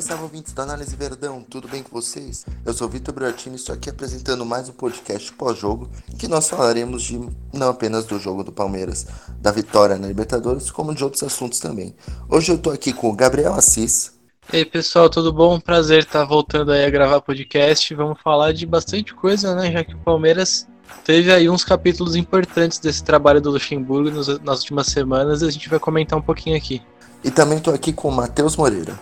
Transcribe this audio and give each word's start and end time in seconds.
Salve, 0.00 0.02
salve 0.02 0.22
ouvintes 0.24 0.52
da 0.52 0.62
Análise 0.62 0.96
Verdão, 0.96 1.42
tudo 1.42 1.68
bem 1.68 1.82
com 1.82 1.90
vocês? 1.90 2.44
Eu 2.64 2.72
sou 2.72 2.88
Vitor 2.88 3.14
Bratini 3.14 3.56
e 3.56 3.58
estou 3.58 3.74
aqui 3.74 3.90
apresentando 3.90 4.44
mais 4.44 4.68
um 4.68 4.72
podcast 4.72 5.32
pós-jogo 5.32 5.88
que 6.18 6.28
nós 6.28 6.48
falaremos 6.48 7.02
de 7.02 7.20
não 7.52 7.68
apenas 7.68 8.04
do 8.04 8.18
jogo 8.18 8.42
do 8.42 8.52
Palmeiras, 8.52 9.06
da 9.40 9.50
vitória 9.50 9.96
na 9.96 10.06
Libertadores, 10.06 10.70
como 10.70 10.94
de 10.94 11.04
outros 11.04 11.22
assuntos 11.22 11.58
também. 11.58 11.94
Hoje 12.28 12.52
eu 12.52 12.56
estou 12.56 12.72
aqui 12.72 12.92
com 12.92 13.10
o 13.10 13.14
Gabriel 13.14 13.54
Assis. 13.54 14.12
E 14.52 14.58
aí 14.58 14.64
pessoal, 14.64 15.08
tudo 15.08 15.32
bom? 15.32 15.60
Prazer 15.60 16.00
estar 16.00 16.24
voltando 16.24 16.72
aí 16.72 16.84
a 16.84 16.90
gravar 16.90 17.20
podcast. 17.20 17.94
Vamos 17.94 18.20
falar 18.22 18.52
de 18.52 18.66
bastante 18.66 19.14
coisa, 19.14 19.54
né? 19.54 19.70
Já 19.70 19.84
que 19.84 19.94
o 19.94 19.98
Palmeiras 19.98 20.66
teve 21.04 21.32
aí 21.32 21.48
uns 21.48 21.64
capítulos 21.64 22.16
importantes 22.16 22.78
desse 22.78 23.04
trabalho 23.04 23.40
do 23.40 23.50
Luxemburgo 23.50 24.10
nas 24.42 24.60
últimas 24.60 24.86
semanas 24.86 25.42
e 25.42 25.46
a 25.46 25.50
gente 25.50 25.68
vai 25.68 25.78
comentar 25.78 26.18
um 26.18 26.22
pouquinho 26.22 26.56
aqui. 26.56 26.82
E 27.22 27.30
também 27.30 27.58
estou 27.58 27.74
aqui 27.74 27.92
com 27.92 28.08
o 28.08 28.12
Matheus 28.12 28.56
Moreira. 28.56 28.98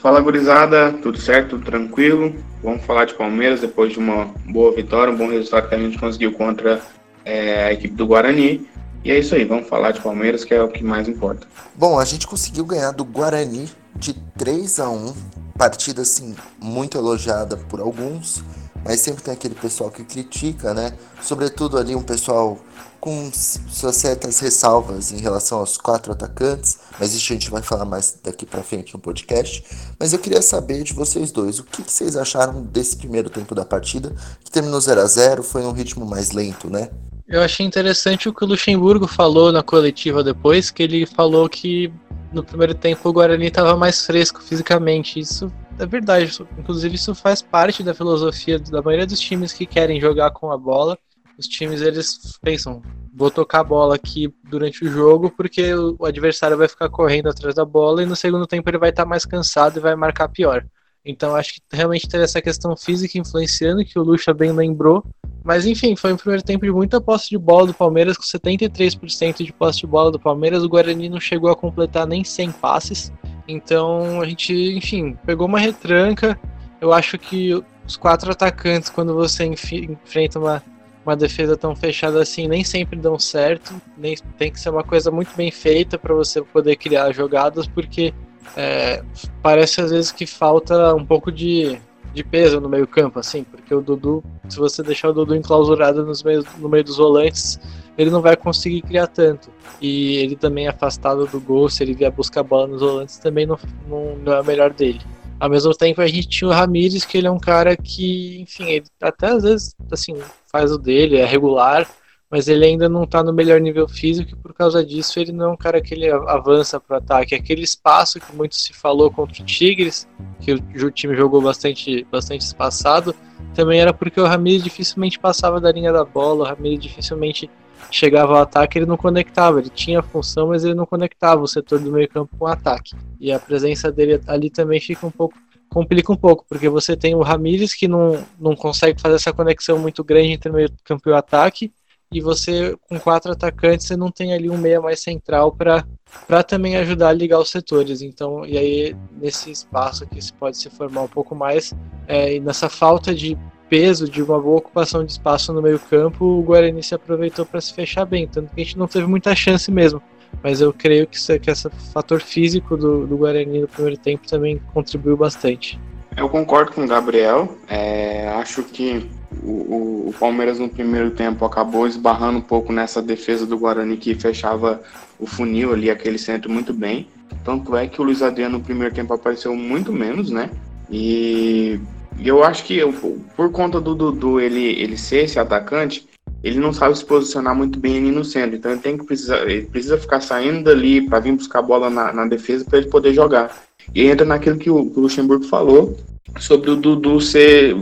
Fala 0.00 0.20
gurizada, 0.20 0.92
tudo 1.02 1.18
certo, 1.18 1.50
tudo 1.50 1.64
tranquilo? 1.64 2.32
Vamos 2.62 2.84
falar 2.84 3.04
de 3.04 3.14
Palmeiras 3.14 3.60
depois 3.60 3.92
de 3.92 3.98
uma 3.98 4.26
boa 4.46 4.72
vitória, 4.72 5.12
um 5.12 5.16
bom 5.16 5.28
resultado 5.28 5.68
que 5.68 5.74
a 5.74 5.78
gente 5.78 5.98
conseguiu 5.98 6.32
contra 6.34 6.80
é, 7.24 7.64
a 7.64 7.72
equipe 7.72 7.94
do 7.94 8.06
Guarani. 8.06 8.64
E 9.04 9.10
é 9.10 9.18
isso 9.18 9.34
aí, 9.34 9.44
vamos 9.44 9.68
falar 9.68 9.90
de 9.90 10.00
Palmeiras, 10.00 10.44
que 10.44 10.54
é 10.54 10.62
o 10.62 10.68
que 10.68 10.84
mais 10.84 11.08
importa. 11.08 11.48
Bom, 11.74 11.98
a 11.98 12.04
gente 12.04 12.28
conseguiu 12.28 12.64
ganhar 12.64 12.92
do 12.92 13.04
Guarani 13.04 13.68
de 13.96 14.14
3 14.14 14.78
a 14.78 14.88
1 14.88 15.14
partida 15.58 16.02
assim 16.02 16.36
muito 16.60 16.96
elogiada 16.96 17.56
por 17.56 17.80
alguns, 17.80 18.44
mas 18.84 19.00
sempre 19.00 19.24
tem 19.24 19.34
aquele 19.34 19.56
pessoal 19.56 19.90
que 19.90 20.04
critica, 20.04 20.72
né? 20.72 20.92
Sobretudo 21.20 21.76
ali 21.76 21.96
um 21.96 22.02
pessoal 22.02 22.56
com 23.00 23.30
suas 23.32 23.96
certas 23.96 24.40
ressalvas 24.40 25.12
em 25.12 25.18
relação 25.18 25.58
aos 25.58 25.76
quatro 25.76 26.12
atacantes, 26.12 26.78
mas 26.98 27.14
isso 27.14 27.32
a 27.32 27.34
gente 27.34 27.50
vai 27.50 27.62
falar 27.62 27.84
mais 27.84 28.18
daqui 28.22 28.44
para 28.44 28.62
frente 28.62 28.92
no 28.92 29.00
podcast. 29.00 29.64
Mas 29.98 30.12
eu 30.12 30.18
queria 30.18 30.42
saber 30.42 30.82
de 30.82 30.92
vocês 30.92 31.30
dois, 31.30 31.58
o 31.58 31.64
que, 31.64 31.82
que 31.82 31.92
vocês 31.92 32.16
acharam 32.16 32.62
desse 32.62 32.96
primeiro 32.96 33.30
tempo 33.30 33.54
da 33.54 33.64
partida, 33.64 34.14
que 34.44 34.50
terminou 34.50 34.80
0 34.80 35.00
a 35.00 35.06
0 35.06 35.42
foi 35.42 35.64
um 35.64 35.72
ritmo 35.72 36.04
mais 36.04 36.32
lento, 36.32 36.68
né? 36.68 36.90
Eu 37.28 37.42
achei 37.42 37.64
interessante 37.64 38.28
o 38.28 38.32
que 38.32 38.42
o 38.42 38.48
Luxemburgo 38.48 39.06
falou 39.06 39.52
na 39.52 39.62
coletiva 39.62 40.24
depois, 40.24 40.70
que 40.70 40.82
ele 40.82 41.04
falou 41.04 41.48
que 41.48 41.92
no 42.32 42.42
primeiro 42.42 42.74
tempo 42.74 43.08
o 43.08 43.12
Guarani 43.12 43.46
estava 43.46 43.76
mais 43.76 44.04
fresco 44.04 44.42
fisicamente. 44.42 45.20
Isso 45.20 45.52
é 45.78 45.86
verdade, 45.86 46.42
inclusive 46.58 46.94
isso 46.94 47.14
faz 47.14 47.42
parte 47.42 47.82
da 47.82 47.94
filosofia 47.94 48.58
da 48.58 48.82
maioria 48.82 49.06
dos 49.06 49.20
times 49.20 49.52
que 49.52 49.66
querem 49.66 50.00
jogar 50.00 50.30
com 50.30 50.50
a 50.50 50.56
bola 50.56 50.98
os 51.38 51.46
times 51.46 51.80
eles 51.80 52.38
pensam, 52.42 52.82
vou 53.14 53.30
tocar 53.30 53.60
a 53.60 53.64
bola 53.64 53.94
aqui 53.94 54.32
durante 54.44 54.84
o 54.84 54.90
jogo 54.90 55.30
porque 55.30 55.72
o 55.72 56.04
adversário 56.04 56.56
vai 56.56 56.68
ficar 56.68 56.88
correndo 56.88 57.28
atrás 57.28 57.54
da 57.54 57.64
bola 57.64 58.02
e 58.02 58.06
no 58.06 58.16
segundo 58.16 58.46
tempo 58.46 58.68
ele 58.68 58.78
vai 58.78 58.90
estar 58.90 59.04
tá 59.04 59.08
mais 59.08 59.24
cansado 59.24 59.78
e 59.78 59.80
vai 59.80 59.94
marcar 59.94 60.28
pior. 60.28 60.66
Então 61.04 61.34
acho 61.36 61.54
que 61.54 61.60
realmente 61.72 62.08
teve 62.08 62.24
essa 62.24 62.42
questão 62.42 62.76
física 62.76 63.18
influenciando 63.18 63.84
que 63.84 63.98
o 63.98 64.02
Lucha 64.02 64.34
bem 64.34 64.52
lembrou. 64.52 65.04
Mas 65.44 65.64
enfim, 65.64 65.96
foi 65.96 66.12
um 66.12 66.16
primeiro 66.16 66.42
tempo 66.42 66.66
de 66.66 66.72
muita 66.72 67.00
posse 67.00 67.30
de 67.30 67.38
bola 67.38 67.68
do 67.68 67.72
Palmeiras, 67.72 68.18
com 68.18 68.24
73% 68.24 69.44
de 69.44 69.52
posse 69.52 69.80
de 69.80 69.86
bola 69.86 70.10
do 70.10 70.18
Palmeiras. 70.18 70.62
O 70.62 70.68
Guarani 70.68 71.08
não 71.08 71.20
chegou 71.20 71.50
a 71.50 71.56
completar 71.56 72.06
nem 72.06 72.24
100 72.24 72.52
passes. 72.52 73.12
Então 73.46 74.20
a 74.20 74.26
gente, 74.26 74.52
enfim, 74.52 75.16
pegou 75.24 75.46
uma 75.46 75.58
retranca. 75.58 76.38
Eu 76.80 76.92
acho 76.92 77.16
que 77.16 77.54
os 77.86 77.96
quatro 77.96 78.30
atacantes, 78.30 78.90
quando 78.90 79.14
você 79.14 79.44
enfrenta 79.46 80.38
uma 80.38 80.62
uma 81.08 81.16
defesa 81.16 81.56
tão 81.56 81.74
fechada 81.74 82.22
assim 82.22 82.46
nem 82.46 82.62
sempre 82.62 82.98
dão 82.98 83.18
certo. 83.18 83.74
Nem, 83.96 84.16
tem 84.36 84.52
que 84.52 84.60
ser 84.60 84.70
uma 84.70 84.84
coisa 84.84 85.10
muito 85.10 85.34
bem 85.34 85.50
feita 85.50 85.98
para 85.98 86.14
você 86.14 86.42
poder 86.42 86.76
criar 86.76 87.10
jogadas, 87.12 87.66
porque 87.66 88.12
é, 88.56 89.02
parece 89.42 89.80
às 89.80 89.90
vezes 89.90 90.12
que 90.12 90.26
falta 90.26 90.94
um 90.94 91.04
pouco 91.04 91.32
de, 91.32 91.78
de 92.12 92.22
peso 92.22 92.60
no 92.60 92.68
meio 92.68 92.86
campo, 92.86 93.18
assim, 93.18 93.42
porque 93.42 93.74
o 93.74 93.80
Dudu, 93.80 94.22
se 94.48 94.58
você 94.58 94.82
deixar 94.82 95.08
o 95.08 95.12
Dudu 95.12 95.34
enclausurado 95.34 96.04
nos 96.04 96.22
meios, 96.22 96.44
no 96.58 96.68
meio 96.68 96.84
dos 96.84 96.98
volantes, 96.98 97.58
ele 97.96 98.10
não 98.10 98.20
vai 98.20 98.36
conseguir 98.36 98.82
criar 98.82 99.06
tanto. 99.06 99.50
E 99.80 100.16
ele 100.16 100.36
também 100.36 100.68
afastado 100.68 101.26
do 101.26 101.40
gol, 101.40 101.68
se 101.68 101.82
ele 101.82 101.94
vier 101.94 102.10
buscar 102.12 102.40
a 102.40 102.44
bola 102.44 102.66
nos 102.66 102.80
volantes, 102.80 103.18
também 103.18 103.46
não, 103.46 103.58
não, 103.88 104.16
não 104.16 104.32
é 104.34 104.40
o 104.40 104.44
melhor 104.44 104.72
dele. 104.72 105.00
Ao 105.40 105.48
mesmo 105.48 105.72
tempo, 105.74 106.00
a 106.00 106.06
gente 106.06 106.28
tinha 106.28 106.48
o 106.48 106.52
Ramires, 106.52 107.04
que 107.04 107.18
ele 107.18 107.26
é 107.26 107.30
um 107.30 107.38
cara 107.38 107.76
que, 107.76 108.40
enfim, 108.40 108.64
ele 108.64 108.86
até 109.00 109.28
às 109.28 109.42
vezes, 109.42 109.74
assim, 109.90 110.16
faz 110.50 110.72
o 110.72 110.78
dele, 110.78 111.16
é 111.16 111.24
regular, 111.24 111.88
mas 112.30 112.48
ele 112.48 112.64
ainda 112.64 112.88
não 112.88 113.06
tá 113.06 113.22
no 113.22 113.32
melhor 113.32 113.60
nível 113.60 113.88
físico 113.88 114.32
e 114.32 114.36
por 114.36 114.52
causa 114.52 114.84
disso 114.84 115.18
ele 115.18 115.32
não 115.32 115.46
é 115.46 115.52
um 115.52 115.56
cara 115.56 115.80
que 115.80 115.94
ele 115.94 116.10
avança 116.10 116.78
para 116.78 116.98
ataque. 116.98 117.34
Aquele 117.34 117.62
espaço 117.62 118.20
que 118.20 118.34
muito 118.34 118.54
se 118.54 118.72
falou 118.72 119.10
contra 119.10 119.42
o 119.42 119.46
Tigres, 119.46 120.06
que 120.40 120.52
o 120.52 120.90
time 120.90 121.16
jogou 121.16 121.40
bastante, 121.40 122.06
bastante 122.10 122.42
espaçado, 122.42 123.14
também 123.54 123.80
era 123.80 123.94
porque 123.94 124.20
o 124.20 124.26
Ramires 124.26 124.62
dificilmente 124.62 125.18
passava 125.18 125.60
da 125.60 125.72
linha 125.72 125.92
da 125.92 126.04
bola, 126.04 126.44
o 126.44 126.46
Ramires 126.46 126.80
dificilmente 126.80 127.48
chegava 127.90 128.34
ao 128.34 128.42
ataque, 128.42 128.78
ele 128.78 128.86
não 128.86 128.96
conectava, 128.96 129.60
ele 129.60 129.70
tinha 129.70 130.02
função, 130.02 130.48
mas 130.48 130.64
ele 130.64 130.74
não 130.74 130.86
conectava 130.86 131.42
o 131.42 131.48
setor 131.48 131.78
do 131.80 131.90
meio 131.90 132.08
campo 132.08 132.36
com 132.36 132.44
o 132.44 132.48
ataque. 132.48 132.94
E 133.20 133.32
a 133.32 133.38
presença 133.38 133.90
dele 133.90 134.20
ali 134.26 134.50
também 134.50 134.80
fica 134.80 135.06
um 135.06 135.10
pouco 135.10 135.34
complica 135.68 136.10
um 136.10 136.16
pouco, 136.16 136.46
porque 136.48 136.68
você 136.68 136.96
tem 136.96 137.14
o 137.14 137.20
Ramires 137.20 137.74
que 137.74 137.86
não, 137.86 138.24
não 138.40 138.56
consegue 138.56 139.00
fazer 139.00 139.16
essa 139.16 139.32
conexão 139.32 139.78
muito 139.78 140.02
grande 140.02 140.32
entre 140.32 140.50
o 140.50 140.54
meio 140.54 140.70
campo 140.82 141.08
e 141.08 141.12
o 141.12 141.16
ataque, 141.16 141.70
e 142.10 142.20
você 142.20 142.74
com 142.88 142.98
quatro 142.98 143.30
atacantes 143.30 143.86
você 143.86 143.96
não 143.96 144.10
tem 144.10 144.32
ali 144.32 144.48
um 144.48 144.56
meia 144.56 144.80
mais 144.80 145.00
central 145.00 145.52
para 145.52 145.86
para 146.26 146.42
também 146.42 146.74
ajudar 146.78 147.10
a 147.10 147.12
ligar 147.12 147.38
os 147.38 147.50
setores. 147.50 148.00
Então, 148.00 148.46
e 148.46 148.56
aí 148.56 148.96
nesse 149.12 149.50
espaço 149.50 150.04
aqui 150.04 150.22
se 150.22 150.32
pode 150.32 150.56
se 150.56 150.70
formar 150.70 151.02
um 151.02 151.08
pouco 151.08 151.34
mais 151.34 151.74
é, 152.06 152.36
e 152.36 152.40
nessa 152.40 152.70
falta 152.70 153.14
de 153.14 153.36
peso 153.68 154.08
de 154.08 154.22
uma 154.22 154.40
boa 154.40 154.58
ocupação 154.58 155.04
de 155.04 155.12
espaço 155.12 155.52
no 155.52 155.62
meio-campo, 155.62 156.24
o 156.24 156.42
Guarani 156.42 156.82
se 156.82 156.94
aproveitou 156.94 157.44
para 157.44 157.60
se 157.60 157.72
fechar 157.72 158.04
bem. 158.04 158.26
Tanto 158.26 158.54
que 158.54 158.60
a 158.60 158.64
gente 158.64 158.78
não 158.78 158.86
teve 158.86 159.06
muita 159.06 159.34
chance 159.34 159.70
mesmo. 159.70 160.02
Mas 160.42 160.60
eu 160.60 160.72
creio 160.72 161.06
que, 161.06 161.16
isso, 161.16 161.38
que 161.40 161.50
esse 161.50 161.68
fator 161.92 162.20
físico 162.20 162.76
do, 162.76 163.06
do 163.06 163.16
Guarani 163.16 163.60
no 163.60 163.68
primeiro 163.68 163.98
tempo 163.98 164.26
também 164.26 164.60
contribuiu 164.72 165.16
bastante. 165.16 165.78
Eu 166.16 166.28
concordo 166.28 166.72
com 166.72 166.84
o 166.84 166.86
Gabriel. 166.86 167.56
É, 167.68 168.28
acho 168.30 168.62
que 168.62 169.08
o, 169.42 170.08
o, 170.08 170.14
Palmeiras 170.18 170.58
no 170.58 170.68
primeiro 170.68 171.10
tempo 171.10 171.44
acabou 171.44 171.86
esbarrando 171.86 172.38
um 172.38 172.42
pouco 172.42 172.72
nessa 172.72 173.00
defesa 173.00 173.46
do 173.46 173.58
Guarani 173.58 173.96
que 173.96 174.14
fechava 174.14 174.82
o 175.18 175.26
funil 175.26 175.72
ali, 175.72 175.90
aquele 175.90 176.18
centro 176.18 176.50
muito 176.50 176.72
bem. 176.72 177.08
Tanto 177.44 177.76
é 177.76 177.86
que 177.86 178.00
o 178.00 178.04
Luiz 178.04 178.22
Adriano 178.22 178.58
no 178.58 178.64
primeiro 178.64 178.94
tempo 178.94 179.12
apareceu 179.14 179.54
muito 179.54 179.92
menos, 179.92 180.30
né? 180.30 180.50
E 180.90 181.78
e 182.18 182.26
eu 182.26 182.42
acho 182.42 182.64
que 182.64 182.76
eu, 182.76 182.92
por 183.36 183.50
conta 183.50 183.80
do 183.80 183.94
Dudu 183.94 184.40
ele, 184.40 184.64
ele 184.80 184.96
ser 184.96 185.24
esse 185.24 185.38
atacante, 185.38 186.08
ele 186.42 186.58
não 186.58 186.72
sabe 186.72 186.96
se 186.96 187.04
posicionar 187.04 187.54
muito 187.54 187.78
bem 187.78 187.98
ali 187.98 188.10
no 188.10 188.24
centro. 188.24 188.56
Então 188.56 188.72
ele 188.72 188.80
tem 188.80 188.98
que 188.98 189.04
precisar, 189.04 189.48
ele 189.48 189.66
precisa 189.66 189.98
ficar 189.98 190.20
saindo 190.20 190.64
dali 190.64 191.00
para 191.00 191.20
vir 191.20 191.32
buscar 191.32 191.60
a 191.60 191.62
bola 191.62 191.88
na, 191.88 192.12
na 192.12 192.26
defesa 192.26 192.64
para 192.64 192.78
ele 192.78 192.88
poder 192.88 193.12
jogar. 193.14 193.56
E 193.94 194.06
entra 194.06 194.26
naquilo 194.26 194.58
que 194.58 194.70
o, 194.70 194.90
que 194.90 194.98
o 194.98 195.02
Luxemburgo 195.02 195.44
falou 195.44 195.96
sobre 196.38 196.70
o 196.70 196.76
Dudu 196.76 197.20
ser 197.20 197.76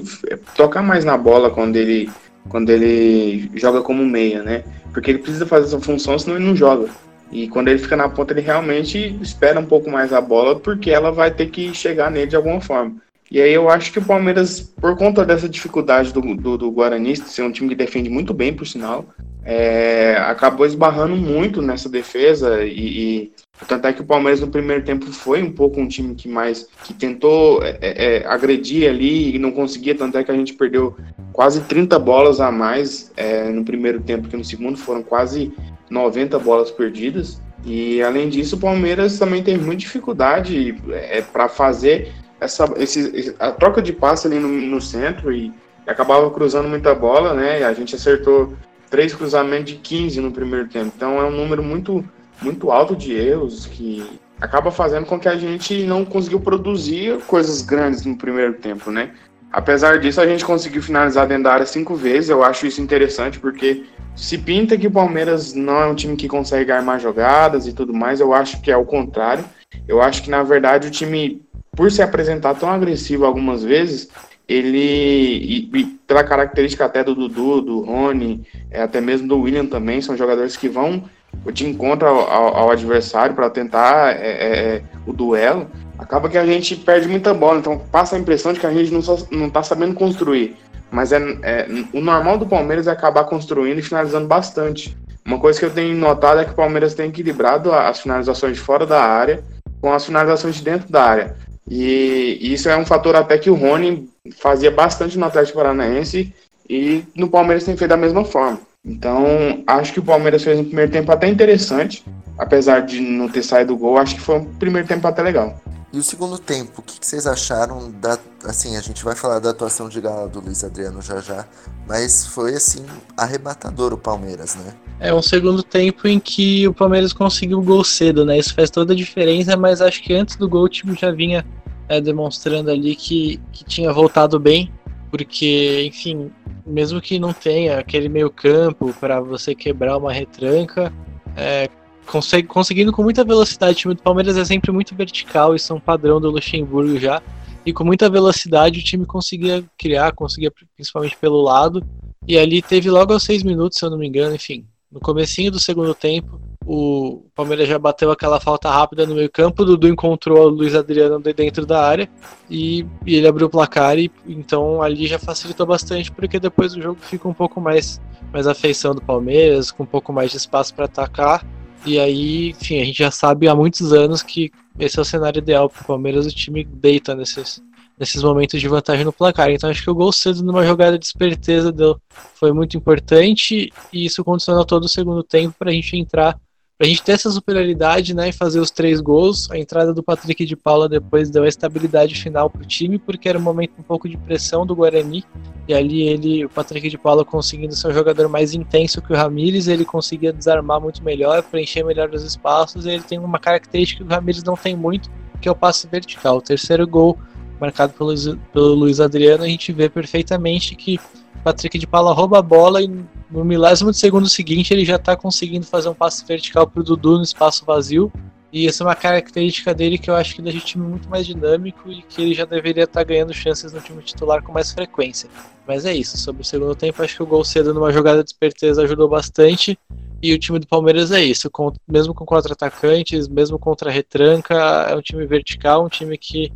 tocar 0.54 0.82
mais 0.82 1.04
na 1.04 1.16
bola 1.16 1.50
quando 1.50 1.76
ele 1.76 2.08
quando 2.48 2.70
ele 2.70 3.50
joga 3.54 3.82
como 3.82 4.04
meia, 4.04 4.42
né? 4.42 4.62
Porque 4.92 5.10
ele 5.10 5.18
precisa 5.18 5.44
fazer 5.44 5.66
essa 5.66 5.80
função, 5.80 6.16
senão 6.16 6.36
ele 6.36 6.46
não 6.46 6.54
joga. 6.54 6.88
E 7.32 7.48
quando 7.48 7.68
ele 7.68 7.78
fica 7.78 7.96
na 7.96 8.08
ponta, 8.08 8.32
ele 8.32 8.40
realmente 8.40 9.18
espera 9.20 9.58
um 9.58 9.66
pouco 9.66 9.90
mais 9.90 10.12
a 10.12 10.20
bola, 10.20 10.60
porque 10.60 10.92
ela 10.92 11.10
vai 11.10 11.28
ter 11.30 11.46
que 11.46 11.74
chegar 11.74 12.08
nele 12.08 12.28
de 12.28 12.36
alguma 12.36 12.60
forma. 12.60 12.96
E 13.30 13.40
aí 13.40 13.52
eu 13.52 13.68
acho 13.68 13.92
que 13.92 13.98
o 13.98 14.04
Palmeiras, 14.04 14.60
por 14.60 14.96
conta 14.96 15.24
dessa 15.24 15.48
dificuldade 15.48 16.12
do, 16.12 16.20
do, 16.36 16.56
do 16.56 16.70
Guarani, 16.70 17.16
ser 17.16 17.42
um 17.42 17.50
time 17.50 17.68
que 17.68 17.74
defende 17.74 18.08
muito 18.08 18.32
bem, 18.32 18.54
por 18.54 18.66
sinal, 18.66 19.06
é, 19.44 20.16
acabou 20.26 20.66
esbarrando 20.66 21.16
muito 21.16 21.62
nessa 21.62 21.88
defesa 21.88 22.64
e, 22.64 22.70
e, 22.78 23.32
tanto 23.68 23.86
é 23.86 23.92
que 23.92 24.00
o 24.00 24.04
Palmeiras 24.04 24.40
no 24.40 24.48
primeiro 24.48 24.84
tempo 24.84 25.06
foi 25.06 25.40
um 25.42 25.52
pouco 25.52 25.80
um 25.80 25.86
time 25.86 26.14
que 26.14 26.28
mais 26.28 26.68
que 26.84 26.92
tentou 26.92 27.62
é, 27.62 27.78
é, 27.80 28.16
é 28.16 28.26
agredir 28.26 28.88
ali 28.88 29.34
e 29.34 29.38
não 29.38 29.52
conseguia, 29.52 29.94
tanto 29.94 30.18
é 30.18 30.24
que 30.24 30.32
a 30.32 30.36
gente 30.36 30.54
perdeu 30.54 30.96
quase 31.32 31.60
30 31.62 31.98
bolas 31.98 32.40
a 32.40 32.50
mais 32.50 33.12
é, 33.16 33.48
no 33.50 33.64
primeiro 33.64 34.00
tempo 34.00 34.28
que 34.28 34.36
no 34.36 34.44
segundo 34.44 34.76
foram 34.76 35.02
quase 35.02 35.52
90 35.88 36.38
bolas 36.38 36.70
perdidas. 36.70 37.40
E 37.64 38.02
além 38.02 38.28
disso, 38.28 38.56
o 38.56 38.60
Palmeiras 38.60 39.18
também 39.18 39.42
teve 39.42 39.64
muita 39.64 39.80
dificuldade 39.80 40.76
é, 40.90 41.22
para 41.22 41.48
fazer 41.48 42.12
essa, 42.40 42.72
esse, 42.76 43.34
a 43.38 43.50
troca 43.52 43.80
de 43.80 43.92
passe 43.92 44.26
ali 44.26 44.38
no, 44.38 44.48
no 44.48 44.80
centro 44.80 45.32
e, 45.32 45.52
acabava 45.86 46.28
cruzando 46.30 46.68
muita 46.68 46.94
bola, 46.94 47.32
né? 47.32 47.60
E 47.60 47.64
a 47.64 47.72
gente 47.72 47.94
acertou 47.94 48.54
três 48.90 49.14
cruzamentos 49.14 49.72
de 49.72 49.76
15 49.76 50.20
no 50.20 50.32
primeiro 50.32 50.68
tempo. 50.68 50.92
Então 50.94 51.20
é 51.20 51.24
um 51.24 51.30
número 51.30 51.62
muito, 51.62 52.04
muito 52.42 52.70
alto 52.70 52.96
de 52.96 53.14
erros 53.14 53.66
que 53.66 54.04
acaba 54.40 54.70
fazendo 54.70 55.06
com 55.06 55.18
que 55.18 55.28
a 55.28 55.36
gente 55.36 55.84
não 55.84 56.04
conseguiu 56.04 56.40
produzir 56.40 57.18
coisas 57.26 57.62
grandes 57.62 58.04
no 58.04 58.16
primeiro 58.16 58.54
tempo, 58.54 58.90
né? 58.90 59.12
Apesar 59.50 59.98
disso, 59.98 60.20
a 60.20 60.26
gente 60.26 60.44
conseguiu 60.44 60.82
finalizar 60.82 61.26
dentro 61.26 61.44
da 61.44 61.52
área 61.52 61.66
cinco 61.66 61.94
vezes. 61.94 62.28
Eu 62.28 62.42
acho 62.42 62.66
isso 62.66 62.80
interessante 62.80 63.38
porque 63.38 63.84
se 64.14 64.36
pinta 64.36 64.76
que 64.76 64.88
o 64.88 64.90
Palmeiras 64.90 65.54
não 65.54 65.80
é 65.80 65.86
um 65.86 65.94
time 65.94 66.16
que 66.16 66.28
consegue 66.28 66.72
armar 66.72 67.00
jogadas 67.00 67.66
e 67.66 67.72
tudo 67.72 67.94
mais. 67.94 68.20
Eu 68.20 68.34
acho 68.34 68.60
que 68.60 68.70
é 68.70 68.76
o 68.76 68.84
contrário. 68.84 69.44
Eu 69.86 70.02
acho 70.02 70.22
que, 70.22 70.30
na 70.30 70.42
verdade, 70.42 70.88
o 70.88 70.90
time 70.90 71.45
por 71.76 71.92
se 71.92 72.02
apresentar 72.02 72.54
tão 72.54 72.70
agressivo 72.70 73.26
algumas 73.26 73.62
vezes, 73.62 74.08
ele, 74.48 74.78
e, 74.78 75.70
e 75.72 75.84
pela 76.06 76.24
característica 76.24 76.84
até 76.84 77.04
do 77.04 77.14
Dudu, 77.14 77.60
do 77.60 77.80
Rony, 77.80 78.46
é, 78.70 78.82
até 78.82 79.00
mesmo 79.00 79.28
do 79.28 79.38
William 79.40 79.66
também, 79.66 80.00
são 80.00 80.16
jogadores 80.16 80.56
que 80.56 80.68
vão 80.68 81.04
de 81.52 81.66
encontro 81.66 82.08
ao, 82.08 82.56
ao, 82.56 82.70
adversário 82.70 83.34
para 83.34 83.50
tentar 83.50 84.16
é, 84.16 84.26
é, 84.26 84.58
é, 84.76 84.82
o 85.06 85.12
duelo, 85.12 85.70
acaba 85.98 86.28
que 86.28 86.38
a 86.38 86.46
gente 86.46 86.76
perde 86.76 87.06
muita 87.08 87.34
bola. 87.34 87.58
Então 87.58 87.78
passa 87.78 88.16
a 88.16 88.18
impressão 88.18 88.52
de 88.52 88.60
que 88.60 88.66
a 88.66 88.72
gente 88.72 88.90
não, 88.90 89.00
não 89.30 89.50
tá 89.50 89.62
sabendo 89.62 89.94
construir. 89.94 90.56
Mas 90.90 91.12
é, 91.12 91.18
é, 91.42 91.68
o 91.92 92.00
normal 92.00 92.38
do 92.38 92.46
Palmeiras 92.46 92.86
é 92.86 92.90
acabar 92.90 93.24
construindo 93.24 93.78
e 93.78 93.82
finalizando 93.82 94.26
bastante. 94.26 94.96
Uma 95.26 95.38
coisa 95.38 95.58
que 95.58 95.66
eu 95.66 95.70
tenho 95.70 95.96
notado 95.96 96.40
é 96.40 96.44
que 96.44 96.52
o 96.52 96.56
Palmeiras 96.56 96.94
tem 96.94 97.08
equilibrado 97.08 97.72
as 97.72 98.00
finalizações 98.00 98.54
de 98.54 98.60
fora 98.60 98.86
da 98.86 99.02
área 99.02 99.42
com 99.80 99.92
as 99.92 100.06
finalizações 100.06 100.54
de 100.56 100.62
dentro 100.62 100.90
da 100.90 101.02
área. 101.02 101.36
E, 101.68 102.38
e 102.40 102.52
isso 102.52 102.68
é 102.68 102.76
um 102.76 102.86
fator 102.86 103.16
até 103.16 103.38
que 103.38 103.50
o 103.50 103.54
Rony 103.54 104.08
fazia 104.36 104.70
bastante 104.70 105.18
no 105.18 105.26
Atlético 105.26 105.58
Paranaense 105.58 106.32
e 106.68 107.04
no 107.14 107.28
Palmeiras 107.28 107.64
tem 107.64 107.76
feito 107.76 107.90
da 107.90 107.96
mesma 107.96 108.24
forma. 108.24 108.60
Então, 108.84 109.64
acho 109.66 109.92
que 109.92 109.98
o 109.98 110.04
Palmeiras 110.04 110.44
fez 110.44 110.58
um 110.58 110.64
primeiro 110.64 110.92
tempo 110.92 111.10
até 111.10 111.26
interessante, 111.26 112.04
apesar 112.38 112.80
de 112.80 113.00
não 113.00 113.28
ter 113.28 113.42
saído 113.42 113.74
o 113.74 113.76
gol, 113.76 113.98
acho 113.98 114.14
que 114.14 114.20
foi 114.20 114.36
um 114.36 114.44
primeiro 114.44 114.86
tempo 114.86 115.06
até 115.08 115.22
legal. 115.22 115.60
E 115.92 115.98
o 115.98 116.02
segundo 116.02 116.38
tempo, 116.38 116.80
o 116.80 116.82
que, 116.82 117.00
que, 117.00 117.06
vocês 117.06 117.26
acharam 117.26 117.90
da. 117.90 118.18
Assim, 118.44 118.76
a 118.76 118.80
gente 118.80 119.02
vai 119.02 119.16
falar 119.16 119.38
da 119.38 119.50
atuação 119.50 119.88
de 119.88 120.00
gala 120.00 120.28
do 120.28 120.40
Luiz 120.40 120.62
Adriano 120.62 121.00
já 121.00 121.20
já, 121.20 121.46
mas 121.88 122.26
foi 122.26 122.54
assim, 122.54 122.84
arrebatador 123.16 123.92
o 123.94 123.98
Palmeiras, 123.98 124.56
né? 124.56 124.74
É 125.00 125.14
um 125.14 125.22
segundo 125.22 125.62
tempo 125.62 126.06
em 126.06 126.20
que 126.20 126.68
o 126.68 126.74
Palmeiras 126.74 127.12
conseguiu 127.12 127.58
o 127.58 127.62
gol 127.62 127.82
cedo, 127.82 128.24
né? 128.24 128.38
Isso 128.38 128.54
faz 128.54 128.68
toda 128.68 128.92
a 128.92 128.96
diferença, 128.96 129.56
mas 129.56 129.80
acho 129.80 130.02
que 130.02 130.12
antes 130.12 130.36
do 130.36 130.48
gol 130.48 130.64
o 130.64 130.68
time 130.68 130.94
já 130.94 131.10
vinha 131.10 131.46
é, 131.88 132.00
demonstrando 132.00 132.70
ali 132.70 132.94
que, 132.96 133.40
que 133.52 133.64
tinha 133.64 133.92
voltado 133.92 134.38
bem, 134.38 134.70
porque, 135.10 135.84
enfim, 135.86 136.30
mesmo 136.66 137.00
que 137.00 137.18
não 137.18 137.32
tenha 137.32 137.78
aquele 137.78 138.08
meio 138.08 138.30
campo 138.30 138.92
para 139.00 139.20
você 139.20 139.54
quebrar 139.54 139.96
uma 139.96 140.12
retranca, 140.12 140.92
é, 141.36 141.68
consegue, 142.06 142.48
conseguindo 142.48 142.92
com 142.92 143.02
muita 143.02 143.24
velocidade. 143.24 143.72
O 143.72 143.80
time 143.80 143.94
do 143.94 144.02
Palmeiras 144.02 144.36
é 144.36 144.44
sempre 144.44 144.72
muito 144.72 144.94
vertical, 144.94 145.54
isso 145.54 145.72
é 145.72 145.76
um 145.76 145.80
padrão 145.80 146.20
do 146.20 146.30
Luxemburgo 146.30 146.98
já. 146.98 147.22
E 147.64 147.72
com 147.72 147.84
muita 147.84 148.08
velocidade 148.08 148.78
o 148.78 148.82
time 148.82 149.04
conseguia 149.04 149.64
criar, 149.76 150.12
conseguia 150.12 150.52
principalmente 150.74 151.16
pelo 151.16 151.42
lado. 151.42 151.84
E 152.26 152.38
ali 152.38 152.62
teve 152.62 152.88
logo 152.90 153.12
aos 153.12 153.24
seis 153.24 153.42
minutos, 153.42 153.78
se 153.78 153.84
eu 153.84 153.90
não 153.90 153.98
me 153.98 154.06
engano, 154.06 154.34
enfim. 154.34 154.64
No 154.90 155.00
comecinho 155.00 155.50
do 155.50 155.58
segundo 155.58 155.94
tempo, 155.94 156.40
o 156.66 157.24
Palmeiras 157.32 157.68
já 157.68 157.78
bateu 157.78 158.10
aquela 158.10 158.40
falta 158.40 158.68
rápida 158.68 159.06
no 159.06 159.14
meio 159.14 159.30
campo, 159.30 159.62
o 159.62 159.64
Dudu 159.64 159.86
encontrou 159.86 160.46
o 160.46 160.48
Luiz 160.48 160.74
Adriano 160.74 161.20
dentro 161.20 161.64
da 161.64 161.86
área 161.86 162.08
e, 162.50 162.84
e, 163.06 163.14
ele 163.14 163.28
abriu 163.28 163.46
o 163.46 163.50
placar 163.50 163.96
e 163.98 164.10
então 164.26 164.82
ali 164.82 165.06
já 165.06 165.18
facilitou 165.18 165.64
bastante 165.64 166.10
porque 166.10 166.40
depois 166.40 166.74
o 166.74 166.82
jogo 166.82 166.98
fica 167.00 167.28
um 167.28 167.34
pouco 167.34 167.60
mais 167.60 168.00
mais 168.32 168.48
afeição 168.48 168.94
do 168.94 169.00
Palmeiras, 169.00 169.70
com 169.70 169.84
um 169.84 169.86
pouco 169.86 170.12
mais 170.12 170.32
de 170.32 170.38
espaço 170.38 170.74
para 170.74 170.86
atacar 170.86 171.46
e 171.84 172.00
aí, 172.00 172.50
enfim, 172.50 172.80
a 172.80 172.84
gente 172.84 172.98
já 172.98 173.12
sabe 173.12 173.46
há 173.46 173.54
muitos 173.54 173.92
anos 173.92 174.20
que 174.20 174.50
esse 174.76 174.98
é 174.98 175.02
o 175.02 175.04
cenário 175.04 175.38
ideal 175.38 175.70
para 175.70 175.82
o 175.82 175.86
Palmeiras, 175.86 176.26
o 176.26 176.30
time 176.30 176.64
deita 176.64 177.14
nesses 177.14 177.62
nesses 177.98 178.22
momentos 178.22 178.60
de 178.60 178.68
vantagem 178.68 179.04
no 179.04 179.12
placar. 179.12 179.50
Então 179.50 179.70
acho 179.70 179.82
que 179.82 179.90
o 179.90 179.94
gol 179.94 180.12
cedo 180.12 180.42
numa 180.42 180.64
jogada 180.64 180.98
de 180.98 181.06
esperteza 181.06 181.72
deu, 181.72 181.98
foi 182.34 182.52
muito 182.52 182.76
importante 182.76 183.72
e 183.92 184.04
isso 184.04 184.22
condicionou 184.22 184.64
todo 184.64 184.84
o 184.84 184.88
segundo 184.88 185.22
tempo 185.22 185.54
para 185.58 185.70
a 185.70 185.72
gente 185.72 185.96
entrar, 185.96 186.38
para 186.78 186.86
a 186.86 186.90
gente 186.90 187.02
ter 187.02 187.12
essa 187.12 187.30
superioridade 187.30 188.14
né, 188.14 188.28
e 188.28 188.32
fazer 188.32 188.60
os 188.60 188.70
três 188.70 189.00
gols. 189.00 189.50
A 189.50 189.58
entrada 189.58 189.94
do 189.94 190.02
Patrick 190.02 190.44
de 190.44 190.54
Paula 190.54 190.88
depois 190.88 191.30
deu 191.30 191.44
a 191.44 191.48
estabilidade 191.48 192.14
final 192.14 192.50
para 192.50 192.62
o 192.62 192.66
time, 192.66 192.98
porque 192.98 193.28
era 193.28 193.38
um 193.38 193.42
momento 193.42 193.72
um 193.78 193.82
pouco 193.82 194.06
de 194.06 194.16
pressão 194.18 194.66
do 194.66 194.76
Guarani. 194.76 195.24
E 195.66 195.72
ali 195.72 196.02
ele, 196.02 196.44
o 196.44 196.50
Patrick 196.50 196.90
de 196.90 196.98
Paula 196.98 197.24
conseguindo 197.24 197.74
ser 197.74 197.88
um 197.88 197.94
jogador 197.94 198.28
mais 198.28 198.52
intenso 198.52 199.00
que 199.00 199.12
o 199.12 199.16
Ramires, 199.16 199.68
ele 199.68 199.86
conseguia 199.86 200.32
desarmar 200.32 200.78
muito 200.78 201.02
melhor, 201.02 201.42
preencher 201.42 201.82
melhor 201.82 202.10
os 202.10 202.22
espaços. 202.22 202.84
E 202.84 202.90
ele 202.90 203.02
tem 203.02 203.18
uma 203.18 203.38
característica 203.38 204.04
que 204.04 204.10
o 204.10 204.14
Ramires 204.14 204.44
não 204.44 204.54
tem 204.54 204.76
muito, 204.76 205.10
que 205.40 205.48
é 205.48 205.50
o 205.50 205.56
passe 205.56 205.86
vertical. 205.86 206.36
O 206.36 206.42
terceiro 206.42 206.86
gol 206.86 207.18
marcado 207.58 207.94
pelo, 207.94 208.14
pelo 208.52 208.74
Luiz 208.74 209.00
Adriano, 209.00 209.44
a 209.44 209.48
gente 209.48 209.72
vê 209.72 209.88
perfeitamente 209.88 210.76
que 210.76 211.00
Patrick 211.46 211.78
de 211.78 211.86
Paula 211.86 212.12
rouba 212.12 212.40
a 212.40 212.42
bola 212.42 212.82
e 212.82 212.88
no 213.30 213.44
milésimo 213.44 213.92
de 213.92 213.98
segundo 213.98 214.28
seguinte 214.28 214.74
ele 214.74 214.84
já 214.84 214.96
está 214.96 215.16
conseguindo 215.16 215.64
fazer 215.64 215.88
um 215.88 215.94
passe 215.94 216.26
vertical 216.26 216.66
para 216.66 216.80
o 216.80 216.82
Dudu 216.82 217.18
no 217.18 217.22
espaço 217.22 217.64
vazio. 217.64 218.12
E 218.52 218.66
essa 218.66 218.82
é 218.82 218.86
uma 218.86 218.96
característica 218.96 219.72
dele 219.72 219.96
que 219.96 220.10
eu 220.10 220.16
acho 220.16 220.34
que 220.34 220.42
deixa 220.42 220.58
o 220.58 220.62
time 220.62 220.84
muito 220.84 221.08
mais 221.08 221.24
dinâmico 221.24 221.88
e 221.88 222.02
que 222.02 222.20
ele 222.20 222.34
já 222.34 222.44
deveria 222.44 222.82
estar 222.82 222.98
tá 222.98 223.04
ganhando 223.04 223.32
chances 223.32 223.72
no 223.72 223.80
time 223.80 224.02
titular 224.02 224.42
com 224.42 224.50
mais 224.50 224.72
frequência. 224.72 225.30
Mas 225.68 225.86
é 225.86 225.94
isso, 225.94 226.18
sobre 226.18 226.42
o 226.42 226.44
segundo 226.44 226.74
tempo, 226.74 227.00
acho 227.00 227.14
que 227.14 227.22
o 227.22 227.26
gol 227.26 227.44
cedo 227.44 227.72
numa 227.72 227.92
jogada 227.92 228.24
de 228.24 228.30
esperteza 228.30 228.82
ajudou 228.82 229.08
bastante. 229.08 229.78
E 230.20 230.34
o 230.34 230.38
time 230.40 230.58
do 230.58 230.66
Palmeiras 230.66 231.12
é 231.12 231.22
isso, 231.22 231.48
com, 231.48 231.72
mesmo 231.86 232.12
com 232.12 232.26
contra-atacantes, 232.26 233.28
mesmo 233.28 233.56
contra 233.56 233.88
retranca, 233.88 234.54
é 234.90 234.96
um 234.96 235.00
time 235.00 235.24
vertical, 235.26 235.84
um 235.84 235.88
time 235.88 236.18
que 236.18 236.50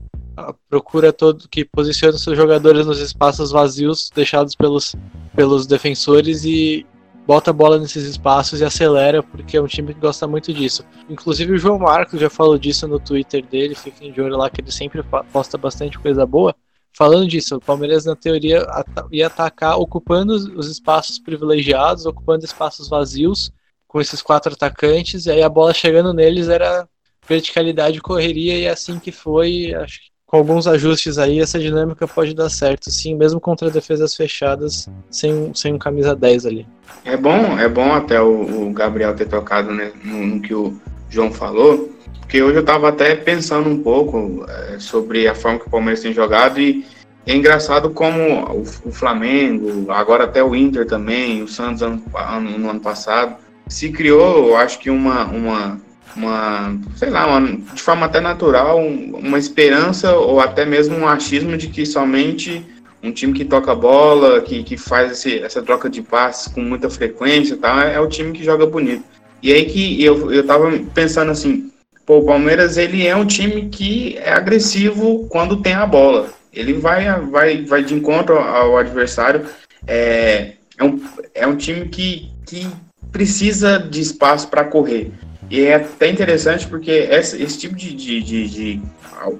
procura 0.68 1.12
todo 1.12 1.48
que 1.48 1.64
posiciona 1.64 2.16
seus 2.16 2.36
jogadores 2.36 2.86
nos 2.86 3.00
espaços 3.00 3.50
vazios 3.50 4.10
deixados 4.14 4.54
pelos, 4.54 4.94
pelos 5.34 5.66
defensores 5.66 6.44
e 6.44 6.86
bota 7.26 7.50
a 7.50 7.54
bola 7.54 7.78
nesses 7.78 8.04
espaços 8.04 8.60
e 8.60 8.64
acelera, 8.64 9.22
porque 9.22 9.56
é 9.56 9.62
um 9.62 9.66
time 9.66 9.94
que 9.94 10.00
gosta 10.00 10.26
muito 10.26 10.52
disso. 10.52 10.84
Inclusive 11.08 11.52
o 11.52 11.58
João 11.58 11.78
Marcos 11.78 12.20
já 12.20 12.28
falou 12.28 12.58
disso 12.58 12.88
no 12.88 12.98
Twitter 12.98 13.44
dele, 13.46 13.74
fiquem 13.74 14.12
de 14.12 14.20
olho 14.20 14.36
lá 14.36 14.50
que 14.50 14.60
ele 14.60 14.72
sempre 14.72 15.02
posta 15.32 15.56
bastante 15.56 15.98
coisa 15.98 16.26
boa. 16.26 16.54
Falando 16.92 17.28
disso, 17.28 17.56
o 17.56 17.60
Palmeiras 17.60 18.04
na 18.04 18.16
teoria 18.16 18.66
ia 19.12 19.28
atacar 19.28 19.78
ocupando 19.78 20.32
os 20.32 20.66
espaços 20.66 21.18
privilegiados, 21.18 22.04
ocupando 22.04 22.44
espaços 22.44 22.88
vazios 22.88 23.52
com 23.86 24.00
esses 24.00 24.20
quatro 24.20 24.52
atacantes, 24.52 25.26
e 25.26 25.30
aí 25.30 25.42
a 25.42 25.48
bola 25.48 25.72
chegando 25.72 26.12
neles 26.12 26.48
era 26.48 26.88
verticalidade, 27.28 28.00
correria, 28.00 28.58
e 28.58 28.64
é 28.64 28.70
assim 28.70 28.98
que 28.98 29.12
foi. 29.12 29.72
Acho 29.74 30.00
que 30.00 30.09
com 30.30 30.36
alguns 30.36 30.68
ajustes 30.68 31.18
aí, 31.18 31.40
essa 31.40 31.58
dinâmica 31.58 32.06
pode 32.06 32.34
dar 32.34 32.48
certo, 32.48 32.88
sim, 32.88 33.16
mesmo 33.16 33.40
contra 33.40 33.68
defesas 33.68 34.14
fechadas, 34.14 34.88
sem, 35.10 35.52
sem 35.56 35.74
um 35.74 35.78
camisa 35.78 36.14
10 36.14 36.46
ali. 36.46 36.68
É 37.04 37.16
bom, 37.16 37.58
é 37.58 37.68
bom 37.68 37.92
até 37.92 38.20
o, 38.22 38.68
o 38.68 38.72
Gabriel 38.72 39.12
ter 39.16 39.26
tocado 39.26 39.72
né, 39.72 39.90
no, 40.04 40.24
no, 40.24 40.40
que 40.40 40.54
o 40.54 40.80
João 41.08 41.32
falou, 41.32 41.90
porque 42.20 42.40
hoje 42.40 42.54
eu 42.54 42.60
estava 42.60 42.90
até 42.90 43.16
pensando 43.16 43.68
um 43.68 43.82
pouco 43.82 44.46
é, 44.48 44.78
sobre 44.78 45.26
a 45.26 45.34
forma 45.34 45.58
que 45.58 45.66
o 45.66 45.70
Palmeiras 45.70 46.00
tem 46.00 46.12
jogado 46.12 46.60
e 46.60 46.86
é 47.26 47.34
engraçado 47.34 47.90
como 47.90 48.20
o, 48.52 48.62
o 48.84 48.92
Flamengo, 48.92 49.90
agora 49.90 50.24
até 50.24 50.44
o 50.44 50.54
Inter 50.54 50.86
também, 50.86 51.42
o 51.42 51.48
Santos 51.48 51.82
ano, 51.82 52.00
ano, 52.14 52.56
no 52.56 52.70
ano 52.70 52.80
passado, 52.80 53.34
se 53.66 53.90
criou, 53.90 54.50
eu 54.50 54.56
acho 54.56 54.78
que 54.78 54.90
uma, 54.90 55.24
uma 55.24 55.80
uma, 56.16 56.76
sei 56.96 57.10
lá, 57.10 57.26
uma, 57.26 57.56
de 57.56 57.82
forma 57.82 58.06
até 58.06 58.20
natural, 58.20 58.78
uma 58.78 59.38
esperança 59.38 60.14
ou 60.14 60.40
até 60.40 60.64
mesmo 60.64 60.96
um 60.96 61.08
achismo 61.08 61.56
de 61.56 61.68
que 61.68 61.86
somente 61.86 62.64
um 63.02 63.10
time 63.10 63.32
que 63.32 63.44
toca 63.44 63.74
bola, 63.74 64.40
que, 64.40 64.62
que 64.62 64.76
faz 64.76 65.12
esse, 65.12 65.38
essa 65.38 65.62
troca 65.62 65.88
de 65.88 66.02
passes 66.02 66.52
com 66.52 66.60
muita 66.60 66.90
frequência 66.90 67.58
é, 67.84 67.94
é, 67.94 68.00
o 68.00 68.08
time 68.08 68.32
que 68.32 68.44
joga 68.44 68.66
bonito. 68.66 69.04
E 69.42 69.52
aí 69.52 69.64
que 69.64 70.02
eu, 70.04 70.30
eu 70.30 70.46
tava 70.46 70.70
pensando 70.94 71.30
assim, 71.30 71.72
pô, 72.04 72.18
o 72.18 72.26
Palmeiras 72.26 72.76
ele 72.76 73.06
é 73.06 73.16
um 73.16 73.24
time 73.24 73.68
que 73.68 74.18
é 74.18 74.32
agressivo 74.32 75.26
quando 75.28 75.62
tem 75.62 75.72
a 75.72 75.86
bola. 75.86 76.28
Ele 76.52 76.74
vai, 76.74 77.08
vai, 77.22 77.64
vai 77.64 77.82
de 77.82 77.94
encontro 77.94 78.38
ao 78.38 78.76
adversário. 78.76 79.46
É, 79.86 80.54
é, 80.76 80.84
um, 80.84 81.00
é 81.34 81.46
um 81.46 81.56
time 81.56 81.88
que, 81.88 82.30
que 82.44 82.68
precisa 83.10 83.78
de 83.78 84.00
espaço 84.00 84.48
para 84.48 84.64
correr. 84.64 85.10
E 85.50 85.62
é 85.62 85.74
até 85.74 86.08
interessante 86.08 86.66
porque 86.68 86.92
esse, 86.92 87.42
esse 87.42 87.58
tipo 87.58 87.74
de, 87.74 87.92
de, 87.92 88.22
de, 88.22 88.48
de, 88.48 88.82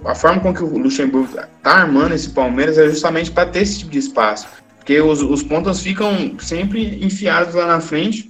a 0.05 0.15
forma 0.15 0.41
com 0.41 0.53
que 0.53 0.63
o 0.63 0.77
Luxemburgo 0.77 1.29
está 1.39 1.73
armando 1.73 2.15
esse 2.15 2.31
Palmeiras 2.31 2.77
é 2.79 2.89
justamente 2.89 3.31
para 3.31 3.47
ter 3.47 3.61
esse 3.61 3.79
tipo 3.79 3.93
de 3.93 3.99
espaço. 3.99 4.49
Porque 4.77 5.01
os, 5.01 5.23
os 5.23 5.43
pontas 5.45 5.81
ficam 5.81 6.37
sempre 6.41 6.99
enfiados 7.05 7.55
lá 7.55 7.65
na 7.65 7.81
frente 7.81 8.29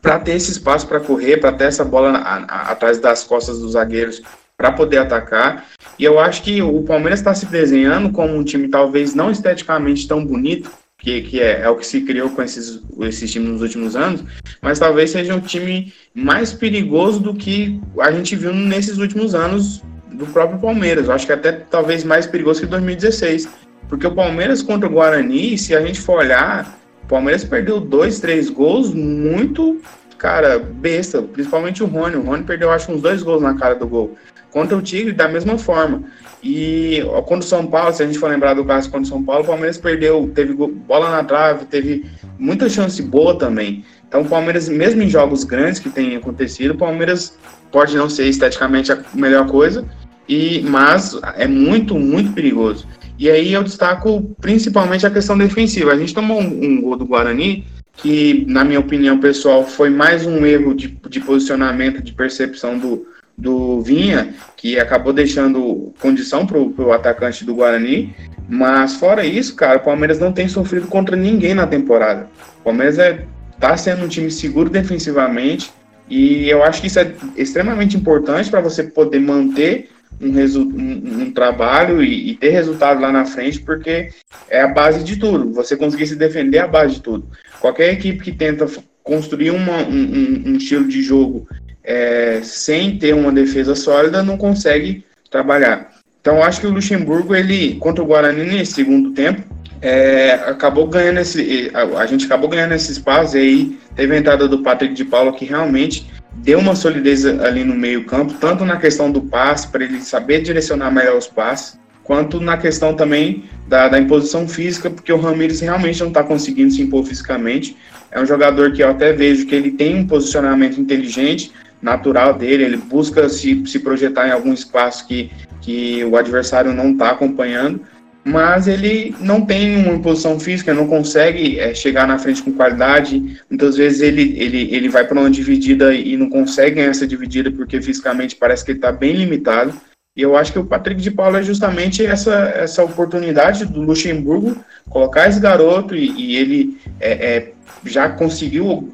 para 0.00 0.20
ter 0.20 0.36
esse 0.36 0.52
espaço 0.52 0.86
para 0.86 1.00
correr, 1.00 1.38
para 1.38 1.50
ter 1.50 1.64
essa 1.64 1.84
bola 1.84 2.12
na, 2.12 2.20
a, 2.20 2.70
atrás 2.70 3.00
das 3.00 3.24
costas 3.24 3.58
dos 3.58 3.72
zagueiros 3.72 4.22
para 4.56 4.70
poder 4.70 4.98
atacar. 4.98 5.66
E 5.98 6.04
eu 6.04 6.20
acho 6.20 6.42
que 6.42 6.62
o 6.62 6.82
Palmeiras 6.82 7.18
está 7.18 7.34
se 7.34 7.46
desenhando 7.46 8.12
como 8.12 8.34
um 8.34 8.44
time 8.44 8.68
talvez 8.68 9.12
não 9.12 9.30
esteticamente 9.30 10.06
tão 10.06 10.24
bonito, 10.24 10.70
que, 10.98 11.22
que 11.22 11.40
é, 11.40 11.60
é, 11.62 11.68
o 11.70 11.76
que 11.76 11.86
se 11.86 12.00
criou 12.02 12.28
com 12.30 12.42
esses, 12.42 12.82
esses 13.00 13.30
times 13.30 13.48
nos 13.48 13.62
últimos 13.62 13.94
anos, 13.94 14.24
mas 14.60 14.78
talvez 14.78 15.10
seja 15.10 15.34
um 15.34 15.40
time 15.40 15.92
mais 16.12 16.52
perigoso 16.52 17.20
do 17.20 17.34
que 17.34 17.80
a 18.00 18.10
gente 18.10 18.34
viu 18.34 18.52
nesses 18.52 18.98
últimos 18.98 19.34
anos 19.34 19.82
do 20.12 20.26
próprio 20.26 20.58
Palmeiras. 20.58 21.06
Eu 21.06 21.12
acho 21.12 21.26
que 21.26 21.32
até 21.32 21.52
talvez 21.52 22.02
mais 22.02 22.26
perigoso 22.26 22.60
que 22.60 22.66
2016. 22.66 23.48
Porque 23.88 24.06
o 24.06 24.14
Palmeiras 24.14 24.60
contra 24.60 24.88
o 24.88 24.92
Guarani, 24.92 25.56
se 25.56 25.74
a 25.74 25.80
gente 25.80 26.00
for 26.00 26.18
olhar, 26.18 26.78
o 27.04 27.06
Palmeiras 27.06 27.44
perdeu 27.44 27.80
dois, 27.80 28.20
três 28.20 28.50
gols 28.50 28.92
muito, 28.92 29.80
cara, 30.18 30.58
besta. 30.58 31.22
Principalmente 31.22 31.82
o 31.82 31.86
Rony. 31.86 32.16
O 32.16 32.22
Rony 32.22 32.42
perdeu, 32.42 32.70
acho, 32.70 32.92
uns 32.92 33.00
dois 33.00 33.22
gols 33.22 33.40
na 33.40 33.54
cara 33.54 33.74
do 33.74 33.86
gol. 33.86 34.16
Contra 34.50 34.76
o 34.76 34.82
Tigre 34.82 35.12
da 35.12 35.28
mesma 35.28 35.58
forma. 35.58 36.04
E 36.42 37.02
quando 37.26 37.42
o 37.42 37.44
São 37.44 37.66
Paulo, 37.66 37.92
se 37.92 38.02
a 38.02 38.06
gente 38.06 38.18
for 38.18 38.30
lembrar 38.30 38.54
do 38.54 38.64
caso 38.64 38.90
quando 38.90 39.04
o 39.04 39.08
São 39.08 39.22
Paulo, 39.22 39.42
o 39.42 39.46
Palmeiras 39.46 39.78
perdeu, 39.78 40.30
teve 40.34 40.52
bola 40.54 41.10
na 41.10 41.24
trave, 41.24 41.64
teve 41.66 42.06
muita 42.38 42.68
chance 42.68 43.02
boa 43.02 43.36
também. 43.36 43.84
Então 44.06 44.22
o 44.22 44.28
Palmeiras, 44.28 44.68
mesmo 44.68 45.02
em 45.02 45.08
jogos 45.08 45.44
grandes 45.44 45.80
que 45.80 45.90
tem 45.90 46.16
acontecido, 46.16 46.72
o 46.72 46.78
Palmeiras 46.78 47.36
pode 47.70 47.96
não 47.96 48.08
ser 48.08 48.26
esteticamente 48.26 48.92
a 48.92 49.02
melhor 49.14 49.46
coisa, 49.48 49.84
e 50.28 50.62
mas 50.62 51.18
é 51.36 51.46
muito, 51.46 51.98
muito 51.98 52.32
perigoso. 52.32 52.86
E 53.18 53.28
aí 53.28 53.52
eu 53.52 53.64
destaco 53.64 54.34
principalmente 54.40 55.04
a 55.04 55.10
questão 55.10 55.36
defensiva. 55.36 55.92
A 55.92 55.98
gente 55.98 56.14
tomou 56.14 56.40
um, 56.40 56.64
um 56.64 56.80
gol 56.80 56.96
do 56.96 57.04
Guarani 57.04 57.66
que, 57.94 58.44
na 58.46 58.64
minha 58.64 58.78
opinião 58.78 59.18
pessoal, 59.18 59.66
foi 59.66 59.90
mais 59.90 60.24
um 60.24 60.46
erro 60.46 60.72
de, 60.72 60.96
de 61.08 61.20
posicionamento, 61.20 62.00
de 62.00 62.12
percepção 62.12 62.78
do, 62.78 63.06
do 63.38 63.80
Vinha, 63.80 64.34
que 64.56 64.78
acabou 64.80 65.12
deixando 65.12 65.94
condição 66.00 66.44
para 66.44 66.58
o 66.58 66.92
atacante 66.92 67.44
do 67.44 67.54
Guarani. 67.54 68.12
Mas 68.48 68.96
fora 68.96 69.24
isso, 69.24 69.54
cara, 69.54 69.78
o 69.78 69.84
Palmeiras 69.84 70.18
não 70.18 70.32
tem 70.32 70.48
sofrido 70.48 70.88
contra 70.88 71.14
ninguém 71.14 71.54
na 71.54 71.66
temporada. 71.66 72.28
O 72.60 72.64
Palmeiras 72.64 72.98
é, 72.98 73.24
tá 73.60 73.76
sendo 73.76 74.04
um 74.04 74.08
time 74.08 74.30
seguro 74.30 74.68
defensivamente 74.68 75.70
e 76.10 76.48
eu 76.48 76.64
acho 76.64 76.80
que 76.80 76.86
isso 76.86 76.98
é 76.98 77.12
extremamente 77.36 77.96
importante 77.96 78.50
para 78.50 78.60
você 78.60 78.82
poder 78.82 79.20
manter 79.20 79.90
um, 80.20 80.30
um, 80.30 81.22
um 81.22 81.30
trabalho 81.30 82.02
e, 82.02 82.30
e, 82.30 82.34
ter 82.34 82.48
resultado 82.48 83.00
lá 83.00 83.12
na 83.12 83.24
frente, 83.24 83.60
porque 83.60 84.08
é 84.48 84.62
a 84.62 84.68
base 84.68 85.04
de 85.04 85.16
tudo. 85.16 85.52
Você 85.52 85.76
conseguir 85.76 86.06
se 86.06 86.16
defender 86.16 86.56
é 86.56 86.60
a 86.60 86.66
base 86.66 86.94
de 86.94 87.02
tudo. 87.02 87.28
Qualquer 87.60 87.92
equipe 87.92 88.24
que 88.24 88.32
tenta 88.32 88.66
construir 89.02 89.50
uma, 89.50 89.78
um, 89.82 90.42
um, 90.46 90.56
estilo 90.56 90.88
de 90.88 91.02
jogo 91.02 91.46
é, 91.84 92.40
sem 92.42 92.98
ter 92.98 93.14
uma 93.14 93.32
defesa 93.32 93.74
sólida 93.74 94.22
não 94.22 94.36
consegue 94.36 95.04
trabalhar. 95.30 95.90
Então, 96.20 96.42
acho 96.42 96.60
que 96.60 96.66
o 96.66 96.70
Luxemburgo, 96.70 97.34
ele 97.34 97.76
contra 97.76 98.02
o 98.02 98.06
Guarani 98.06 98.44
nesse 98.44 98.72
segundo 98.72 99.12
tempo, 99.12 99.42
é, 99.80 100.32
acabou 100.46 100.86
ganhando 100.86 101.20
esse, 101.20 101.70
a, 101.72 102.00
a, 102.00 102.06
gente 102.06 102.26
acabou 102.26 102.48
ganhando 102.48 102.74
esse 102.74 102.90
espaço 102.92 103.36
e 103.36 103.40
aí 103.40 103.78
teve 103.94 104.14
a 104.14 104.18
entrada 104.18 104.48
do 104.48 104.58
Patrick 104.58 104.92
de 104.92 105.04
Paula 105.04 105.32
que 105.32 105.44
realmente 105.44 106.10
deu 106.34 106.58
uma 106.58 106.74
solidez 106.74 107.24
ali 107.24 107.64
no 107.64 107.74
meio 107.74 108.04
campo, 108.04 108.34
tanto 108.34 108.64
na 108.64 108.76
questão 108.76 109.10
do 109.10 109.22
passe, 109.22 109.68
para 109.68 109.84
ele 109.84 110.00
saber 110.00 110.42
direcionar 110.42 110.90
melhor 110.90 111.16
os 111.16 111.26
passes, 111.26 111.78
quanto 112.04 112.40
na 112.40 112.56
questão 112.56 112.94
também 112.94 113.44
da, 113.66 113.88
da 113.88 113.98
imposição 113.98 114.48
física, 114.48 114.88
porque 114.88 115.12
o 115.12 115.20
Ramires 115.20 115.60
realmente 115.60 116.00
não 116.00 116.08
está 116.08 116.22
conseguindo 116.22 116.72
se 116.72 116.82
impor 116.82 117.04
fisicamente. 117.04 117.76
É 118.10 118.20
um 118.20 118.26
jogador 118.26 118.72
que 118.72 118.82
eu 118.82 118.90
até 118.90 119.12
vejo 119.12 119.46
que 119.46 119.54
ele 119.54 119.72
tem 119.72 119.96
um 119.96 120.06
posicionamento 120.06 120.80
inteligente, 120.80 121.52
natural 121.80 122.34
dele, 122.34 122.64
ele 122.64 122.76
busca 122.76 123.28
se, 123.28 123.62
se 123.66 123.78
projetar 123.78 124.28
em 124.28 124.32
algum 124.32 124.52
espaço 124.52 125.06
que, 125.06 125.30
que 125.60 126.04
o 126.04 126.16
adversário 126.16 126.72
não 126.72 126.92
está 126.92 127.10
acompanhando, 127.10 127.80
mas 128.24 128.68
ele 128.68 129.14
não 129.20 129.40
tem 129.40 129.76
uma 129.86 129.98
posição 130.00 130.38
física, 130.38 130.74
não 130.74 130.86
consegue 130.86 131.58
é, 131.58 131.74
chegar 131.74 132.06
na 132.06 132.18
frente 132.18 132.42
com 132.42 132.52
qualidade. 132.52 133.40
Muitas 133.48 133.76
vezes 133.76 134.00
ele, 134.00 134.34
ele, 134.38 134.74
ele 134.74 134.88
vai 134.88 135.06
para 135.06 135.18
uma 135.18 135.30
dividida 135.30 135.94
e 135.94 136.16
não 136.16 136.28
consegue 136.28 136.76
ganhar 136.76 136.90
essa 136.90 137.06
dividida 137.06 137.50
porque 137.50 137.80
fisicamente 137.80 138.36
parece 138.36 138.64
que 138.64 138.72
ele 138.72 138.78
está 138.78 138.92
bem 138.92 139.12
limitado. 139.14 139.72
E 140.16 140.22
eu 140.22 140.36
acho 140.36 140.52
que 140.52 140.58
o 140.58 140.64
Patrick 140.64 141.00
de 141.00 141.12
Paula 141.12 141.38
é 141.38 141.42
justamente 141.44 142.04
essa, 142.04 142.34
essa 142.56 142.82
oportunidade 142.82 143.64
do 143.64 143.80
Luxemburgo 143.80 144.56
colocar 144.90 145.28
esse 145.28 145.38
garoto 145.38 145.94
e, 145.94 146.10
e 146.10 146.36
ele 146.36 146.76
é, 146.98 147.12
é, 147.12 147.52
já 147.84 148.08
conseguiu 148.08 148.92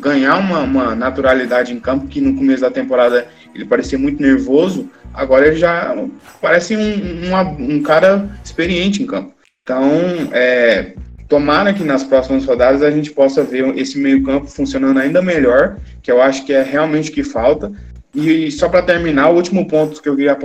ganhar 0.00 0.36
uma, 0.36 0.60
uma 0.60 0.94
naturalidade 0.94 1.72
em 1.72 1.80
campo 1.80 2.06
que 2.06 2.20
no 2.20 2.34
começo 2.34 2.62
da 2.62 2.70
temporada 2.70 3.26
ele 3.54 3.64
parecia 3.64 3.98
muito 3.98 4.22
nervoso, 4.22 4.90
agora 5.12 5.46
ele 5.46 5.56
já 5.56 5.96
parece 6.40 6.76
um, 6.76 6.80
um, 6.80 7.76
um 7.76 7.82
cara 7.82 8.28
experiente 8.44 9.02
em 9.02 9.06
campo. 9.06 9.34
Então, 9.62 9.90
é, 10.32 10.92
tomara 11.28 11.72
que 11.72 11.82
nas 11.82 12.04
próximas 12.04 12.44
rodadas 12.44 12.82
a 12.82 12.90
gente 12.90 13.10
possa 13.10 13.42
ver 13.42 13.76
esse 13.76 13.98
meio-campo 13.98 14.46
funcionando 14.46 14.98
ainda 14.98 15.20
melhor, 15.20 15.78
que 16.02 16.10
eu 16.10 16.22
acho 16.22 16.44
que 16.44 16.52
é 16.52 16.62
realmente 16.62 17.10
o 17.10 17.12
que 17.12 17.24
falta. 17.24 17.72
E 18.16 18.50
só 18.50 18.68
para 18.68 18.82
terminar, 18.82 19.28
o 19.28 19.36
último 19.36 19.68
ponto 19.68 20.00
que 20.00 20.08
eu 20.08 20.16
queria 20.16 20.36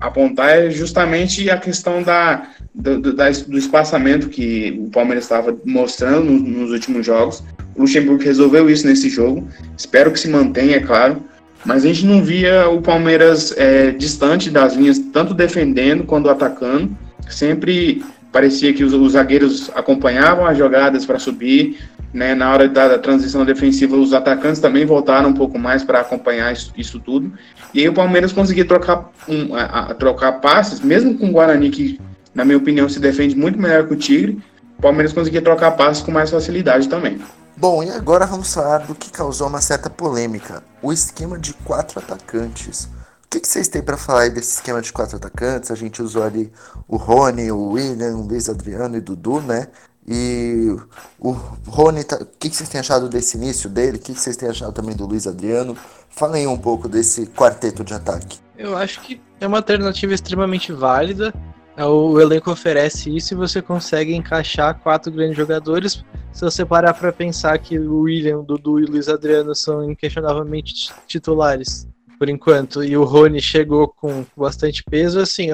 apontar 0.00 0.50
é 0.50 0.70
justamente 0.70 1.50
a 1.50 1.58
questão 1.58 2.02
da, 2.02 2.48
do, 2.72 3.00
do, 3.00 3.58
espaçamento 3.58 4.28
que 4.28 4.78
o 4.80 4.88
Palmeiras 4.88 5.24
estava 5.24 5.54
mostrando 5.64 6.30
nos, 6.30 6.42
nos 6.42 6.70
últimos 6.70 7.04
jogos. 7.04 7.42
O 7.74 7.82
Luxemburgo 7.82 8.22
resolveu 8.22 8.70
isso 8.70 8.86
nesse 8.86 9.10
jogo. 9.10 9.48
Espero 9.76 10.12
que 10.12 10.20
se 10.20 10.28
mantenha, 10.28 10.76
é 10.76 10.80
claro 10.80 11.20
mas 11.64 11.84
a 11.84 11.88
gente 11.88 12.06
não 12.06 12.22
via 12.22 12.68
o 12.68 12.80
Palmeiras 12.80 13.52
é, 13.56 13.90
distante 13.90 14.50
das 14.50 14.74
linhas, 14.74 14.98
tanto 15.12 15.34
defendendo 15.34 16.04
quanto 16.04 16.30
atacando. 16.30 16.96
Sempre 17.28 18.02
parecia 18.32 18.72
que 18.72 18.84
os, 18.84 18.92
os 18.92 19.12
zagueiros 19.12 19.70
acompanhavam 19.74 20.46
as 20.46 20.56
jogadas 20.56 21.04
para 21.04 21.18
subir. 21.18 21.78
Né? 22.12 22.34
Na 22.34 22.52
hora 22.52 22.68
da, 22.68 22.88
da, 22.88 22.98
transição 22.98 23.44
defensiva, 23.44 23.96
os 23.96 24.14
atacantes 24.14 24.60
também 24.60 24.86
voltaram 24.86 25.28
um 25.28 25.34
pouco 25.34 25.58
mais 25.58 25.84
para 25.84 26.00
acompanhar 26.00 26.52
isso, 26.52 26.72
isso, 26.76 26.98
tudo. 26.98 27.32
E 27.74 27.80
aí 27.80 27.88
o 27.88 27.92
Palmeiras 27.92 28.32
conseguia 28.32 28.64
trocar, 28.64 29.10
um, 29.28 29.54
a, 29.54 29.62
a, 29.62 29.94
trocar 29.94 30.32
passes, 30.40 30.80
mesmo 30.80 31.18
com 31.18 31.28
o 31.28 31.32
Guarani, 31.32 31.70
que, 31.70 32.00
na 32.34 32.44
minha 32.44 32.56
opinião, 32.56 32.88
se 32.88 32.98
defende 32.98 33.36
muito 33.36 33.58
melhor 33.58 33.86
que 33.86 33.92
o 33.92 33.96
Tigre. 33.96 34.42
O 34.78 34.82
Palmeiras 34.82 35.12
conseguia 35.12 35.42
trocar 35.42 35.72
passes 35.72 36.02
com 36.02 36.10
mais 36.10 36.30
facilidade 36.30 36.88
também. 36.88 37.20
Bom, 37.56 37.82
e 37.82 37.90
agora 37.90 38.24
vamos 38.24 38.54
falar 38.54 38.78
do 38.78 38.94
que 38.94 39.10
causou 39.10 39.48
uma 39.48 39.60
certa 39.60 39.90
polêmica: 39.90 40.62
o 40.80 40.92
esquema 40.92 41.36
de 41.36 41.52
quatro 41.52 41.98
atacantes. 41.98 42.88
O 43.24 43.30
que, 43.30 43.40
que 43.40 43.48
vocês 43.48 43.68
têm 43.68 43.82
para 43.82 43.98
falar 43.98 44.30
desse 44.30 44.54
esquema 44.54 44.80
de 44.80 44.90
quatro 44.90 45.16
atacantes? 45.16 45.70
A 45.70 45.74
gente 45.74 46.00
usou 46.00 46.22
ali 46.22 46.50
o 46.86 46.96
Rony, 46.96 47.50
o 47.50 47.72
William, 47.72 48.16
o 48.16 48.22
Luiz 48.22 48.48
Adriano 48.48 48.96
e 48.96 49.00
Dudu, 49.00 49.40
né? 49.42 49.66
E 50.10 50.74
o 51.18 51.32
Rony, 51.66 52.02
tá... 52.02 52.16
o 52.16 52.24
que, 52.24 52.48
que 52.48 52.56
vocês 52.56 52.68
têm 52.68 52.80
achado 52.80 53.10
desse 53.10 53.36
início 53.36 53.68
dele? 53.68 53.98
O 53.98 54.00
que, 54.00 54.14
que 54.14 54.20
vocês 54.20 54.38
têm 54.38 54.48
achado 54.48 54.72
também 54.72 54.96
do 54.96 55.04
Luiz 55.04 55.26
Adriano? 55.26 55.76
Falem 56.08 56.46
um 56.46 56.56
pouco 56.56 56.88
desse 56.88 57.26
quarteto 57.26 57.84
de 57.84 57.92
ataque. 57.92 58.38
Eu 58.56 58.74
acho 58.74 59.02
que 59.02 59.20
é 59.38 59.46
uma 59.46 59.58
alternativa 59.58 60.14
extremamente 60.14 60.72
válida. 60.72 61.34
É, 61.76 61.84
o 61.84 62.18
elenco 62.18 62.50
oferece 62.50 63.14
isso 63.14 63.34
e 63.34 63.36
você 63.36 63.60
consegue 63.60 64.14
encaixar 64.14 64.80
quatro 64.80 65.12
grandes 65.12 65.36
jogadores. 65.36 66.02
Se 66.32 66.40
você 66.40 66.64
parar 66.64 66.94
para 66.94 67.12
pensar 67.12 67.58
que 67.58 67.78
o 67.78 68.00
William, 68.00 68.42
Dudu 68.42 68.80
e 68.80 68.86
Luiz 68.86 69.08
Adriano 69.10 69.54
são 69.54 69.88
inquestionavelmente 69.90 70.90
titulares 71.06 71.86
por 72.18 72.28
enquanto, 72.28 72.82
e 72.82 72.96
o 72.96 73.04
Rony 73.04 73.40
chegou 73.40 73.86
com 73.86 74.26
bastante 74.36 74.82
peso, 74.82 75.20
assim, 75.20 75.50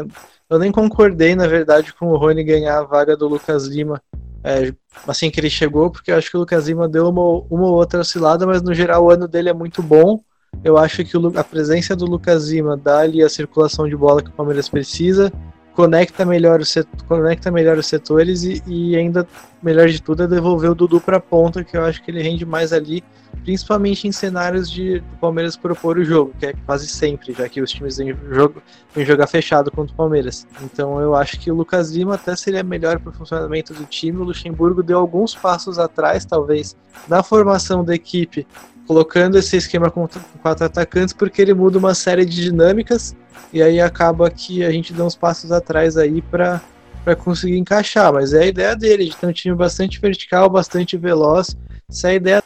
eu 0.48 0.58
nem 0.58 0.72
concordei, 0.72 1.34
na 1.34 1.46
verdade, 1.46 1.92
com 1.92 2.06
o 2.08 2.16
Rony 2.16 2.42
ganhar 2.42 2.78
a 2.78 2.84
vaga 2.84 3.14
do 3.14 3.28
Lucas 3.28 3.66
Lima 3.66 4.02
é, 4.44 4.72
assim 5.08 5.30
que 5.30 5.40
ele 5.40 5.48
chegou, 5.48 5.90
porque 5.90 6.12
eu 6.12 6.16
acho 6.16 6.30
que 6.30 6.36
o 6.36 6.40
Lucas 6.40 6.68
Lima 6.68 6.86
deu 6.86 7.08
uma, 7.08 7.22
uma 7.50 7.66
ou 7.66 7.74
outra 7.74 8.00
oscilada, 8.00 8.46
mas 8.46 8.62
no 8.62 8.74
geral 8.74 9.04
o 9.04 9.10
ano 9.10 9.26
dele 9.26 9.48
é 9.48 9.54
muito 9.54 9.82
bom. 9.82 10.20
Eu 10.62 10.76
acho 10.76 11.04
que 11.04 11.16
o, 11.16 11.38
a 11.38 11.42
presença 11.42 11.96
do 11.96 12.04
Lucas 12.04 12.50
Lima 12.50 12.76
dá 12.76 12.98
ali 13.00 13.22
a 13.22 13.28
circulação 13.28 13.88
de 13.88 13.96
bola 13.96 14.22
que 14.22 14.28
o 14.28 14.32
Palmeiras 14.32 14.68
precisa 14.68 15.32
conecta 15.74 16.24
melhor, 16.24 16.60
o 16.60 16.64
setor, 16.64 17.02
conecta 17.06 17.50
melhor 17.50 17.76
os 17.76 17.86
setores 17.86 18.44
e, 18.44 18.62
e, 18.66 18.96
ainda 18.96 19.26
melhor 19.62 19.88
de 19.88 20.00
tudo 20.00 20.22
é 20.22 20.26
devolver 20.26 20.70
o 20.70 20.74
Dudu 20.74 21.00
para 21.00 21.16
a 21.16 21.20
ponta, 21.20 21.64
que 21.64 21.76
eu 21.76 21.84
acho 21.84 22.02
que 22.02 22.10
ele 22.10 22.22
rende 22.22 22.46
mais 22.46 22.72
ali, 22.72 23.02
principalmente 23.42 24.06
em 24.06 24.12
cenários 24.12 24.70
de 24.70 25.00
do 25.00 25.16
Palmeiras 25.20 25.56
propor 25.56 25.98
o 25.98 26.04
jogo, 26.04 26.32
que 26.38 26.46
é 26.46 26.54
quase 26.64 26.86
sempre, 26.86 27.32
já 27.32 27.48
que 27.48 27.60
os 27.60 27.70
times 27.70 27.96
vêm, 27.96 28.16
jogo, 28.30 28.62
jogar 28.98 29.26
fechado 29.26 29.70
contra 29.70 29.92
o 29.92 29.96
Palmeiras. 29.96 30.46
Então 30.62 31.00
eu 31.00 31.14
acho 31.14 31.40
que 31.40 31.50
o 31.50 31.54
Lucas 31.54 31.90
Lima 31.90 32.14
até 32.14 32.36
seria 32.36 32.62
melhor 32.62 33.00
para 33.00 33.10
o 33.10 33.12
funcionamento 33.12 33.74
do 33.74 33.84
time. 33.84 34.18
O 34.18 34.24
Luxemburgo 34.24 34.82
deu 34.82 34.98
alguns 34.98 35.34
passos 35.34 35.78
atrás, 35.78 36.24
talvez, 36.24 36.76
na 37.08 37.22
formação 37.22 37.84
da 37.84 37.94
equipe, 37.94 38.46
colocando 38.86 39.38
esse 39.38 39.56
esquema 39.56 39.90
com 39.90 40.08
quatro 40.42 40.64
atacantes, 40.64 41.14
porque 41.14 41.40
ele 41.40 41.54
muda 41.54 41.78
uma 41.78 41.94
série 41.94 42.24
de 42.24 42.42
dinâmicas 42.42 43.14
e 43.52 43.62
aí 43.62 43.80
acaba 43.80 44.30
que 44.30 44.64
a 44.64 44.70
gente 44.70 44.92
dá 44.92 45.04
uns 45.04 45.16
passos 45.16 45.52
atrás 45.52 45.96
aí 45.96 46.20
para 46.22 46.60
para 47.04 47.14
conseguir 47.14 47.58
encaixar, 47.58 48.10
mas 48.14 48.32
é 48.32 48.44
a 48.44 48.46
ideia 48.46 48.74
dele, 48.74 49.04
de 49.04 49.14
ter 49.14 49.26
um 49.26 49.32
time 49.32 49.54
bastante 49.54 50.00
vertical, 50.00 50.48
bastante 50.48 50.96
veloz. 50.96 51.54
Se 51.90 52.06
a 52.06 52.14
ideia 52.14 52.42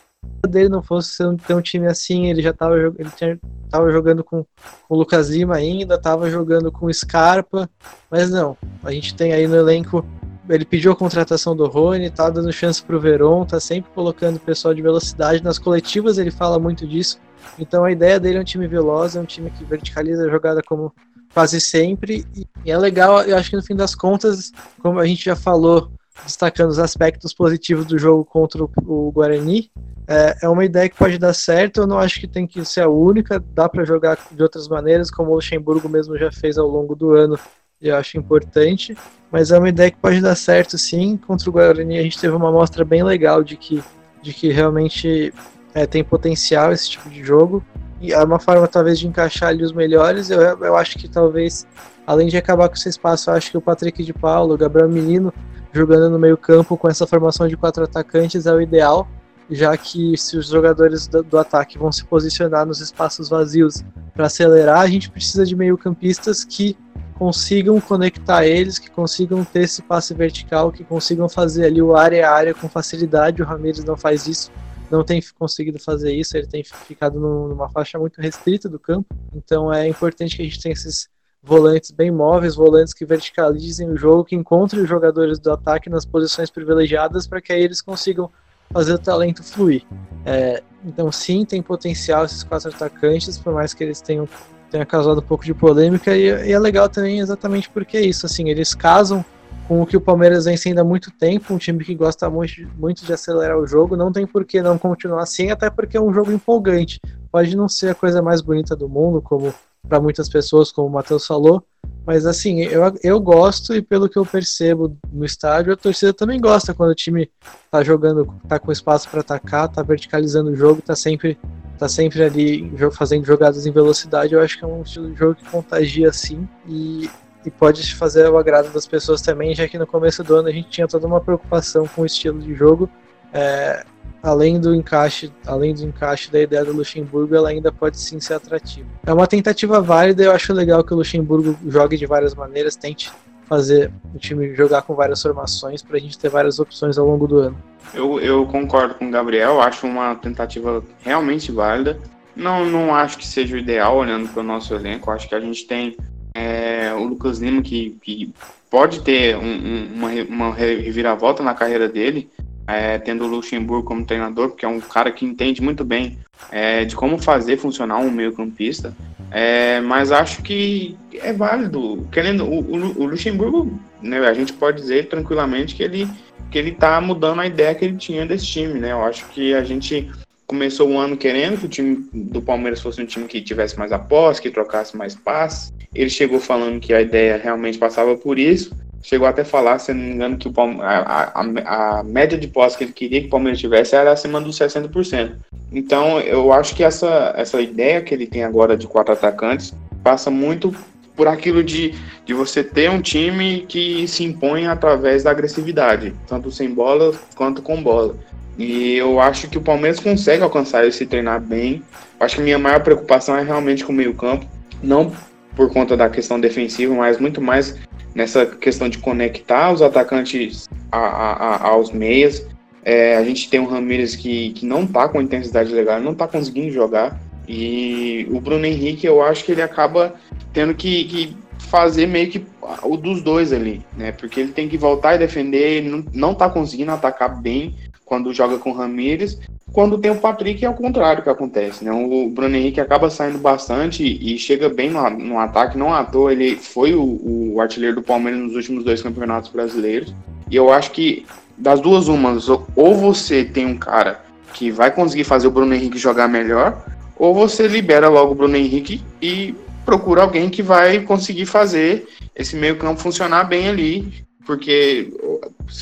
dele 0.49 0.69
não 0.69 0.83
fosse 0.83 1.17
ter 1.47 1.55
um 1.55 1.63
time 1.63 1.87
assim, 1.87 2.27
ele 2.27 2.43
já 2.43 2.51
estava 2.51 2.75
ele 2.77 3.11
tinha, 3.17 3.39
tava 3.71 3.91
jogando 3.93 4.25
com, 4.25 4.43
com 4.43 4.95
o 4.95 4.97
Lucas 4.97 5.31
Lima 5.31 5.55
ainda, 5.55 5.95
estava 5.95 6.29
jogando 6.29 6.73
com 6.73 6.93
Scarpa, 6.93 7.71
mas 8.11 8.31
não, 8.31 8.57
a 8.83 8.91
gente 8.91 9.15
tem 9.15 9.33
aí 9.33 9.47
no 9.47 9.55
elenco 9.57 10.05
ele 10.49 10.65
pediu 10.65 10.93
a 10.93 10.97
contratação 10.97 11.55
do 11.55 11.67
Rony, 11.67 12.11
tá 12.11 12.31
dando 12.31 12.53
chance 12.53 12.83
pro 12.83 13.01
Veron, 13.01 13.45
tá 13.45 13.61
sempre 13.61 13.91
colocando 13.95 14.39
pessoal 14.41 14.75
de 14.75 14.83
velocidade 14.83 15.43
nas 15.43 15.59
coletivas, 15.59 16.19
ele 16.19 16.31
fala 16.31 16.59
muito 16.59 16.87
disso. 16.87 17.19
Então 17.59 17.85
a 17.85 17.93
ideia 17.93 18.19
dele 18.19 18.39
é 18.39 18.41
um 18.41 18.45
time 18.45 18.67
veloz, 18.67 19.17
é 19.17 19.21
um 19.21 19.25
time 19.25 19.51
que 19.51 19.65
verticaliza 19.65 20.27
a 20.27 20.31
jogada 20.31 20.63
como 20.63 20.93
quase 21.33 21.61
sempre. 21.61 22.25
E 22.65 22.71
é 22.71 22.77
legal, 22.77 23.23
eu 23.23 23.37
acho 23.37 23.51
que 23.51 23.57
no 23.57 23.63
fim 23.63 23.77
das 23.77 23.95
contas, 23.95 24.53
como 24.81 24.99
a 24.99 25.07
gente 25.07 25.25
já 25.25 25.37
falou 25.37 25.91
destacando 26.25 26.71
os 26.71 26.79
aspectos 26.79 27.33
positivos 27.33 27.87
do 27.87 27.97
jogo 27.97 28.25
contra 28.25 28.63
o 28.63 29.13
Guarani, 29.13 29.71
é, 30.09 30.39
é 30.43 30.49
uma 30.49 30.65
ideia 30.65 30.89
que 30.89 30.97
pode 30.97 31.19
dar 31.19 31.35
certo. 31.35 31.83
Eu 31.83 31.87
não 31.87 31.99
acho 31.99 32.19
que 32.19 32.27
tem 32.27 32.47
que 32.47 32.65
ser 32.65 32.81
a 32.81 32.89
única. 32.89 33.39
Dá 33.39 33.69
para 33.69 33.85
jogar 33.85 34.19
de 34.31 34.43
outras 34.43 34.67
maneiras, 34.67 35.11
como 35.11 35.31
o 35.31 35.35
Luxemburgo 35.35 35.89
mesmo 35.89 36.17
já 36.17 36.33
fez 36.33 36.57
ao 36.57 36.67
longo 36.67 36.97
do 36.97 37.13
ano. 37.13 37.39
Eu 37.81 37.97
acho 37.97 38.19
importante. 38.19 38.97
Mas 39.31 39.51
é 39.51 39.59
uma 39.59 39.69
ideia 39.69 39.91
que 39.91 39.99
pode 39.99 40.21
dar 40.21 40.35
certo, 40.35 40.79
sim. 40.79 41.17
Contra 41.17 41.49
o 41.49 41.53
Guarani 41.53 41.99
a 41.99 42.03
gente 42.03 42.19
teve 42.19 42.35
uma 42.35 42.49
amostra 42.49 42.85
bem 42.85 43.03
legal 43.03 43.43
de 43.43 43.57
que, 43.57 43.83
de 44.23 44.33
que 44.33 44.51
realmente 44.51 45.33
é, 45.75 45.87
tem 45.87 46.03
potencial 46.03 46.73
esse 46.73 46.91
tipo 46.91 47.09
de 47.11 47.23
jogo. 47.23 47.63
E 48.01 48.13
é 48.13 48.23
uma 48.23 48.39
forma 48.39 48.67
talvez 48.67 48.99
de 48.99 49.07
encaixar 49.07 49.51
ali 49.51 49.63
os 49.63 49.73
melhores. 49.73 50.31
Eu, 50.31 50.41
eu 50.41 50.77
acho 50.77 50.99
que 50.99 51.09
talvez, 51.09 51.67
além 52.07 52.29
de 52.29 52.37
acabar 52.37 52.69
com 52.69 52.75
esse 52.75 52.89
espaço, 52.89 53.31
eu 53.31 53.35
acho 53.35 53.51
que 53.51 53.59
o 53.59 53.61
Patrick 53.61 54.03
de 54.03 54.13
Paulo, 54.13 54.55
o 54.55 54.59
Gabriel 54.59 54.89
Menino, 54.89 55.33
jogando 55.73 56.09
no 56.11 56.19
meio 56.19 56.37
campo 56.37 56.77
com 56.77 56.89
essa 56.89 57.07
formação 57.07 57.47
de 57.47 57.57
quatro 57.57 57.85
atacantes 57.85 58.47
é 58.47 58.53
o 58.53 58.61
ideal 58.61 59.07
já 59.51 59.77
que 59.77 60.17
se 60.17 60.37
os 60.37 60.49
jogadores 60.49 61.07
do, 61.07 61.23
do 61.23 61.39
ataque 61.39 61.79
vão 61.79 61.91
se 61.91 62.05
posicionar 62.05 62.67
nos 62.67 62.81
espaços 62.81 63.29
vazios 63.29 63.83
para 64.15 64.27
acelerar, 64.27 64.81
a 64.81 64.87
gente 64.87 65.11
precisa 65.11 65.47
de 65.47 65.57
meio-campistas 65.57 66.45
que 66.45 66.77
consigam 67.19 67.81
conectar 67.81 68.47
eles, 68.47 68.79
que 68.79 68.89
consigam 68.89 69.45
ter 69.45 69.63
esse 69.63 69.83
passe 69.83 70.15
vertical, 70.15 70.71
que 70.71 70.85
consigam 70.85 71.29
fazer 71.29 71.67
ali 71.67 71.83
o 71.83 71.97
área 71.97 72.29
a 72.29 72.33
área 72.33 72.55
com 72.55 72.69
facilidade. 72.69 73.43
O 73.43 73.45
Ramirez 73.45 73.85
não 73.85 73.97
faz 73.97 74.27
isso, 74.27 74.53
não 74.91 75.03
tem 75.03 75.21
conseguido 75.39 75.79
fazer 75.81 76.13
isso, 76.13 76.37
ele 76.37 76.47
tem 76.47 76.63
ficado 76.63 77.19
numa 77.19 77.69
faixa 77.69 77.99
muito 77.99 78.21
restrita 78.21 78.69
do 78.69 78.79
campo. 78.79 79.09
Então 79.35 79.73
é 79.73 79.89
importante 79.89 80.37
que 80.37 80.43
a 80.43 80.45
gente 80.45 80.61
tenha 80.61 80.73
esses 80.73 81.09
volantes 81.43 81.91
bem 81.91 82.11
móveis, 82.11 82.55
volantes 82.55 82.95
que 82.95 83.05
verticalizem 83.05 83.91
o 83.91 83.97
jogo, 83.97 84.25
que 84.25 84.37
encontrem 84.37 84.83
os 84.83 84.89
jogadores 84.89 85.39
do 85.39 85.53
ataque 85.53 85.91
nas 85.91 86.05
posições 86.05 86.51
privilegiadas 86.51 87.27
para 87.27 87.41
que 87.41 87.53
aí 87.53 87.63
eles 87.63 87.81
consigam 87.81 88.31
fazer 88.73 88.95
o 88.95 88.99
talento 88.99 89.43
fluir. 89.43 89.85
É, 90.25 90.63
então, 90.85 91.11
sim, 91.11 91.45
tem 91.45 91.63
potencial 91.63 92.25
esses 92.25 92.45
quatro 92.45 92.69
atacantes, 92.69 93.39
por 93.39 93.53
mais 93.53 93.75
que 93.75 93.83
eles 93.83 94.01
tenham, 94.01 94.29
tenha 94.71 94.87
causado 94.87 95.19
um 95.19 95.23
pouco 95.23 95.45
de 95.45 95.55
polêmica, 95.55 96.17
e, 96.17 96.49
e, 96.49 96.53
é 96.53 96.59
legal 96.59 96.89
também 96.89 97.21
exatamente 97.21 97.69
porque 97.71 97.97
é 97.97 98.03
isso, 98.03 98.27
assim, 98.27 98.49
eles 98.49 98.75
casam 98.75 99.25
com 99.67 99.83
o 99.83 99.87
que 99.87 99.97
o 99.97 100.01
Palmeiras 100.01 100.47
vem 100.47 100.57
sendo 100.57 100.79
há 100.79 100.85
muito 100.85 101.11
tempo, 101.11 101.53
um 101.53 101.59
time 101.59 101.85
que 101.85 101.95
gosta 101.95 102.29
muito, 102.31 102.67
muito 102.79 103.05
de 103.05 103.13
acelerar 103.13 103.59
o 103.59 103.67
jogo, 103.67 103.97
não 103.97 104.11
tem 104.11 104.27
por 104.27 104.45
que 104.45 104.63
não 104.63 104.79
continuar 104.79 105.23
assim, 105.23 105.51
até 105.51 105.69
porque 105.69 105.97
é 105.97 106.01
um 106.01 106.13
jogo 106.13 106.33
empolgante. 106.33 106.99
Pode 107.31 107.55
não 107.55 107.69
ser 107.69 107.91
a 107.91 107.95
coisa 107.95 108.23
mais 108.23 108.41
bonita 108.41 108.75
do 108.75 108.89
mundo, 108.89 109.21
como 109.21 109.53
para 109.87 110.01
muitas 110.01 110.29
pessoas, 110.29 110.73
como 110.73 110.89
o 110.89 110.91
Matheus 110.91 111.27
falou, 111.27 111.63
mas 112.07 112.25
assim, 112.25 112.61
eu, 112.61 112.83
eu 113.03 113.21
gosto 113.21 113.75
e 113.75 113.83
pelo 113.83 114.09
que 114.09 114.19
eu 114.19 114.25
percebo 114.25 114.97
no 115.13 115.25
estádio, 115.25 115.75
a 115.75 115.77
torcida 115.77 116.13
também 116.13 116.41
gosta 116.41 116.73
quando 116.73 116.91
o 116.91 116.95
time 116.95 117.31
tá 117.71 117.83
jogando, 117.83 118.35
tá 118.49 118.59
com 118.59 118.73
espaço 118.73 119.09
para 119.11 119.21
atacar, 119.21 119.69
tá 119.69 119.83
verticalizando 119.83 120.51
o 120.51 120.57
jogo, 120.57 120.81
tá 120.81 120.97
sempre 120.97 121.39
tá 121.79 121.89
sempre 121.89 122.23
ali 122.23 122.71
fazendo 122.93 123.25
jogadas 123.25 123.67
em 123.67 123.71
velocidade. 123.71 124.35
Eu 124.35 124.41
acho 124.41 124.59
que 124.59 124.65
é 124.65 124.67
um 124.67 124.83
estilo 124.83 125.11
de 125.11 125.19
jogo 125.19 125.35
que 125.37 125.49
contagia 125.49 126.09
assim 126.09 126.47
e, 126.67 127.09
e 127.47 127.51
pode 127.51 127.95
fazer 127.95 128.29
o 128.29 128.37
agrado 128.37 128.71
das 128.73 128.87
pessoas 128.87 129.23
também, 129.23 129.55
já 129.55 129.69
que 129.69 129.79
no 129.79 129.87
começo 129.87 130.23
do 130.25 130.35
ano 130.37 130.49
a 130.49 130.53
gente 130.53 130.69
tinha 130.69 130.89
toda 130.89 131.07
uma 131.07 131.21
preocupação 131.21 131.87
com 131.87 132.03
o 132.03 132.07
estilo 132.07 132.41
de 132.41 132.55
jogo. 132.55 132.91
É, 133.33 133.85
além 134.23 134.61
do 134.61 134.75
encaixe, 134.75 135.33
além 135.47 135.75
do 135.75 135.85
encaixe 135.85 136.31
da 136.31 136.41
ideia 136.41 136.65
do 136.65 136.73
Luxemburgo, 136.73 137.35
ela 137.35 137.51
ainda 137.51 137.71
pode 137.71 137.99
sim 137.99 138.19
ser 138.19 138.35
atrativa. 138.35 138.89
É 139.07 139.13
uma 139.13 139.27
tentativa 139.27 139.81
válida, 139.81 140.25
eu 140.25 140.33
acho 140.33 140.53
legal 140.53 140.83
que 140.83 140.93
o 140.93 140.97
Luxemburgo 140.97 141.57
jogue 141.69 141.97
de 141.97 142.07
várias 142.07 142.35
maneiras, 142.35 142.75
tente 142.75 143.13
fazer 143.49 143.91
o 144.15 144.19
time 144.19 144.55
jogar 144.55 144.83
com 144.83 144.95
várias 144.95 145.23
formações 145.23 145.83
para 145.83 145.97
a 145.97 146.01
gente 146.01 146.19
ter 146.19 146.29
várias 146.29 146.59
opções 146.59 146.99
ao 146.99 147.07
longo 147.07 147.27
do 147.27 147.39
ano. 147.39 147.57
Eu, 147.95 148.21
eu 148.21 148.47
concordo 148.47 148.95
com 148.95 149.09
o 149.09 149.11
Gabriel, 149.11 149.61
acho 149.61 149.87
uma 149.87 150.15
tentativa 150.15 150.85
realmente 151.01 151.51
válida. 151.51 151.99
Não, 152.37 152.65
não 152.65 152.95
acho 152.95 153.19
que 153.19 153.27
seja 153.27 153.57
o 153.57 153.59
ideal 153.59 153.97
olhando 153.97 154.29
para 154.29 154.41
o 154.41 154.45
nosso 154.45 154.75
elenco. 154.75 155.11
Acho 155.11 155.29
que 155.29 155.35
a 155.35 155.41
gente 155.41 155.67
tem 155.67 155.97
é, 156.35 156.93
o 156.95 157.03
Lucas 157.05 157.39
Lima 157.39 157.63
que, 157.63 157.99
que 158.03 158.33
pode 158.71 159.01
ter 159.01 159.37
um, 159.37 159.41
um, 159.41 159.89
uma, 159.95 160.11
uma 160.29 160.55
reviravolta 160.55 161.43
na 161.43 161.55
carreira 161.55 161.89
dele 161.89 162.31
é, 162.69 162.99
tendo 162.99 163.25
o 163.25 163.27
Luxemburgo 163.27 163.89
como 163.89 164.05
treinador, 164.05 164.51
porque 164.51 164.67
é 164.67 164.69
um 164.69 164.79
cara 164.79 165.11
que 165.11 165.25
entende 165.25 165.63
muito 165.63 165.83
bem 165.87 166.19
é, 166.53 166.85
de 166.85 166.95
como 166.95 167.17
fazer 167.17 167.57
funcionar 167.57 167.97
um 167.97 168.11
meio-campista. 168.11 168.95
É, 169.31 169.81
mas 169.81 170.13
acho 170.13 170.43
que 170.43 170.95
é 171.15 171.33
válido. 171.33 172.07
Querendo, 172.13 172.45
o, 172.45 172.59
o, 173.01 173.07
Luxemburgo, 173.07 173.81
né, 174.03 174.19
a 174.19 174.35
gente 174.35 174.53
pode 174.53 174.83
dizer 174.83 175.09
tranquilamente 175.09 175.75
que 175.75 175.83
ele 175.83 176.07
que 176.51 176.59
ele 176.59 176.71
está 176.71 176.99
mudando 176.99 177.41
a 177.41 177.47
ideia 177.47 177.75
que 177.75 177.85
ele 177.85 177.99
tinha 177.99 178.25
desse 178.25 178.47
time, 178.47 178.81
né? 178.81 178.93
Eu 178.93 179.05
acho 179.05 179.27
que 179.29 179.53
a 179.53 179.63
gente 179.63 180.11
começou 180.47 180.89
o 180.89 180.99
ano 180.99 181.15
querendo 181.15 181.59
que 181.59 181.67
o 181.67 181.69
time 181.69 182.09
do 182.11 182.41
Palmeiras 182.41 182.81
fosse 182.81 183.03
um 183.03 183.07
time 183.07 183.27
que 183.27 183.43
tivesse 183.43 183.79
mais 183.79 183.93
após, 183.93 184.41
que 184.41 184.51
trocasse 184.51 184.97
mais 184.97 185.15
passes. 185.15 185.71
Ele 185.95 186.09
chegou 186.09 186.41
falando 186.41 186.81
que 186.81 186.95
a 186.95 187.03
ideia 187.03 187.39
realmente 187.43 187.77
passava 187.77 188.17
por 188.17 188.39
isso 188.39 188.75
chegou 189.03 189.27
até 189.27 189.43
a 189.43 189.45
falar, 189.45 189.79
se 189.79 189.93
não 189.93 190.03
me 190.03 190.13
engano, 190.13 190.37
que 190.37 190.49
o 190.49 190.53
a, 190.81 191.33
a, 191.35 191.99
a, 191.99 192.03
média 192.03 192.37
de 192.37 192.49
posse 192.49 192.77
que 192.77 192.85
ele 192.85 192.93
queria 192.93 193.21
que 193.21 193.27
o 193.27 193.31
Palmeiras 193.31 193.61
tivesse 193.61 193.95
era 193.95 194.13
acima 194.13 194.41
dos 194.41 194.59
60%. 194.59 195.37
Então, 195.73 196.21
eu 196.21 196.53
acho 196.53 196.75
que 196.75 196.83
essa, 196.83 197.33
essa 197.37 197.61
ideia 197.61 198.01
que 198.01 198.15
ele 198.15 198.27
tem 198.27 198.45
agora 198.45 198.77
de 198.77 198.87
quatro 198.87 199.13
atacantes 199.13 199.75
passa 200.03 200.31
muito 200.31 200.75
por 201.15 201.27
aquilo 201.27 201.65
de, 201.65 201.95
de 202.25 202.33
você 202.33 202.63
ter 202.63 202.89
um 202.89 203.03
time 203.03 203.65
que 203.69 204.07
se 204.07 204.23
impõe 204.23 204.67
através 204.67 205.25
da 205.25 205.33
agressividade, 205.33 206.15
tanto 206.29 206.51
sem 206.51 206.73
bola 206.73 207.13
quanto 207.35 207.61
com 207.61 207.83
bola. 207.83 208.15
E 208.57 208.95
eu 208.97 209.21
acho 209.21 209.49
que 209.49 209.59
o 209.59 209.61
Palmeiras 209.61 210.01
consegue 210.01 210.43
alcançar 210.43 210.87
esse 210.87 211.07
treinar 211.07 211.41
bem. 211.41 211.83
Acho 212.19 212.37
que 212.37 212.43
minha 212.43 212.59
maior 212.59 212.83
preocupação 212.83 213.37
é 213.37 213.43
realmente 213.43 213.85
com 213.85 213.93
o 213.93 213.97
meio-campo, 213.97 214.47
não 214.83 215.13
por 215.57 215.73
conta 215.73 215.97
da 215.97 216.09
questão 216.09 216.39
defensiva, 216.39 216.95
mas 216.95 217.19
muito 217.19 217.41
mais 217.41 217.77
nessa 218.19 218.45
questão 218.45 218.89
de 218.89 218.99
conectar 218.99 219.73
os 219.73 219.81
atacantes 219.81 220.69
a, 220.91 220.99
a, 220.99 221.69
aos 221.69 221.93
meias. 221.93 222.45
É, 222.85 223.17
a 223.17 223.23
gente 223.23 223.49
tem 223.49 223.61
o 223.61 223.67
Ramires 223.67 224.17
que, 224.17 224.51
que 224.55 224.67
não 224.67 224.85
tá 224.85 225.09
com 225.09 225.23
intensidade 225.23 225.73
legal, 225.73 226.01
não 226.01 226.17
tá 226.17 226.27
conseguindo 226.27 226.73
jogar. 226.73 227.21
E 227.47 228.27
o 228.29 228.41
Bruno 228.41 228.67
Henrique, 228.67 229.07
eu 229.07 229.23
acho 229.23 229.45
que 229.45 229.53
ele 229.53 229.63
acaba 229.63 230.17
tendo 230.53 230.75
que, 230.75 231.05
que 231.05 231.37
fazer 231.61 232.09
meio 232.09 232.29
que 232.29 232.45
o 232.83 232.97
dos 232.97 233.23
dois 233.23 233.53
ali, 233.53 233.83
né? 233.97 234.11
Porque 234.11 234.41
ele 234.41 234.51
tem 234.51 234.69
que 234.69 234.77
voltar 234.77 235.15
e 235.15 235.19
defender, 235.19 235.77
ele 235.77 235.89
não, 235.89 236.05
não 236.13 236.35
tá 236.35 236.51
conseguindo 236.51 236.91
atacar 236.91 237.41
bem 237.41 237.77
quando 238.05 238.35
joga 238.35 238.59
com 238.59 238.71
o 238.71 238.75
Ramires. 238.75 239.39
Quando 239.79 239.97
tem 239.97 240.11
o 240.11 240.17
Patrick, 240.17 240.65
é 240.65 240.69
o 240.69 240.75
contrário 240.75 241.23
que 241.23 241.31
acontece, 241.31 241.85
né? 241.85 241.93
O 241.93 242.29
Bruno 242.31 242.57
Henrique 242.57 242.81
acaba 242.81 243.09
saindo 243.09 243.39
bastante 243.39 244.03
e 244.03 244.37
chega 244.37 244.69
bem 244.69 244.91
no, 244.91 245.09
no 245.09 245.39
ataque, 245.39 245.79
não 245.79 245.95
à 245.95 246.03
toa, 246.03 246.33
ele 246.33 246.57
foi 246.57 246.97
o, 246.97 247.53
o 247.55 247.61
artilheiro 247.61 247.95
do 247.95 248.03
Palmeiras 248.03 248.41
nos 248.41 248.57
últimos 248.57 248.83
dois 248.83 249.01
campeonatos 249.01 249.53
brasileiros. 249.53 250.13
E 250.51 250.57
eu 250.57 250.73
acho 250.73 250.91
que 250.91 251.25
das 251.57 251.81
duas 251.81 252.09
umas, 252.09 252.49
ou 252.49 252.97
você 252.97 253.45
tem 253.45 253.67
um 253.67 253.79
cara 253.79 254.21
que 254.53 254.69
vai 254.69 254.91
conseguir 254.91 255.23
fazer 255.23 255.47
o 255.47 255.53
Bruno 255.53 255.73
Henrique 255.73 255.97
jogar 255.97 256.27
melhor, 256.27 256.85
ou 257.17 257.33
você 257.33 257.69
libera 257.69 258.09
logo 258.09 258.33
o 258.33 258.35
Bruno 258.35 258.57
Henrique 258.57 259.01
e 259.23 259.55
procura 259.85 260.23
alguém 260.23 260.51
que 260.51 260.61
vai 260.61 261.03
conseguir 261.03 261.47
fazer 261.47 262.09
esse 262.35 262.57
meio 262.57 262.75
campo 262.79 263.01
funcionar 263.01 263.45
bem 263.45 263.69
ali, 263.69 264.27
porque 264.45 265.13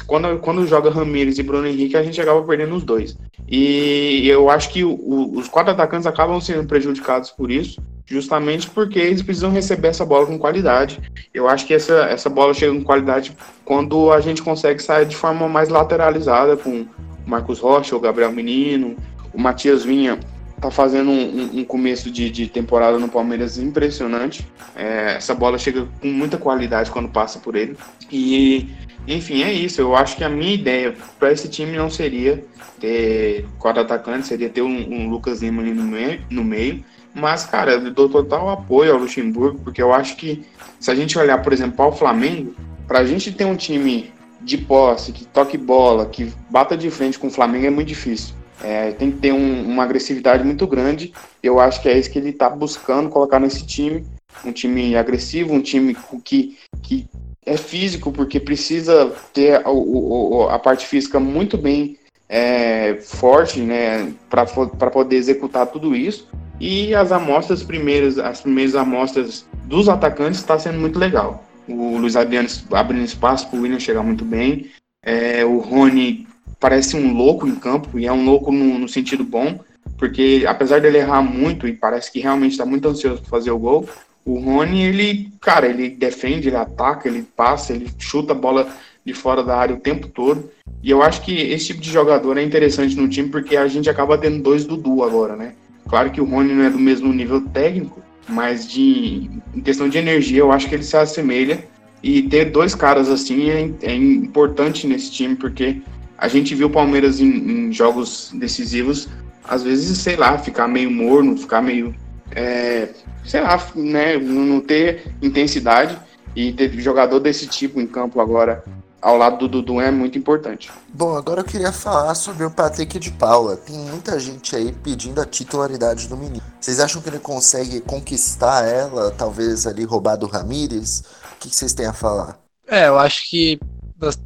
quando, 0.06 0.38
quando 0.40 0.66
joga 0.66 0.90
Ramires 0.90 1.38
e 1.38 1.42
Bruno 1.42 1.66
Henrique, 1.66 1.96
a 1.96 2.02
gente 2.02 2.20
acaba 2.20 2.42
perdendo 2.42 2.74
os 2.74 2.84
dois. 2.84 3.16
E 3.48 4.28
eu 4.28 4.50
acho 4.50 4.70
que 4.70 4.82
o, 4.84 5.32
os 5.34 5.48
quatro 5.48 5.72
atacantes 5.72 6.06
acabam 6.06 6.40
sendo 6.40 6.66
prejudicados 6.66 7.30
por 7.30 7.50
isso, 7.50 7.80
justamente 8.04 8.68
porque 8.68 8.98
eles 8.98 9.22
precisam 9.22 9.50
receber 9.50 9.88
essa 9.88 10.04
bola 10.04 10.26
com 10.26 10.38
qualidade. 10.38 11.00
Eu 11.32 11.48
acho 11.48 11.66
que 11.66 11.74
essa, 11.74 12.06
essa 12.06 12.28
bola 12.28 12.52
chega 12.54 12.72
com 12.72 12.82
qualidade 12.82 13.36
quando 13.64 14.12
a 14.12 14.20
gente 14.20 14.42
consegue 14.42 14.82
sair 14.82 15.06
de 15.06 15.16
forma 15.16 15.48
mais 15.48 15.68
lateralizada 15.68 16.56
com 16.56 16.80
o 16.80 16.88
Marcos 17.26 17.60
Rocha, 17.60 17.94
o 17.94 18.00
Gabriel 18.00 18.32
Menino, 18.32 18.96
o 19.32 19.40
Matias 19.40 19.84
Vinha 19.84 20.18
tá 20.60 20.70
fazendo 20.70 21.10
um, 21.10 21.60
um 21.60 21.64
começo 21.64 22.10
de, 22.10 22.30
de, 22.30 22.46
temporada 22.46 22.98
no 22.98 23.08
Palmeiras 23.08 23.58
impressionante. 23.58 24.46
É, 24.74 25.16
essa 25.16 25.34
bola 25.34 25.58
chega 25.58 25.86
com 26.00 26.08
muita 26.08 26.38
qualidade 26.38 26.90
quando 26.90 27.08
passa 27.08 27.38
por 27.38 27.54
ele. 27.54 27.76
E, 28.10 28.70
enfim, 29.06 29.42
é 29.42 29.52
isso. 29.52 29.80
Eu 29.80 29.94
acho 29.94 30.16
que 30.16 30.24
a 30.24 30.28
minha 30.28 30.54
ideia 30.54 30.94
para 31.18 31.32
esse 31.32 31.48
time 31.48 31.76
não 31.76 31.88
seria 31.88 32.44
ter 32.80 33.46
quatro 33.58 33.82
atacantes, 33.82 34.28
seria 34.28 34.48
ter 34.48 34.62
um, 34.62 34.92
um 34.92 35.08
Lucas 35.08 35.42
Lima 35.42 35.62
ali 35.62 35.72
no 35.72 35.84
meio, 35.84 36.20
no 36.30 36.44
meio. 36.44 36.84
Mas, 37.14 37.46
cara, 37.46 37.72
eu 37.72 37.90
dou 37.90 38.08
total 38.08 38.50
apoio 38.50 38.92
ao 38.92 38.98
Luxemburgo, 38.98 39.58
porque 39.60 39.80
eu 39.80 39.92
acho 39.92 40.16
que 40.16 40.44
se 40.78 40.90
a 40.90 40.94
gente 40.94 41.18
olhar, 41.18 41.42
por 41.42 41.52
exemplo, 41.52 41.82
ao 41.82 41.96
Flamengo, 41.96 42.54
para 42.86 42.98
a 42.98 43.04
gente 43.04 43.32
ter 43.32 43.44
um 43.44 43.56
time 43.56 44.12
de 44.40 44.58
posse, 44.58 45.12
que 45.12 45.24
toque 45.24 45.56
bola, 45.56 46.06
que 46.06 46.32
bata 46.50 46.76
de 46.76 46.90
frente 46.90 47.18
com 47.18 47.28
o 47.28 47.30
Flamengo 47.30 47.66
é 47.66 47.70
muito 47.70 47.88
difícil. 47.88 48.34
É, 48.62 48.92
tem 48.92 49.10
que 49.10 49.18
ter 49.18 49.32
um, 49.32 49.66
uma 49.66 49.82
agressividade 49.82 50.44
muito 50.44 50.66
grande. 50.66 51.12
Eu 51.42 51.58
acho 51.58 51.80
que 51.80 51.88
é 51.88 51.98
isso 51.98 52.10
que 52.10 52.18
ele 52.18 52.30
está 52.30 52.48
buscando 52.48 53.08
colocar 53.08 53.40
nesse 53.40 53.66
time. 53.66 54.04
Um 54.44 54.52
time 54.52 54.94
agressivo, 54.94 55.52
um 55.52 55.60
time 55.60 55.96
que, 56.22 56.56
que 56.82 57.08
é 57.46 57.56
físico, 57.56 58.10
porque 58.10 58.40
precisa 58.40 59.12
ter 59.32 59.54
a, 59.54 59.70
a, 59.70 60.54
a 60.56 60.58
parte 60.58 60.84
física 60.84 61.20
muito 61.20 61.56
bem 61.56 61.96
é, 62.28 62.96
forte, 62.96 63.60
né, 63.60 64.12
para 64.28 64.90
poder 64.90 65.16
executar 65.16 65.68
tudo 65.68 65.94
isso. 65.94 66.28
E 66.58 66.94
as 66.94 67.12
amostras 67.12 67.62
primeiras, 67.62 68.18
as 68.18 68.40
primeiras 68.40 68.74
amostras 68.74 69.46
dos 69.64 69.88
atacantes 69.88 70.40
está 70.40 70.58
sendo 70.58 70.80
muito 70.80 70.98
legal. 70.98 71.44
O 71.68 71.98
Luiz 71.98 72.16
Adriano 72.16 72.48
abrindo 72.72 73.04
espaço 73.04 73.48
para 73.48 73.58
o 73.58 73.62
William 73.62 73.78
chegar 73.78 74.02
muito 74.02 74.24
bem. 74.24 74.70
É, 75.04 75.44
o 75.44 75.58
Rony 75.58 76.26
parece 76.58 76.96
um 76.96 77.12
louco 77.12 77.46
em 77.46 77.54
campo, 77.54 77.98
e 77.98 78.06
é 78.06 78.12
um 78.12 78.24
louco 78.24 78.50
no, 78.50 78.78
no 78.78 78.88
sentido 78.88 79.22
bom, 79.22 79.60
porque 79.98 80.44
apesar 80.48 80.80
dele 80.80 80.98
errar 80.98 81.22
muito, 81.22 81.68
e 81.68 81.72
parece 81.72 82.10
que 82.10 82.20
realmente 82.20 82.52
está 82.52 82.66
muito 82.66 82.88
ansioso 82.88 83.20
para 83.20 83.30
fazer 83.30 83.50
o 83.50 83.58
gol, 83.58 83.88
o 84.26 84.40
Rony, 84.40 84.82
ele, 84.82 85.32
cara, 85.40 85.66
ele 85.66 85.88
defende, 85.88 86.48
ele 86.48 86.56
ataca, 86.56 87.08
ele 87.08 87.22
passa, 87.36 87.72
ele 87.72 87.88
chuta 87.96 88.32
a 88.32 88.36
bola 88.36 88.68
de 89.04 89.14
fora 89.14 89.42
da 89.42 89.56
área 89.56 89.76
o 89.76 89.80
tempo 89.80 90.08
todo. 90.08 90.50
E 90.82 90.90
eu 90.90 91.00
acho 91.00 91.22
que 91.22 91.32
esse 91.32 91.68
tipo 91.68 91.80
de 91.80 91.90
jogador 91.90 92.36
é 92.36 92.42
interessante 92.42 92.96
no 92.96 93.08
time 93.08 93.28
porque 93.28 93.56
a 93.56 93.68
gente 93.68 93.88
acaba 93.88 94.18
tendo 94.18 94.42
dois 94.42 94.64
Dudu 94.64 95.04
agora, 95.04 95.36
né? 95.36 95.54
Claro 95.88 96.10
que 96.10 96.20
o 96.20 96.24
Rony 96.24 96.52
não 96.52 96.64
é 96.64 96.70
do 96.70 96.78
mesmo 96.78 97.12
nível 97.12 97.40
técnico, 97.40 98.02
mas 98.28 98.68
de 98.68 99.30
em 99.54 99.60
questão 99.60 99.88
de 99.88 99.96
energia 99.96 100.40
eu 100.40 100.50
acho 100.50 100.68
que 100.68 100.74
ele 100.74 100.82
se 100.82 100.96
assemelha. 100.96 101.64
E 102.02 102.22
ter 102.22 102.46
dois 102.46 102.74
caras 102.74 103.08
assim 103.08 103.48
é, 103.48 103.70
é 103.82 103.94
importante 103.94 104.86
nesse 104.86 105.10
time 105.10 105.36
porque 105.36 105.80
a 106.18 106.28
gente 106.28 106.54
viu 106.54 106.66
o 106.66 106.70
Palmeiras 106.70 107.20
em, 107.20 107.28
em, 107.68 107.72
jogos 107.72 108.30
decisivos, 108.34 109.08
às 109.44 109.62
vezes, 109.62 109.98
sei 109.98 110.16
lá, 110.16 110.36
ficar 110.38 110.66
meio 110.66 110.90
morno, 110.90 111.36
ficar 111.36 111.62
meio. 111.62 111.94
É, 112.30 112.88
sei 113.24 113.40
lá, 113.40 113.64
né, 113.74 114.16
não 114.18 114.60
ter 114.60 115.12
intensidade. 115.22 115.98
E 116.34 116.52
ter 116.52 116.70
jogador 116.80 117.18
desse 117.18 117.46
tipo 117.46 117.80
em 117.80 117.86
campo 117.86 118.20
agora 118.20 118.62
ao 119.00 119.16
lado 119.16 119.38
do 119.38 119.48
Dudu 119.48 119.80
é 119.80 119.90
muito 119.90 120.18
importante. 120.18 120.70
Bom, 120.92 121.16
agora 121.16 121.40
eu 121.40 121.44
queria 121.44 121.72
falar 121.72 122.14
sobre 122.14 122.44
o 122.44 122.50
Patrick 122.50 122.98
de 122.98 123.10
Paula. 123.12 123.56
Tem 123.56 123.76
muita 123.76 124.18
gente 124.18 124.56
aí 124.56 124.72
pedindo 124.72 125.20
a 125.20 125.24
titularidade 125.24 126.08
do 126.08 126.16
menino. 126.16 126.42
Vocês 126.60 126.80
acham 126.80 127.00
que 127.00 127.08
ele 127.08 127.18
consegue 127.18 127.80
conquistar 127.80 128.66
ela, 128.66 129.10
talvez 129.12 129.66
ali 129.66 129.84
roubar 129.84 130.16
do 130.16 130.26
Ramires? 130.26 131.04
O 131.32 131.38
que 131.38 131.54
vocês 131.54 131.72
têm 131.72 131.86
a 131.86 131.92
falar? 131.92 132.38
É, 132.66 132.88
eu 132.88 132.98
acho 132.98 133.30
que 133.30 133.60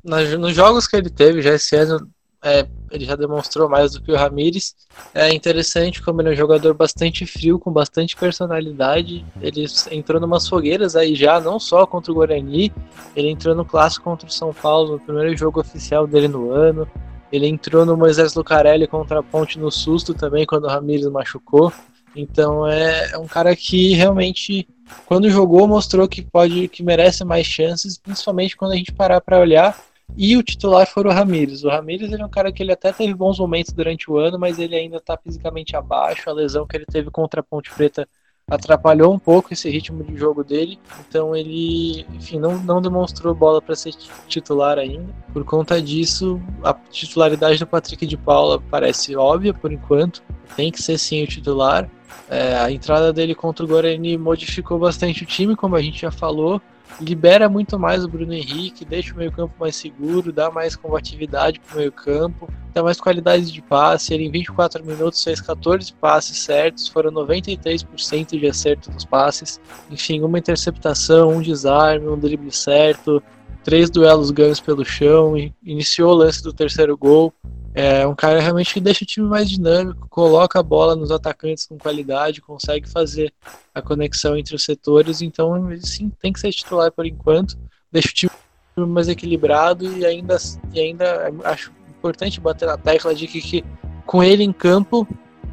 nos 0.03 0.55
jogos 0.55 0.89
que 0.89 0.97
ele 0.97 1.11
teve 1.11 1.43
já 1.43 1.55
esse 1.55 1.77
ano, 1.77 2.09
é, 2.42 2.66
ele 2.90 3.05
já 3.05 3.14
demonstrou 3.14 3.68
mais 3.68 3.92
do 3.92 4.00
que 4.00 4.11
o 4.11 4.16
Ramires. 4.16 4.74
É 5.14 5.33
interessante 5.33 6.03
como 6.03 6.20
ele 6.20 6.31
é 6.31 6.33
um 6.33 6.37
jogador 6.37 6.72
bastante 6.74 7.26
frio, 7.26 7.59
com 7.59 7.70
bastante 7.70 8.16
personalidade. 8.16 9.24
Ele 9.40 9.66
entrou 9.90 10.20
numas 10.20 10.48
fogueiras 10.48 10.96
aí 10.96 11.14
já, 11.14 11.40
não 11.40 11.59
só 11.61 11.87
contra 11.87 12.11
o 12.11 12.14
Guarani, 12.14 12.72
ele 13.14 13.29
entrou 13.29 13.55
no 13.55 13.64
clássico 13.64 14.05
contra 14.05 14.26
o 14.26 14.33
São 14.33 14.55
Paulo, 14.55 14.92
no 14.92 15.00
primeiro 15.00 15.37
jogo 15.37 15.61
oficial 15.61 16.07
dele 16.07 16.29
no 16.29 16.50
ano. 16.50 16.88
Ele 17.31 17.46
entrou 17.46 17.87
no 17.87 17.96
Moisés 17.96 18.35
Lucarelli 18.35 18.87
contra 18.87 19.20
a 19.20 19.22
Ponte 19.22 19.59
no 19.59 19.70
susto 19.70 20.14
também, 20.14 20.46
quando 20.46 20.64
o 20.64 20.68
Ramires 20.68 21.07
machucou. 21.07 21.72
Então 22.16 22.66
é, 22.66 23.12
é 23.12 23.18
um 23.18 23.26
cara 23.26 23.55
que 23.55 23.92
realmente, 23.92 24.66
quando 25.07 25.31
jogou, 25.31 25.68
mostrou 25.68 26.09
que 26.09 26.22
pode, 26.22 26.66
que 26.68 26.83
merece 26.83 27.24
mais 27.24 27.46
chances, 27.46 27.96
principalmente 27.96 28.57
quando 28.57 28.72
a 28.72 28.76
gente 28.76 28.92
parar 28.92 29.20
para 29.20 29.38
olhar 29.38 29.79
e 30.16 30.37
o 30.37 30.42
titular 30.42 30.87
foi 30.87 31.05
o 31.05 31.11
Ramires. 31.11 31.64
O 31.64 31.68
Ramires 31.68 32.12
ele 32.12 32.23
é 32.23 32.27
um 32.27 32.31
cara 32.31 32.53
que 32.53 32.62
ele 32.62 32.73
até 32.73 32.92
teve 32.92 33.14
bons 33.14 33.38
momentos 33.38 33.73
durante 33.73 34.11
o 34.11 34.18
ano, 34.18 34.38
mas 34.38 34.59
ele 34.59 34.75
ainda 34.75 34.96
está 34.96 35.16
fisicamente 35.16 35.77
abaixo. 35.77 36.29
A 36.29 36.33
lesão 36.33 36.66
que 36.66 36.77
ele 36.77 36.87
teve 36.87 37.11
contra 37.11 37.40
a 37.40 37.44
Ponte 37.44 37.70
Preta 37.73 38.09
atrapalhou 38.51 39.14
um 39.14 39.18
pouco 39.18 39.53
esse 39.53 39.70
ritmo 39.70 40.03
de 40.03 40.16
jogo 40.16 40.42
dele. 40.42 40.79
Então 41.09 41.35
ele, 41.37 42.05
enfim, 42.12 42.38
não, 42.38 42.59
não 42.59 42.83
demonstrou 42.83 43.35
bola 43.35 43.62
para 43.62 43.77
ser 43.77 43.92
titular 44.27 44.79
ainda. 44.79 45.14
Por 45.33 45.44
conta 45.44 45.81
disso, 45.81 46.40
a 46.64 46.75
titularidade 46.75 47.59
do 47.59 47.66
Patrick 47.66 48.05
de 48.05 48.16
Paula 48.16 48.61
parece 48.70 49.14
óbvia 49.14 49.55
por 49.55 49.73
enquanto. 49.73 50.23
Tem 50.57 50.73
que 50.73 50.83
ser 50.83 50.99
sim 50.99 51.23
o 51.23 51.27
titular. 51.27 51.88
É, 52.29 52.57
a 52.57 52.70
entrada 52.70 53.12
dele 53.12 53.35
contra 53.35 53.64
o 53.64 53.68
Guarani 53.68 54.18
modificou 54.18 54.79
bastante 54.79 55.23
o 55.23 55.27
time, 55.27 55.55
como 55.55 55.77
a 55.77 55.83
gente 55.83 56.01
já 56.01 56.11
falou 56.11 56.61
libera 57.00 57.48
muito 57.48 57.79
mais 57.79 58.05
o 58.05 58.09
Bruno 58.09 58.33
Henrique, 58.33 58.85
deixa 58.85 59.14
o 59.14 59.16
meio-campo 59.16 59.55
mais 59.59 59.76
seguro, 59.76 60.33
dá 60.33 60.50
mais 60.50 60.76
combatividade 60.76 61.61
para 61.61 61.74
o 61.74 61.79
meio-campo, 61.79 62.48
dá 62.72 62.83
mais 62.83 63.00
qualidade 63.00 63.50
de 63.53 63.62
passe. 63.62 64.14
Ele 64.14 64.24
em 64.24 64.31
24 64.31 64.85
minutos 64.85 65.22
fez 65.22 65.40
14 65.40 65.92
passes 65.94 66.38
certos, 66.38 66.88
foram 66.88 67.11
93% 67.11 68.38
de 68.38 68.46
acerto 68.46 68.90
dos 68.90 69.05
passes. 69.05 69.61
Enfim, 69.90 70.20
uma 70.22 70.38
interceptação, 70.38 71.31
um 71.31 71.42
desarme, 71.42 72.09
um 72.09 72.18
drible 72.18 72.53
certo, 72.53 73.22
três 73.62 73.90
duelos 73.90 74.31
ganhos 74.31 74.61
pelo 74.61 74.85
chão, 74.85 75.35
iniciou 75.62 76.12
o 76.12 76.16
lance 76.16 76.42
do 76.42 76.53
terceiro 76.53 76.96
gol. 76.96 77.33
É 77.73 78.07
um 78.07 78.15
cara 78.15 78.41
realmente 78.41 78.75
que 78.75 78.81
deixa 78.81 79.05
o 79.05 79.07
time 79.07 79.29
mais 79.29 79.49
dinâmico, 79.49 80.09
coloca 80.09 80.59
a 80.59 80.63
bola 80.63 80.97
nos 80.97 81.11
atacantes 81.11 81.67
com 81.67 81.79
qualidade, 81.79 82.41
consegue 82.41 82.89
fazer 82.89 83.33
a 83.73 83.81
conexão 83.81 84.37
entre 84.37 84.57
os 84.57 84.65
setores, 84.65 85.23
então 85.23 85.53
sim, 85.81 86.11
tem 86.21 86.33
que 86.33 86.41
ser 86.41 86.51
titular 86.51 86.91
por 86.91 87.07
enquanto, 87.07 87.57
deixa 87.93 88.09
o 88.09 88.13
time 88.13 88.33
mais 88.77 89.09
equilibrado 89.09 89.87
e 89.87 90.05
ainda, 90.05 90.37
e 90.73 90.81
ainda 90.81 91.33
acho 91.45 91.73
importante 91.89 92.41
bater 92.41 92.67
na 92.67 92.77
tecla 92.77 93.15
de 93.15 93.29
que, 93.29 93.41
que 93.41 93.65
com 94.05 94.25
ele 94.25 94.43
em 94.43 94.53
campo 94.53 95.07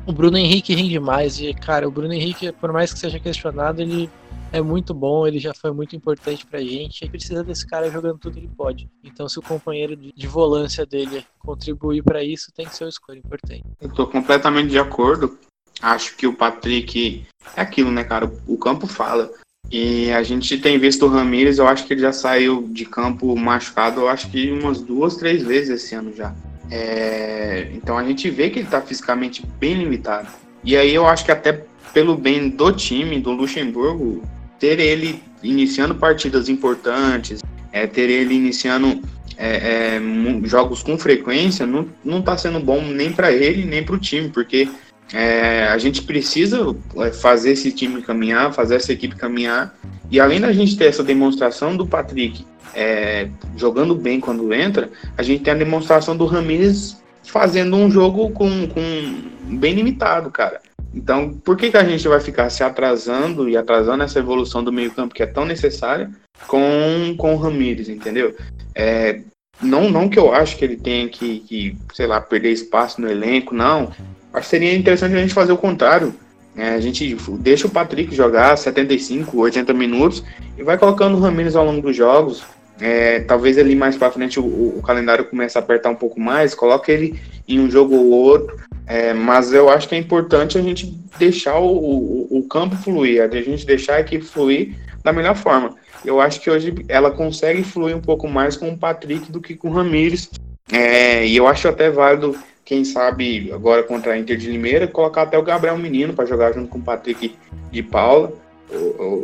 o 0.08 0.14
Bruno 0.14 0.38
Henrique 0.38 0.74
rende 0.74 1.00
mais. 1.00 1.40
E, 1.40 1.54
cara, 1.54 1.88
o 1.88 1.92
Bruno 1.92 2.14
Henrique, 2.14 2.52
por 2.54 2.72
mais 2.72 2.94
que 2.94 3.00
seja 3.00 3.20
questionado, 3.20 3.82
ele 3.82 4.10
é 4.52 4.62
muito 4.62 4.94
bom, 4.94 5.28
ele 5.28 5.40
já 5.40 5.54
foi 5.54 5.72
muito 5.72 5.96
importante 5.96 6.46
pra 6.46 6.60
gente. 6.60 7.06
A 7.06 7.10
precisa 7.10 7.44
desse 7.44 7.66
cara 7.66 7.90
jogando 7.90 8.18
tudo 8.20 8.34
que 8.34 8.40
ele 8.40 8.50
pode. 8.56 8.90
Então, 9.04 9.28
se 9.28 9.40
o 9.40 9.42
companheiro 9.42 9.96
de, 9.96 10.14
de 10.14 10.28
volância 10.28 10.86
dele 10.86 11.26
contribuir 11.40 12.04
para 12.04 12.24
isso, 12.24 12.52
tem 12.54 12.66
que 12.66 12.76
ser 12.76 12.86
uma 12.86 12.90
escolha 12.90 13.20
importante. 13.20 13.64
Eu 13.82 13.90
tô 13.94 14.08
completamente 14.08 14.70
de 14.70 14.80
acordo. 14.80 15.38
Acho 15.82 16.16
que 16.16 16.26
o 16.26 16.34
Patrick 16.34 17.26
é 17.56 17.62
aquilo, 17.62 17.92
né, 17.92 18.04
cara? 18.04 18.32
O 18.48 18.58
campo 18.58 18.88
fala. 18.88 19.32
E 19.70 20.10
a 20.12 20.24
gente 20.24 20.58
tem 20.58 20.80
visto 20.80 21.06
o 21.06 21.10
Ramires, 21.10 21.58
eu 21.58 21.68
acho 21.68 21.86
que 21.86 21.94
ele 21.94 22.02
já 22.02 22.14
saiu 22.14 22.68
de 22.70 22.86
campo 22.86 23.36
machucado, 23.36 24.02
eu 24.02 24.10
acho 24.10 24.30
que 24.32 24.50
umas 24.50 24.82
duas, 24.82 25.18
três 25.18 25.44
vezes 25.44 25.84
esse 25.84 25.94
ano 25.94 26.14
já. 26.16 26.34
É... 26.72 27.70
Então 27.74 27.98
a 27.98 28.04
gente 28.04 28.30
vê 28.30 28.50
que 28.50 28.60
ele 28.60 28.70
tá 28.70 28.82
fisicamente 28.82 29.46
bem 29.60 29.74
limitado. 29.74 30.30
E 30.64 30.76
aí 30.78 30.94
eu 30.94 31.06
acho 31.06 31.26
que 31.26 31.32
até 31.32 31.66
pelo 31.94 32.16
bem 32.16 32.50
do 32.50 32.72
time, 32.72 33.20
do 33.20 33.32
Luxemburgo, 33.32 34.22
ter 34.60 34.80
ele 34.80 35.22
iniciando 35.44 35.96
partidas 35.96 36.50
importantes, 36.50 37.42
é, 37.72 37.86
ter 37.86 38.10
ele 38.10 38.34
iniciando 38.34 39.02
é, 39.38 39.98
é, 39.98 40.48
jogos 40.48 40.82
com 40.82 40.98
frequência, 40.98 41.66
não, 41.66 41.88
não 42.04 42.22
tá 42.22 42.38
sendo 42.38 42.60
bom 42.60 42.82
nem 42.82 43.12
para 43.12 43.32
ele, 43.32 43.66
nem 43.66 43.84
para 43.84 43.96
o 43.96 44.00
time, 44.00 44.30
porque 44.30 44.68
é, 45.14 45.68
a 45.68 45.78
gente 45.78 46.02
precisa 46.02 46.76
é, 46.98 47.12
fazer 47.12 47.52
esse 47.52 47.72
time 47.72 48.02
caminhar, 48.02 48.54
fazer 48.54 48.76
essa 48.76 48.92
equipe 48.92 49.16
caminhar, 49.16 49.76
e 50.10 50.20
além 50.20 50.40
da 50.40 50.52
gente 50.52 50.76
ter 50.76 50.86
essa 50.86 51.04
demonstração 51.04 51.78
do 51.78 51.86
Patrick 51.86 52.46
é, 52.74 53.30
jogando 53.56 53.96
bem 53.96 54.20
quando 54.20 54.54
entra, 54.54 54.90
a 55.18 55.24
gente 55.24 55.44
tem 55.44 55.54
a 55.54 55.58
demonstração 55.58 56.16
do 56.16 56.26
Ramires 56.26 57.02
fazendo 57.24 57.76
um 57.76 57.92
jogo 57.92 58.32
com, 58.32 58.68
com 58.68 59.56
bem 59.58 59.74
limitado, 59.74 60.32
cara. 60.32 60.62
Então, 60.98 61.32
por 61.32 61.56
que, 61.56 61.70
que 61.70 61.78
a 61.78 61.84
gente 61.84 62.08
vai 62.08 62.20
ficar 62.20 62.50
se 62.50 62.64
atrasando 62.64 63.48
e 63.48 63.56
atrasando 63.56 64.04
essa 64.04 64.18
evolução 64.18 64.64
do 64.64 64.74
meio-campo 64.74 65.14
que 65.14 65.22
é 65.22 65.28
tão 65.28 65.46
necessária 65.46 66.10
com, 66.48 67.16
com 67.16 67.36
o 67.36 67.38
Ramires, 67.38 67.88
entendeu? 67.88 68.36
É, 68.74 69.22
não, 69.62 69.92
não 69.92 70.10
que 70.10 70.18
eu 70.18 70.34
acho 70.34 70.58
que 70.58 70.66
ele 70.66 70.76
tenha 70.76 71.08
que, 71.08 71.40
que, 71.42 71.78
sei 71.94 72.08
lá, 72.08 72.20
perder 72.20 72.52
espaço 72.52 73.00
no 73.00 73.10
elenco, 73.10 73.54
não. 73.54 73.92
Que 74.34 74.46
seria 74.46 74.76
interessante 74.76 75.16
a 75.16 75.20
gente 75.20 75.36
fazer 75.36 75.52
o 75.52 75.58
contrário. 75.58 76.14
É, 76.56 76.70
a 76.70 76.80
gente 76.80 77.16
deixa 77.40 77.68
o 77.68 77.70
Patrick 77.70 78.16
jogar 78.16 78.58
75, 78.58 79.40
80 79.40 79.74
minutos 79.74 80.24
e 80.58 80.64
vai 80.64 80.80
colocando 80.80 81.16
o 81.16 81.20
Ramires 81.20 81.56
ao 81.56 81.64
longo 81.64 81.82
dos 81.82 81.96
jogos. 81.96 82.44
É, 82.80 83.20
talvez 83.22 83.58
ali 83.60 83.76
mais 83.76 83.96
para 83.96 84.12
frente 84.12 84.40
o, 84.40 84.46
o, 84.46 84.82
calendário 84.82 85.26
comece 85.26 85.58
a 85.58 85.62
apertar 85.62 85.90
um 85.90 85.96
pouco 85.96 86.20
mais, 86.20 86.54
coloca 86.54 86.92
ele 86.92 87.20
em 87.48 87.60
um 87.60 87.70
jogo 87.70 87.96
ou 87.96 88.12
outro, 88.12 88.56
é, 88.88 89.14
mas 89.14 89.54
eu 89.54 89.70
acho 89.70 89.88
que 89.88 89.96
é 89.96 89.98
importante 89.98 90.58
a 90.58 90.62
gente 90.62 90.86
deixar 91.20 91.60
o, 91.60 91.68
o, 91.68 92.40
o, 92.40 92.48
campo 92.48 92.76
fluir, 92.78 93.22
a 93.22 93.28
gente 93.28 93.66
deixar 93.66 93.96
a 93.96 94.00
equipe 94.00 94.24
fluir 94.24 94.76
da 95.04 95.12
melhor 95.12 95.36
forma. 95.36 95.76
Eu 96.06 96.22
acho 96.22 96.40
que 96.40 96.50
hoje 96.50 96.74
ela 96.88 97.12
consegue 97.12 97.64
fluir 97.64 97.96
um 97.96 98.02
pouco 98.02 98.28
mais 98.28 98.56
com 98.56 98.70
o 98.70 98.78
Patrick 98.78 99.32
do 99.32 99.42
que 99.42 99.56
com 99.56 99.70
o 99.70 99.74
Ramires, 99.74 100.30
é, 100.72 101.26
e 101.26 101.36
eu 101.36 101.48
acho 101.48 101.68
até 101.68 101.90
válido, 101.90 102.36
quem 102.64 102.84
sabe, 102.84 103.52
agora 103.54 103.84
contra 103.84 104.14
a 104.14 104.18
Inter 104.18 104.38
de 104.38 104.50
Limeira, 104.50 104.88
colocar 104.88 105.24
até 105.24 105.38
o 105.38 105.44
Gabriel 105.44 105.78
Menino 105.78 106.14
para 106.14 106.26
jogar 106.26 106.54
junto 106.54 106.68
com 106.68 106.80
o 106.80 106.84
Patrick 106.84 107.36
de 107.72 107.84
Paula 107.84 108.34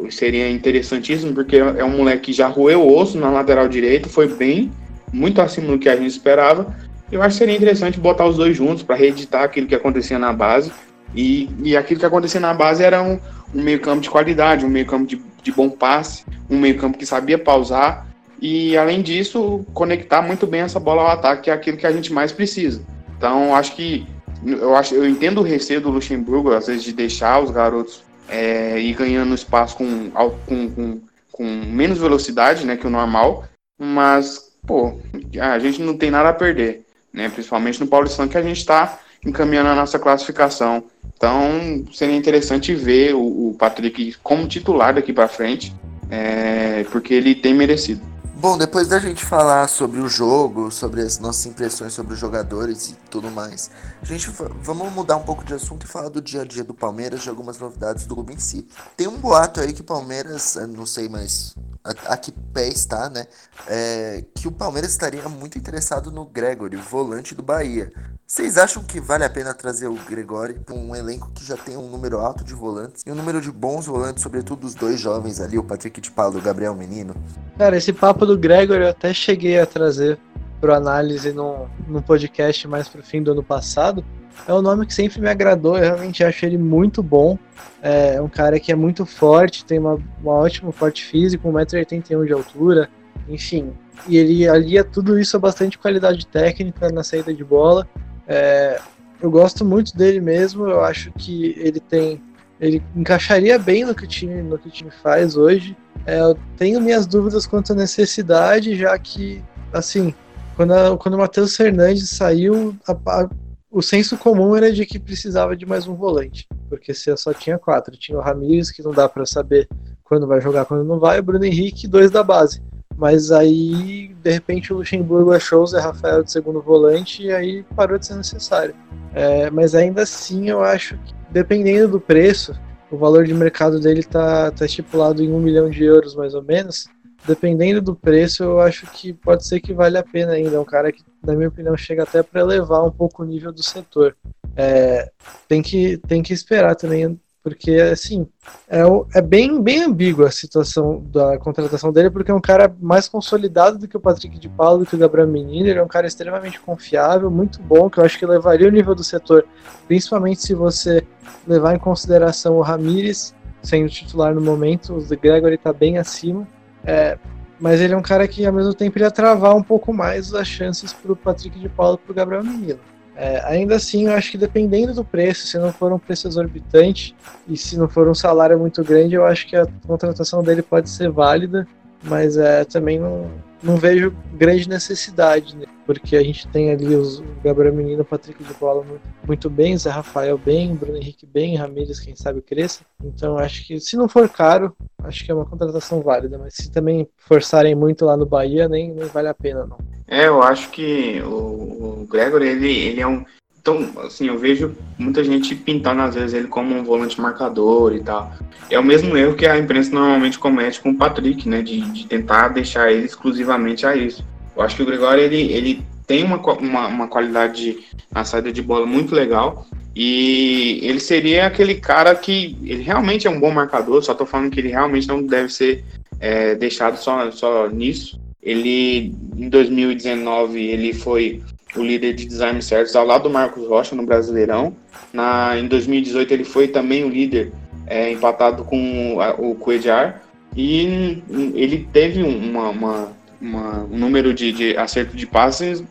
seria 0.09 0.49
interessantíssimo, 0.49 1.33
porque 1.33 1.57
é 1.57 1.83
um 1.83 1.97
moleque 1.97 2.21
que 2.21 2.33
já 2.33 2.47
roeu 2.47 2.81
o 2.81 2.97
osso 2.97 3.17
na 3.17 3.29
lateral 3.29 3.67
direita, 3.67 4.07
foi 4.07 4.27
bem, 4.27 4.71
muito 5.11 5.41
acima 5.41 5.67
do 5.67 5.79
que 5.79 5.89
a 5.89 5.95
gente 5.95 6.09
esperava. 6.09 6.75
Eu 7.11 7.21
acho 7.21 7.35
que 7.35 7.39
seria 7.39 7.55
interessante 7.55 7.99
botar 7.99 8.25
os 8.25 8.37
dois 8.37 8.55
juntos 8.55 8.83
para 8.83 8.95
reeditar 8.95 9.43
aquilo 9.43 9.67
que 9.67 9.75
acontecia 9.75 10.17
na 10.17 10.33
base. 10.33 10.71
E, 11.15 11.49
e 11.63 11.77
aquilo 11.77 11.99
que 11.99 12.05
acontecia 12.05 12.39
na 12.39 12.53
base 12.53 12.83
era 12.83 13.01
um, 13.01 13.19
um 13.53 13.61
meio-campo 13.61 14.01
de 14.01 14.09
qualidade, 14.09 14.65
um 14.65 14.69
meio-campo 14.69 15.05
de, 15.05 15.21
de 15.43 15.51
bom 15.51 15.69
passe, 15.69 16.25
um 16.49 16.57
meio-campo 16.57 16.97
que 16.97 17.05
sabia 17.05 17.37
pausar. 17.37 18.07
e 18.41 18.75
além 18.77 19.01
disso, 19.01 19.65
conectar 19.73 20.21
muito 20.21 20.47
bem 20.47 20.61
essa 20.61 20.79
bola 20.79 21.03
ao 21.03 21.07
ataque, 21.09 21.43
que 21.43 21.49
é 21.51 21.53
aquilo 21.53 21.77
que 21.77 21.85
a 21.85 21.91
gente 21.91 22.11
mais 22.11 22.31
precisa. 22.31 22.83
Então, 23.15 23.55
acho 23.55 23.75
que 23.75 24.07
eu 24.45 24.75
acho, 24.75 24.93
eu 24.93 25.07
entendo 25.07 25.39
o 25.39 25.43
receio 25.43 25.79
do 25.79 25.89
Luxemburgo, 25.89 26.53
às 26.53 26.67
vezes, 26.67 26.83
de 26.83 26.93
deixar 26.93 27.41
os 27.41 27.51
garotos 27.51 28.03
é, 28.27 28.79
ir 28.79 28.93
ganhando 28.93 29.33
espaço 29.33 29.77
com, 29.77 30.09
com, 30.11 30.69
com, 30.69 31.01
com, 31.31 31.43
menos 31.43 31.97
velocidade 31.97 32.65
né, 32.65 32.75
que 32.75 32.87
o 32.87 32.89
normal, 32.89 33.45
mas, 33.79 34.57
pô, 34.65 34.99
a 35.39 35.59
gente 35.59 35.81
não 35.81 35.97
tem 35.97 36.11
nada 36.11 36.29
a 36.29 36.33
perder, 36.33 36.82
né? 37.13 37.29
Principalmente 37.29 37.79
no 37.79 37.87
Paulistão, 37.87 38.27
que 38.27 38.37
a 38.37 38.41
gente 38.41 38.57
está 38.57 38.99
encaminhando 39.25 39.69
a 39.69 39.75
nossa 39.75 39.99
classificação. 39.99 40.83
Então, 41.15 41.85
seria 41.93 42.15
interessante 42.15 42.73
ver 42.75 43.13
o, 43.15 43.49
o 43.49 43.55
Patrick 43.57 44.15
como 44.23 44.47
titular 44.47 44.93
daqui 44.93 45.13
para 45.13 45.27
frente, 45.27 45.73
é, 46.09 46.83
porque 46.91 47.13
ele 47.13 47.35
tem 47.35 47.53
merecido. 47.53 48.01
Bom, 48.35 48.57
depois 48.57 48.89
da 48.89 48.99
gente 48.99 49.23
falar 49.23 49.69
sobre 49.69 50.01
o 50.01 50.09
jogo, 50.09 50.69
sobre 50.69 51.01
as 51.01 51.17
nossas 51.17 51.45
impressões 51.45 51.93
sobre 51.93 52.13
os 52.13 52.19
jogadores 52.19 52.89
e 52.89 52.95
tudo 53.09 53.31
mais, 53.31 53.71
a 54.01 54.05
gente 54.05 54.29
vamos 54.61 54.91
mudar 54.91 55.15
um 55.15 55.23
pouco 55.23 55.45
de 55.45 55.53
assunto 55.53 55.85
e 55.85 55.87
falar 55.87 56.09
do 56.09 56.21
dia 56.21 56.41
a 56.41 56.45
dia 56.45 56.61
do 56.61 56.73
Palmeiras, 56.73 57.21
de 57.21 57.29
algumas 57.29 57.57
novidades 57.57 58.05
do 58.05 58.15
clube 58.15 58.33
em 58.33 58.39
si. 58.39 58.67
Tem 58.97 59.07
um 59.07 59.17
boato 59.17 59.61
aí 59.61 59.71
que 59.71 59.79
o 59.79 59.85
Palmeiras, 59.85 60.57
não 60.75 60.85
sei 60.85 61.07
mais 61.07 61.55
a, 61.83 62.13
a 62.13 62.17
que 62.17 62.31
pé 62.31 62.67
está, 62.67 63.09
né? 63.09 63.25
É, 63.67 64.23
que 64.35 64.47
o 64.47 64.51
Palmeiras 64.51 64.91
estaria 64.91 65.27
muito 65.27 65.57
interessado 65.57 66.11
no 66.11 66.25
Gregory, 66.25 66.77
volante 66.77 67.35
do 67.35 67.43
Bahia. 67.43 67.91
Vocês 68.25 68.57
acham 68.57 68.83
que 68.83 68.99
vale 68.99 69.23
a 69.23 69.29
pena 69.29 69.53
trazer 69.53 69.87
o 69.87 69.95
Gregory 69.95 70.55
para 70.55 70.73
um 70.73 70.95
elenco 70.95 71.29
que 71.35 71.45
já 71.45 71.57
tem 71.57 71.77
um 71.77 71.89
número 71.89 72.19
alto 72.19 72.43
de 72.43 72.53
volantes 72.53 73.03
e 73.05 73.11
um 73.11 73.15
número 73.15 73.41
de 73.41 73.51
bons 73.51 73.85
volantes, 73.85 74.23
sobretudo 74.23 74.65
os 74.65 74.73
dois 74.73 74.99
jovens 74.99 75.39
ali, 75.39 75.57
o 75.57 75.63
Patrick 75.63 75.99
de 75.99 76.09
Paulo 76.09 76.37
e 76.37 76.39
o 76.39 76.43
Gabriel 76.43 76.73
Menino? 76.73 77.13
Cara, 77.57 77.77
esse 77.77 77.91
papo 77.91 78.25
do 78.25 78.37
Gregory 78.37 78.83
eu 78.83 78.89
até 78.89 79.13
cheguei 79.13 79.59
a 79.59 79.65
trazer 79.65 80.17
para 80.61 80.77
análise 80.77 81.33
no, 81.33 81.69
no 81.87 82.01
podcast 82.01 82.67
mais 82.67 82.87
pro 82.87 83.03
fim 83.03 83.21
do 83.21 83.33
ano 83.33 83.43
passado. 83.43 84.03
É 84.47 84.53
um 84.53 84.61
nome 84.61 84.85
que 84.85 84.93
sempre 84.93 85.21
me 85.21 85.29
agradou, 85.29 85.77
eu 85.77 85.83
realmente 85.83 86.23
acho 86.23 86.45
ele 86.45 86.57
muito 86.57 87.01
bom. 87.01 87.37
É 87.81 88.21
um 88.21 88.29
cara 88.29 88.59
que 88.59 88.71
é 88.71 88.75
muito 88.75 89.05
forte, 89.05 89.65
tem 89.65 89.79
uma, 89.79 89.99
uma 90.21 90.33
ótimo 90.33 90.71
porte 90.71 91.03
físico, 91.03 91.49
1,81m 91.49 92.25
de 92.25 92.33
altura, 92.33 92.89
enfim. 93.27 93.73
E 94.07 94.17
ele 94.17 94.47
alia 94.47 94.83
tudo 94.83 95.19
isso 95.19 95.35
a 95.37 95.39
bastante 95.39 95.77
qualidade 95.77 96.25
técnica 96.27 96.89
na 96.89 97.03
saída 97.03 97.33
de 97.33 97.43
bola. 97.43 97.87
É, 98.27 98.79
eu 99.21 99.31
gosto 99.31 99.63
muito 99.63 99.95
dele 99.95 100.19
mesmo, 100.19 100.67
eu 100.67 100.81
acho 100.81 101.11
que 101.11 101.55
ele 101.57 101.79
tem. 101.79 102.21
Ele 102.59 102.81
encaixaria 102.95 103.57
bem 103.57 103.85
no 103.85 103.95
que 103.95 104.05
o 104.05 104.07
time, 104.07 104.41
no 104.41 104.57
que 104.57 104.67
o 104.67 104.71
time 104.71 104.91
faz 105.01 105.35
hoje. 105.35 105.75
É, 106.05 106.19
eu 106.19 106.37
tenho 106.57 106.81
minhas 106.81 107.05
dúvidas 107.05 107.45
quanto 107.45 107.73
à 107.73 107.75
necessidade, 107.75 108.75
já 108.75 108.97
que, 108.97 109.43
assim, 109.71 110.13
quando, 110.55 110.73
a, 110.73 110.97
quando 110.97 111.15
o 111.15 111.17
Matheus 111.17 111.55
Fernandes 111.55 112.09
saiu, 112.09 112.75
a, 112.87 112.91
a, 112.91 113.29
o 113.73 113.81
senso 113.81 114.15
comum 114.15 114.55
era 114.55 114.71
de 114.71 114.85
que 114.85 114.99
precisava 114.99 115.57
de 115.57 115.65
mais 115.65 115.87
um 115.87 115.95
volante, 115.95 116.47
porque 116.69 116.93
se 116.93 117.15
só 117.17 117.33
tinha 117.33 117.57
quatro. 117.57 117.97
Tinha 117.97 118.17
o 118.17 118.21
Ramires, 118.21 118.69
que 118.69 118.83
não 118.83 118.91
dá 118.91 119.09
para 119.09 119.25
saber 119.25 119.67
quando 120.03 120.27
vai 120.27 120.39
jogar, 120.39 120.65
quando 120.65 120.83
não 120.83 120.99
vai, 120.99 121.19
o 121.19 121.23
Bruno 121.23 121.43
Henrique, 121.43 121.87
dois 121.87 122.11
da 122.11 122.21
base. 122.21 122.61
Mas 122.95 123.31
aí, 123.31 124.15
de 124.21 124.29
repente, 124.29 124.71
o 124.71 124.77
Luxemburgo 124.77 125.33
achou 125.33 125.63
o 125.63 125.67
Zé 125.67 125.79
Rafael 125.79 126.23
de 126.23 126.31
segundo 126.31 126.61
volante 126.61 127.23
e 127.23 127.31
aí 127.31 127.65
parou 127.75 127.97
de 127.97 128.05
ser 128.05 128.15
necessário. 128.15 128.75
É, 129.11 129.49
mas 129.49 129.73
ainda 129.73 130.03
assim, 130.03 130.51
eu 130.51 130.63
acho 130.63 130.95
que, 130.99 131.13
dependendo 131.31 131.93
do 131.93 131.99
preço, 131.99 132.53
o 132.91 132.97
valor 132.97 133.25
de 133.25 133.33
mercado 133.33 133.79
dele 133.79 134.01
está 134.01 134.51
tá 134.51 134.65
estipulado 134.65 135.23
em 135.23 135.31
um 135.31 135.39
milhão 135.39 135.67
de 135.67 135.83
euros, 135.83 136.15
mais 136.15 136.35
ou 136.35 136.43
menos. 136.43 136.85
Dependendo 137.25 137.81
do 137.81 137.95
preço, 137.95 138.43
eu 138.43 138.59
acho 138.59 138.85
que 138.87 139.13
pode 139.13 139.47
ser 139.47 139.59
que 139.59 139.73
vale 139.73 139.97
a 139.97 140.03
pena 140.03 140.33
ainda. 140.33 140.55
É 140.55 140.59
um 140.59 140.65
cara 140.65 140.91
que, 140.91 141.03
na 141.23 141.33
minha 141.35 141.49
opinião, 141.49 141.75
chega 141.77 142.03
até 142.03 142.21
para 142.21 142.41
elevar 142.41 142.83
um 142.83 142.91
pouco 142.91 143.23
o 143.23 143.25
nível 143.25 143.51
do 143.51 143.63
setor. 143.63 144.15
É, 144.55 145.09
tem, 145.47 145.61
que, 145.61 145.97
tem 145.97 146.21
que 146.21 146.33
esperar 146.33 146.75
também 146.75 147.19
porque, 147.43 147.71
assim, 147.73 148.25
é, 148.69 148.79
é 149.15 149.21
bem, 149.21 149.61
bem 149.61 149.83
ambígua 149.83 150.27
a 150.27 150.31
situação 150.31 151.03
da 151.11 151.37
contratação 151.37 151.91
dele, 151.91 152.09
porque 152.09 152.31
é 152.31 152.33
um 152.33 152.39
cara 152.39 152.73
mais 152.79 153.09
consolidado 153.09 153.77
do 153.77 153.85
que 153.85 153.97
o 153.97 153.99
Patrick 153.99 154.39
de 154.39 154.47
Paulo, 154.47 154.79
do 154.79 154.85
que 154.85 154.95
o 154.95 154.97
Gabriel 154.97 155.27
Menino. 155.27 155.67
Ele 155.67 155.77
é 155.77 155.83
um 155.83 155.87
cara 155.87 156.07
extremamente 156.07 156.57
confiável, 156.61 157.29
muito 157.29 157.61
bom, 157.61 157.89
que 157.89 157.97
eu 157.97 158.05
acho 158.05 158.17
que 158.17 158.25
levaria 158.25 158.69
o 158.69 158.71
nível 158.71 158.95
do 158.95 159.03
setor, 159.03 159.45
principalmente 159.87 160.41
se 160.41 160.55
você 160.55 161.05
levar 161.45 161.75
em 161.75 161.79
consideração 161.79 162.55
o 162.55 162.61
Ramires 162.61 163.35
sendo 163.61 163.89
titular 163.89 164.33
no 164.33 164.39
momento. 164.39 164.97
O 164.97 165.17
Gregory 165.17 165.55
está 165.55 165.73
bem 165.73 165.97
acima. 165.97 166.47
É, 166.85 167.17
mas 167.59 167.79
ele 167.79 167.93
é 167.93 167.97
um 167.97 168.01
cara 168.01 168.27
que, 168.27 168.45
ao 168.45 168.53
mesmo 168.53 168.73
tempo, 168.73 168.99
ia 168.99 169.11
travar 169.11 169.55
um 169.55 169.63
pouco 169.63 169.93
mais 169.93 170.33
as 170.33 170.47
chances 170.47 170.91
para 170.91 171.11
o 171.11 171.15
Patrick 171.15 171.59
de 171.59 171.69
Paulo 171.69 171.99
e 172.01 172.05
para 172.05 172.11
o 172.11 172.15
Gabriel 172.15 172.43
Menino. 172.43 172.79
É, 173.15 173.43
ainda 173.45 173.75
assim, 173.75 174.07
eu 174.07 174.13
acho 174.13 174.31
que 174.31 174.37
dependendo 174.37 174.93
do 174.93 175.05
preço, 175.05 175.45
se 175.45 175.57
não 175.59 175.71
for 175.71 175.93
um 175.93 175.99
preço 175.99 176.27
exorbitante 176.27 177.15
e 177.47 177.55
se 177.55 177.77
não 177.77 177.87
for 177.87 178.07
um 178.07 178.13
salário 178.15 178.57
muito 178.57 178.83
grande, 178.83 179.13
eu 179.13 179.25
acho 179.25 179.45
que 179.47 179.55
a 179.55 179.67
contratação 179.85 180.41
dele 180.41 180.63
pode 180.63 180.89
ser 180.89 181.11
válida, 181.11 181.67
mas 182.03 182.37
é, 182.37 182.65
também 182.65 182.99
não, 182.99 183.31
não 183.61 183.77
vejo 183.77 184.15
grande 184.33 184.67
necessidade, 184.67 185.55
né? 185.55 185.65
porque 185.85 186.15
a 186.15 186.23
gente 186.23 186.47
tem 186.47 186.71
ali 186.71 186.95
os 186.95 187.21
Gabriel 187.43 187.73
Menino, 187.73 188.05
Patrick 188.05 188.43
de 188.43 188.53
Bola 188.53 188.85
muito, 189.25 189.49
bem, 189.49 189.77
Zé 189.77 189.89
Rafael 189.89 190.37
bem, 190.37 190.75
Bruno 190.75 190.97
Henrique 190.97 191.25
bem, 191.25 191.55
Ramírez, 191.55 191.99
quem 191.99 192.15
sabe 192.15 192.41
cresça. 192.41 192.85
Então 193.03 193.37
acho 193.37 193.65
que 193.65 193.79
se 193.79 193.97
não 193.97 194.07
for 194.07 194.29
caro, 194.29 194.75
acho 195.03 195.23
que 195.25 195.31
é 195.31 195.35
uma 195.35 195.45
contratação 195.45 196.01
válida, 196.01 196.37
mas 196.37 196.55
se 196.55 196.71
também 196.71 197.07
forçarem 197.17 197.75
muito 197.75 198.05
lá 198.05 198.15
no 198.15 198.25
Bahia, 198.25 198.67
nem, 198.67 198.93
nem 198.93 199.05
vale 199.05 199.27
a 199.27 199.33
pena 199.33 199.65
não. 199.65 199.77
É, 200.07 200.27
eu 200.27 200.41
acho 200.41 200.69
que 200.69 201.21
o, 201.21 202.01
o 202.01 202.07
Gregory, 202.09 202.47
ele, 202.49 202.71
ele 202.71 203.01
é 203.01 203.07
um. 203.07 203.25
Então, 203.63 203.89
assim, 204.03 204.27
eu 204.27 204.37
vejo 204.37 204.75
muita 204.97 205.23
gente 205.23 205.55
pintando 205.55 206.01
às 206.01 206.15
vezes 206.15 206.33
ele 206.33 206.49
como 206.49 206.75
um 206.75 206.83
volante 206.83 207.19
marcador 207.21 207.95
e 207.95 208.03
tal. 208.03 208.29
É 208.69 208.77
o 208.77 208.83
mesmo 208.83 209.15
erro 209.15 209.35
que 209.35 209.45
a 209.45 209.57
imprensa 209.57 209.89
normalmente 209.89 210.37
comete 210.37 210.81
com 210.81 210.89
o 210.89 210.97
Patrick, 210.97 211.47
né? 211.47 211.61
De, 211.61 211.79
de 211.79 212.05
tentar 212.05 212.49
deixar 212.49 212.91
ele 212.91 213.05
exclusivamente 213.05 213.85
a 213.85 213.95
isso. 213.95 214.21
Eu 214.53 214.63
acho 214.63 214.75
que 214.75 214.83
o 214.83 214.85
Gregório, 214.85 215.23
ele, 215.23 215.53
ele 215.53 215.85
tem 216.05 216.25
uma, 216.25 216.35
uma, 216.35 216.87
uma 216.87 217.07
qualidade 217.07 217.79
na 218.11 218.25
saída 218.25 218.51
de 218.51 218.61
bola 218.61 218.85
muito 218.85 219.15
legal. 219.15 219.65
E 219.95 220.81
ele 220.83 220.99
seria 220.99 221.47
aquele 221.47 221.75
cara 221.75 222.13
que 222.15 222.57
ele 222.63 222.83
realmente 222.83 223.27
é 223.27 223.29
um 223.29 223.39
bom 223.39 223.51
marcador, 223.51 224.03
só 224.03 224.13
tô 224.13 224.25
falando 224.25 224.51
que 224.51 224.59
ele 224.59 224.69
realmente 224.69 225.07
não 225.07 225.25
deve 225.25 225.47
ser 225.53 225.85
é, 226.19 226.53
deixado 226.53 226.97
só, 226.97 227.31
só 227.31 227.69
nisso. 227.69 228.19
Ele, 228.41 229.15
em 229.37 229.47
2019, 229.47 230.59
ele 230.59 230.91
foi 230.91 231.41
o 231.75 231.83
líder 231.83 232.13
de 232.13 232.25
design 232.25 232.61
certos 232.61 232.95
ao 232.95 233.05
lado 233.05 233.23
do 233.23 233.29
Marcos 233.29 233.67
Rocha 233.67 233.95
no 233.95 234.05
Brasileirão. 234.05 234.75
Na, 235.11 235.57
em 235.57 235.67
2018 235.67 236.33
ele 236.33 236.43
foi 236.43 236.67
também 236.67 237.03
o 237.03 237.09
líder, 237.09 237.51
é, 237.87 238.11
empatado 238.11 238.63
com 238.63 239.17
o, 239.17 239.51
o 239.51 239.55
Cuejar. 239.55 240.21
E 240.55 241.23
ele 241.55 241.87
teve 241.91 242.21
uma, 242.21 242.69
uma, 242.69 243.11
uma, 243.41 243.83
um 243.85 243.97
número 243.97 244.33
de, 244.33 244.51
de 244.51 244.77
acerto 244.77 245.17
de 245.17 245.25
passes 245.25 245.83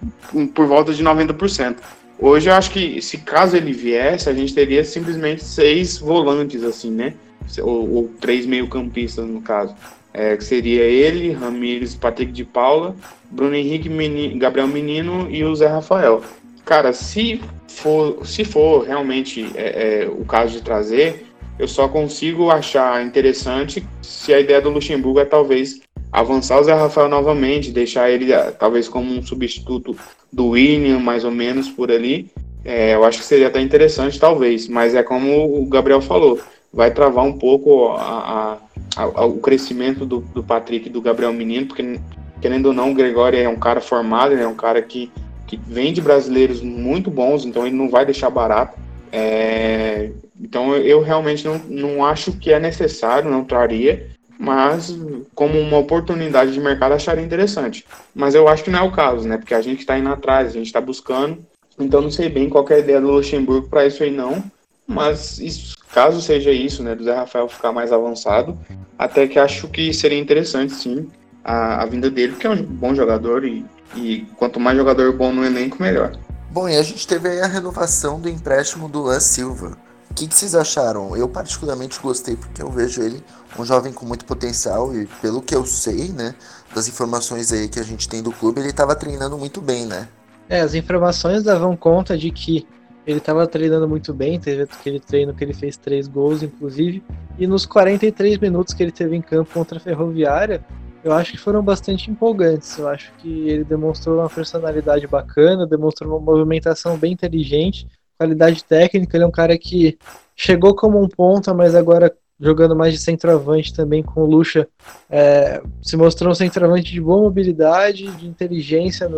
por 0.54 0.66
volta 0.66 0.92
de 0.92 1.02
90%. 1.02 1.76
Hoje 2.18 2.48
eu 2.48 2.54
acho 2.54 2.70
que 2.70 3.02
se 3.02 3.18
caso 3.18 3.56
ele 3.56 3.72
viesse, 3.72 4.28
a 4.28 4.32
gente 4.32 4.54
teria 4.54 4.84
simplesmente 4.84 5.42
seis 5.42 5.98
volantes, 5.98 6.62
assim, 6.62 6.92
né? 6.92 7.14
Ou, 7.60 7.92
ou 7.92 8.10
três 8.20 8.46
meio-campistas, 8.46 9.26
no 9.26 9.40
caso 9.42 9.74
é, 10.12 10.36
que 10.36 10.44
seria 10.44 10.82
ele, 10.82 11.32
Ramires, 11.32 11.94
Patrick 11.94 12.32
de 12.32 12.44
Paula, 12.44 12.94
Bruno 13.30 13.54
Henrique, 13.54 13.88
Menino, 13.88 14.38
Gabriel 14.38 14.68
Menino 14.68 15.28
e 15.30 15.42
o 15.44 15.54
Zé 15.54 15.66
Rafael. 15.66 16.22
Cara, 16.64 16.92
se 16.92 17.40
for, 17.66 18.24
se 18.26 18.44
for 18.44 18.84
realmente 18.84 19.50
é, 19.54 20.04
é, 20.04 20.08
o 20.08 20.24
caso 20.24 20.52
de 20.52 20.62
trazer, 20.62 21.26
eu 21.58 21.66
só 21.66 21.88
consigo 21.88 22.50
achar 22.50 23.04
interessante 23.04 23.84
se 24.00 24.32
a 24.32 24.40
ideia 24.40 24.60
do 24.60 24.70
Luxemburgo 24.70 25.20
é 25.20 25.24
talvez 25.24 25.80
avançar 26.10 26.60
o 26.60 26.64
Zé 26.64 26.74
Rafael 26.74 27.08
novamente, 27.08 27.72
deixar 27.72 28.10
ele 28.10 28.32
é, 28.32 28.50
talvez 28.50 28.88
como 28.88 29.12
um 29.12 29.22
substituto 29.22 29.96
do 30.32 30.48
William, 30.48 30.98
mais 30.98 31.24
ou 31.24 31.30
menos 31.30 31.68
por 31.68 31.90
ali. 31.90 32.30
É, 32.64 32.94
eu 32.94 33.04
acho 33.04 33.18
que 33.18 33.24
seria 33.24 33.48
até 33.48 33.60
interessante, 33.60 34.20
talvez, 34.20 34.68
mas 34.68 34.94
é 34.94 35.02
como 35.02 35.62
o 35.62 35.66
Gabriel 35.66 36.00
falou, 36.00 36.38
vai 36.72 36.92
travar 36.92 37.24
um 37.24 37.36
pouco 37.36 37.88
a, 37.88 38.02
a, 38.02 38.58
o 38.96 39.38
crescimento 39.38 40.04
do, 40.04 40.20
do 40.20 40.42
Patrick 40.42 40.88
e 40.88 40.92
do 40.92 41.00
Gabriel 41.00 41.32
Menino, 41.32 41.66
porque 41.66 42.00
querendo 42.40 42.66
ou 42.66 42.72
não, 42.72 42.90
o 42.90 42.94
Gregório 42.94 43.38
é 43.38 43.48
um 43.48 43.58
cara 43.58 43.80
formado, 43.80 44.34
é 44.34 44.46
um 44.46 44.54
cara 44.54 44.82
que, 44.82 45.10
que 45.46 45.56
vem 45.56 45.92
de 45.92 46.00
brasileiros 46.00 46.60
muito 46.60 47.10
bons, 47.10 47.44
então 47.44 47.66
ele 47.66 47.76
não 47.76 47.88
vai 47.88 48.04
deixar 48.04 48.28
barato. 48.30 48.78
É, 49.12 50.10
então 50.40 50.74
eu 50.74 51.00
realmente 51.00 51.44
não, 51.44 51.58
não 51.68 52.04
acho 52.04 52.32
que 52.32 52.52
é 52.52 52.58
necessário, 52.58 53.30
não 53.30 53.44
traria, 53.44 54.10
mas 54.38 54.96
como 55.34 55.58
uma 55.60 55.78
oportunidade 55.78 56.52
de 56.52 56.60
mercado 56.60 56.92
acharia 56.92 57.24
interessante. 57.24 57.86
Mas 58.12 58.34
eu 58.34 58.48
acho 58.48 58.64
que 58.64 58.70
não 58.70 58.80
é 58.80 58.82
o 58.82 58.90
caso, 58.90 59.28
né? 59.28 59.38
Porque 59.38 59.54
a 59.54 59.62
gente 59.62 59.80
está 59.80 59.96
indo 59.96 60.08
atrás, 60.08 60.48
a 60.48 60.52
gente 60.52 60.66
está 60.66 60.80
buscando. 60.80 61.38
Então 61.78 62.00
não 62.00 62.10
sei 62.10 62.28
bem 62.28 62.48
qual 62.48 62.66
é 62.68 62.74
a 62.74 62.78
ideia 62.80 63.00
do 63.00 63.12
Luxemburgo 63.12 63.68
para 63.68 63.86
isso 63.86 64.02
aí 64.02 64.10
não. 64.10 64.42
Mas 64.84 65.38
isso, 65.38 65.76
caso 65.92 66.20
seja 66.20 66.50
isso, 66.50 66.82
né, 66.82 66.94
do 66.94 67.04
Zé 67.04 67.14
Rafael 67.14 67.48
ficar 67.48 67.72
mais 67.72 67.92
avançado, 67.92 68.58
até 68.98 69.26
que 69.26 69.38
acho 69.38 69.68
que 69.68 69.92
seria 69.92 70.18
interessante 70.18 70.72
sim. 70.74 71.08
a, 71.44 71.82
a 71.82 71.86
vinda 71.86 72.10
dele, 72.10 72.32
porque 72.32 72.46
é 72.46 72.50
um 72.50 72.62
bom 72.62 72.94
jogador 72.94 73.44
e, 73.44 73.64
e 73.94 74.26
quanto 74.36 74.58
mais 74.58 74.76
jogador 74.76 75.12
bom 75.12 75.32
no 75.32 75.44
elenco, 75.44 75.82
melhor. 75.82 76.12
Bom, 76.50 76.68
e 76.68 76.76
a 76.76 76.82
gente 76.82 77.06
teve 77.06 77.28
aí 77.28 77.40
a 77.40 77.46
renovação 77.46 78.20
do 78.20 78.28
empréstimo 78.28 78.88
do 78.88 79.02
Lan 79.02 79.20
Silva. 79.20 79.78
O 80.10 80.14
que, 80.14 80.26
que, 80.26 80.34
vocês 80.34 80.54
acharam? 80.54 81.16
Eu 81.16 81.26
particularmente 81.26 81.98
gostei 81.98 82.36
porque 82.36 82.62
eu 82.62 82.70
vejo 82.70 83.00
ele 83.00 83.24
um 83.58 83.64
jovem 83.64 83.92
com 83.92 84.04
muito 84.04 84.26
potencial 84.26 84.94
e 84.94 85.06
pelo 85.22 85.40
que 85.40 85.54
eu 85.54 85.64
sei, 85.64 86.08
né, 86.08 86.34
das 86.74 86.86
informações 86.88 87.50
aí 87.50 87.68
que 87.68 87.80
a 87.80 87.82
gente 87.82 88.06
tem 88.08 88.22
do 88.22 88.30
clube, 88.30 88.60
ele 88.60 88.68
estava 88.68 88.94
treinando 88.94 89.38
muito 89.38 89.60
bem, 89.62 89.86
né? 89.86 90.08
É, 90.48 90.60
as 90.60 90.74
informações 90.74 91.42
davam 91.42 91.74
conta 91.74 92.16
de 92.16 92.30
que 92.30 92.66
ele 93.06 93.18
estava 93.18 93.46
treinando 93.46 93.88
muito 93.88 94.14
bem, 94.14 94.38
teve 94.38 94.62
aquele 94.62 95.00
treino 95.00 95.34
que 95.34 95.42
ele 95.42 95.54
fez 95.54 95.76
três 95.76 96.06
gols, 96.06 96.42
inclusive, 96.42 97.02
e 97.38 97.46
nos 97.46 97.66
43 97.66 98.38
minutos 98.38 98.72
que 98.74 98.82
ele 98.82 98.92
teve 98.92 99.16
em 99.16 99.20
campo 99.20 99.52
contra 99.52 99.78
a 99.78 99.80
Ferroviária, 99.80 100.64
eu 101.02 101.12
acho 101.12 101.32
que 101.32 101.38
foram 101.38 101.62
bastante 101.62 102.10
empolgantes. 102.10 102.78
Eu 102.78 102.88
acho 102.88 103.12
que 103.18 103.48
ele 103.48 103.64
demonstrou 103.64 104.20
uma 104.20 104.30
personalidade 104.30 105.06
bacana, 105.06 105.66
demonstrou 105.66 106.10
uma 106.10 106.20
movimentação 106.20 106.96
bem 106.96 107.12
inteligente, 107.12 107.88
qualidade 108.16 108.64
técnica. 108.64 109.16
Ele 109.16 109.24
é 109.24 109.26
um 109.26 109.32
cara 109.32 109.58
que 109.58 109.98
chegou 110.36 110.74
como 110.76 111.02
um 111.02 111.08
ponta, 111.08 111.52
mas 111.52 111.74
agora 111.74 112.14
jogando 112.38 112.74
mais 112.74 112.92
de 112.92 112.98
centroavante 112.98 113.72
também 113.72 114.02
com 114.02 114.22
o 114.22 114.26
Lucha, 114.26 114.68
é, 115.08 115.62
se 115.80 115.96
mostrou 115.96 116.32
um 116.32 116.34
centroavante 116.34 116.90
de 116.90 117.00
boa 117.00 117.22
mobilidade, 117.22 118.10
de 118.16 118.26
inteligência 118.26 119.08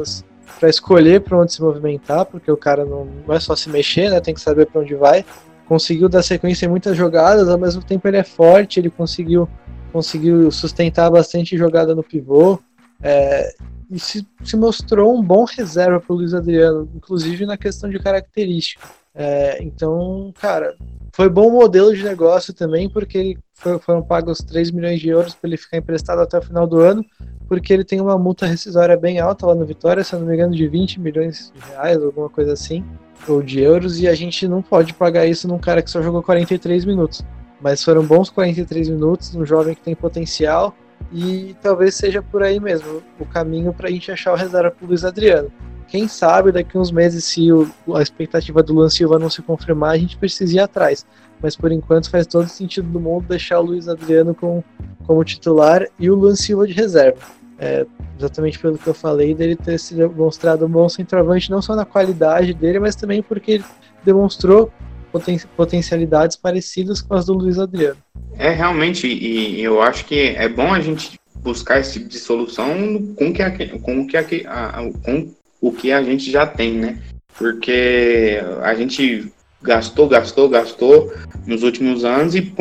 para 0.59 0.69
escolher 0.69 1.21
para 1.21 1.39
onde 1.39 1.53
se 1.53 1.63
movimentar, 1.63 2.25
porque 2.27 2.51
o 2.51 2.57
cara 2.57 2.85
não, 2.85 3.07
não 3.27 3.35
é 3.35 3.41
só 3.41 3.55
se 3.55 3.69
mexer, 3.69 4.11
né, 4.11 4.21
tem 4.21 4.35
que 4.35 4.41
saber 4.41 4.67
para 4.67 4.81
onde 4.81 4.95
vai. 4.95 5.25
Conseguiu 5.67 6.09
dar 6.09 6.23
sequência 6.23 6.67
em 6.67 6.69
muitas 6.69 6.97
jogadas, 6.97 7.49
ao 7.49 7.59
mesmo 7.59 7.83
tempo 7.83 8.07
ele 8.07 8.19
é 8.19 8.25
forte, 8.25 8.79
ele 8.79 8.91
conseguiu 8.91 9.49
conseguiu 9.95 10.51
sustentar 10.51 11.09
bastante 11.09 11.57
jogada 11.57 11.95
no 11.95 12.03
pivô. 12.03 12.59
É, 13.01 13.55
e 13.89 14.01
se, 14.01 14.27
se, 14.43 14.57
mostrou 14.57 15.17
um 15.17 15.23
bom 15.23 15.45
reserva 15.45 16.01
para 16.01 16.13
o 16.13 16.17
Luiz 16.17 16.35
Adriano, 16.35 16.91
inclusive 16.97 17.47
na 17.47 17.57
questão 17.57 17.89
de 17.89 18.01
característica. 18.01 18.85
É, 19.15 19.63
então, 19.63 20.35
cara, 20.41 20.75
foi 21.13 21.29
bom 21.29 21.49
modelo 21.49 21.95
de 21.95 22.03
negócio 22.03 22.53
também, 22.53 22.89
porque 22.89 23.39
foram 23.83 24.03
pagos 24.03 24.39
3 24.39 24.73
milhões 24.73 25.01
de 25.01 25.11
euros 25.11 25.33
para 25.33 25.49
ele 25.49 25.57
ficar 25.57 25.77
emprestado 25.77 26.21
até 26.21 26.39
o 26.39 26.43
final 26.43 26.67
do 26.67 26.81
ano, 26.81 27.05
porque 27.49 27.73
ele 27.73 27.85
tem 27.85 28.01
uma 28.01 28.19
multa 28.19 28.47
rescisória 28.47 28.97
bem 28.97 29.21
alta 29.21 29.47
lá 29.47 29.55
no 29.55 29.65
Vitória, 29.65 30.03
se 30.03 30.15
eu 30.15 30.21
não 30.21 30.27
me 30.27 30.35
engano, 30.35 30.55
de 30.55 30.67
20 30.67 31.01
milhões 31.01 31.53
de 31.55 31.71
reais, 31.71 32.03
alguma 32.03 32.29
coisa 32.29 32.53
assim, 32.53 32.85
ou 33.29 33.43
de 33.43 33.61
euros, 33.61 34.01
e 34.01 34.09
a 34.09 34.15
gente 34.15 34.47
não 34.49 34.63
pode 34.63 34.95
pagar 34.95 35.27
isso 35.27 35.47
num 35.47 35.59
cara 35.59 35.83
que 35.83 35.91
só 35.91 36.03
jogou 36.03 36.23
43 36.23 36.85
minutos. 36.85 37.25
Mas 37.61 37.83
foram 37.83 38.05
bons 38.05 38.31
43 38.31 38.89
minutos, 38.91 39.35
um 39.35 39.45
jovem 39.45 39.75
que 39.75 39.81
tem 39.81 39.95
potencial 39.95 40.75
e 41.13 41.55
talvez 41.63 41.95
seja 41.95 42.23
por 42.23 42.43
aí 42.43 42.59
mesmo 42.59 43.03
o 43.19 43.25
caminho 43.25 43.73
para 43.73 43.89
a 43.89 43.91
gente 43.91 44.11
achar 44.11 44.33
o 44.33 44.37
reserva 44.37 44.71
para 44.71 44.85
o 44.85 44.89
Luiz 44.89 45.05
Adriano. 45.05 45.51
Quem 45.95 46.09
sabe 46.09 46.51
daqui 46.51 46.77
uns 46.77 46.91
meses, 46.91 47.25
se 47.25 47.53
o, 47.53 47.71
a 47.95 48.03
expectativa 48.03 48.61
do 48.65 48.75
Luan 48.75 48.91
Silva 48.91 49.17
não 49.17 49.31
se 49.31 49.41
confirmar, 49.41 49.93
a 49.93 49.97
gente 49.97 50.17
precisa 50.17 50.57
ir 50.57 50.59
atrás. 50.59 51.07
Mas 51.41 51.55
por 51.55 51.71
enquanto 51.71 52.11
faz 52.11 52.27
todo 52.27 52.49
sentido 52.49 52.89
do 52.89 52.99
mundo 52.99 53.29
deixar 53.29 53.61
o 53.61 53.63
Luiz 53.63 53.87
Adriano 53.87 54.35
com, 54.35 54.61
como 55.07 55.23
titular 55.23 55.87
e 55.97 56.11
o 56.11 56.17
Luan 56.17 56.35
Silva 56.35 56.67
de 56.67 56.73
reserva. 56.73 57.21
É, 57.61 57.87
exatamente 58.19 58.59
pelo 58.59 58.77
que 58.77 58.89
eu 58.89 58.93
falei, 58.93 59.37
dele 59.37 59.55
ter 59.55 59.79
se 59.79 59.95
demonstrado 59.95 60.67
um 60.67 60.69
bom 60.69 60.89
centroavante, 60.89 61.49
não 61.49 61.63
só 61.63 61.77
na 61.77 61.85
qualidade 61.85 62.53
dele, 62.53 62.81
mas 62.81 62.97
também 62.97 63.23
porque 63.23 63.53
ele 63.53 63.65
demonstrou 64.05 64.73
poten 65.13 65.39
potencialidades 65.57 66.37
parecidas 66.37 67.01
com 67.01 67.15
as 67.15 67.27
do 67.27 67.35
Luiz 67.35 67.57
Adriano. 67.57 67.99
É, 68.37 68.51
realmente, 68.51 69.07
e 69.07 69.63
eu 69.63 69.81
acho 69.81 70.05
que 70.07 70.31
é 70.31 70.49
bom 70.49 70.75
a 70.75 70.81
gente 70.81 71.21
buscar 71.37 71.79
esse 71.79 71.93
tipo 72.01 72.09
de 72.09 72.19
solução 72.19 72.67
com, 73.15 73.33
que 73.33 73.79
com, 73.79 74.07
que 74.09 74.45
a, 74.45 74.91
com 75.05 75.33
o 75.65 75.73
que 75.73 75.91
a 75.91 76.03
gente 76.03 76.31
já 76.31 76.47
tem, 76.47 76.75
né? 76.75 76.99
Porque 77.39 78.39
a 78.63 78.75
gente 78.75 79.33
gastou, 79.63 80.07
gastou, 80.07 80.47
gastou 80.47 81.11
nos 81.47 81.63
últimos 81.63 82.05
anos 82.05 82.35
e 82.35 82.53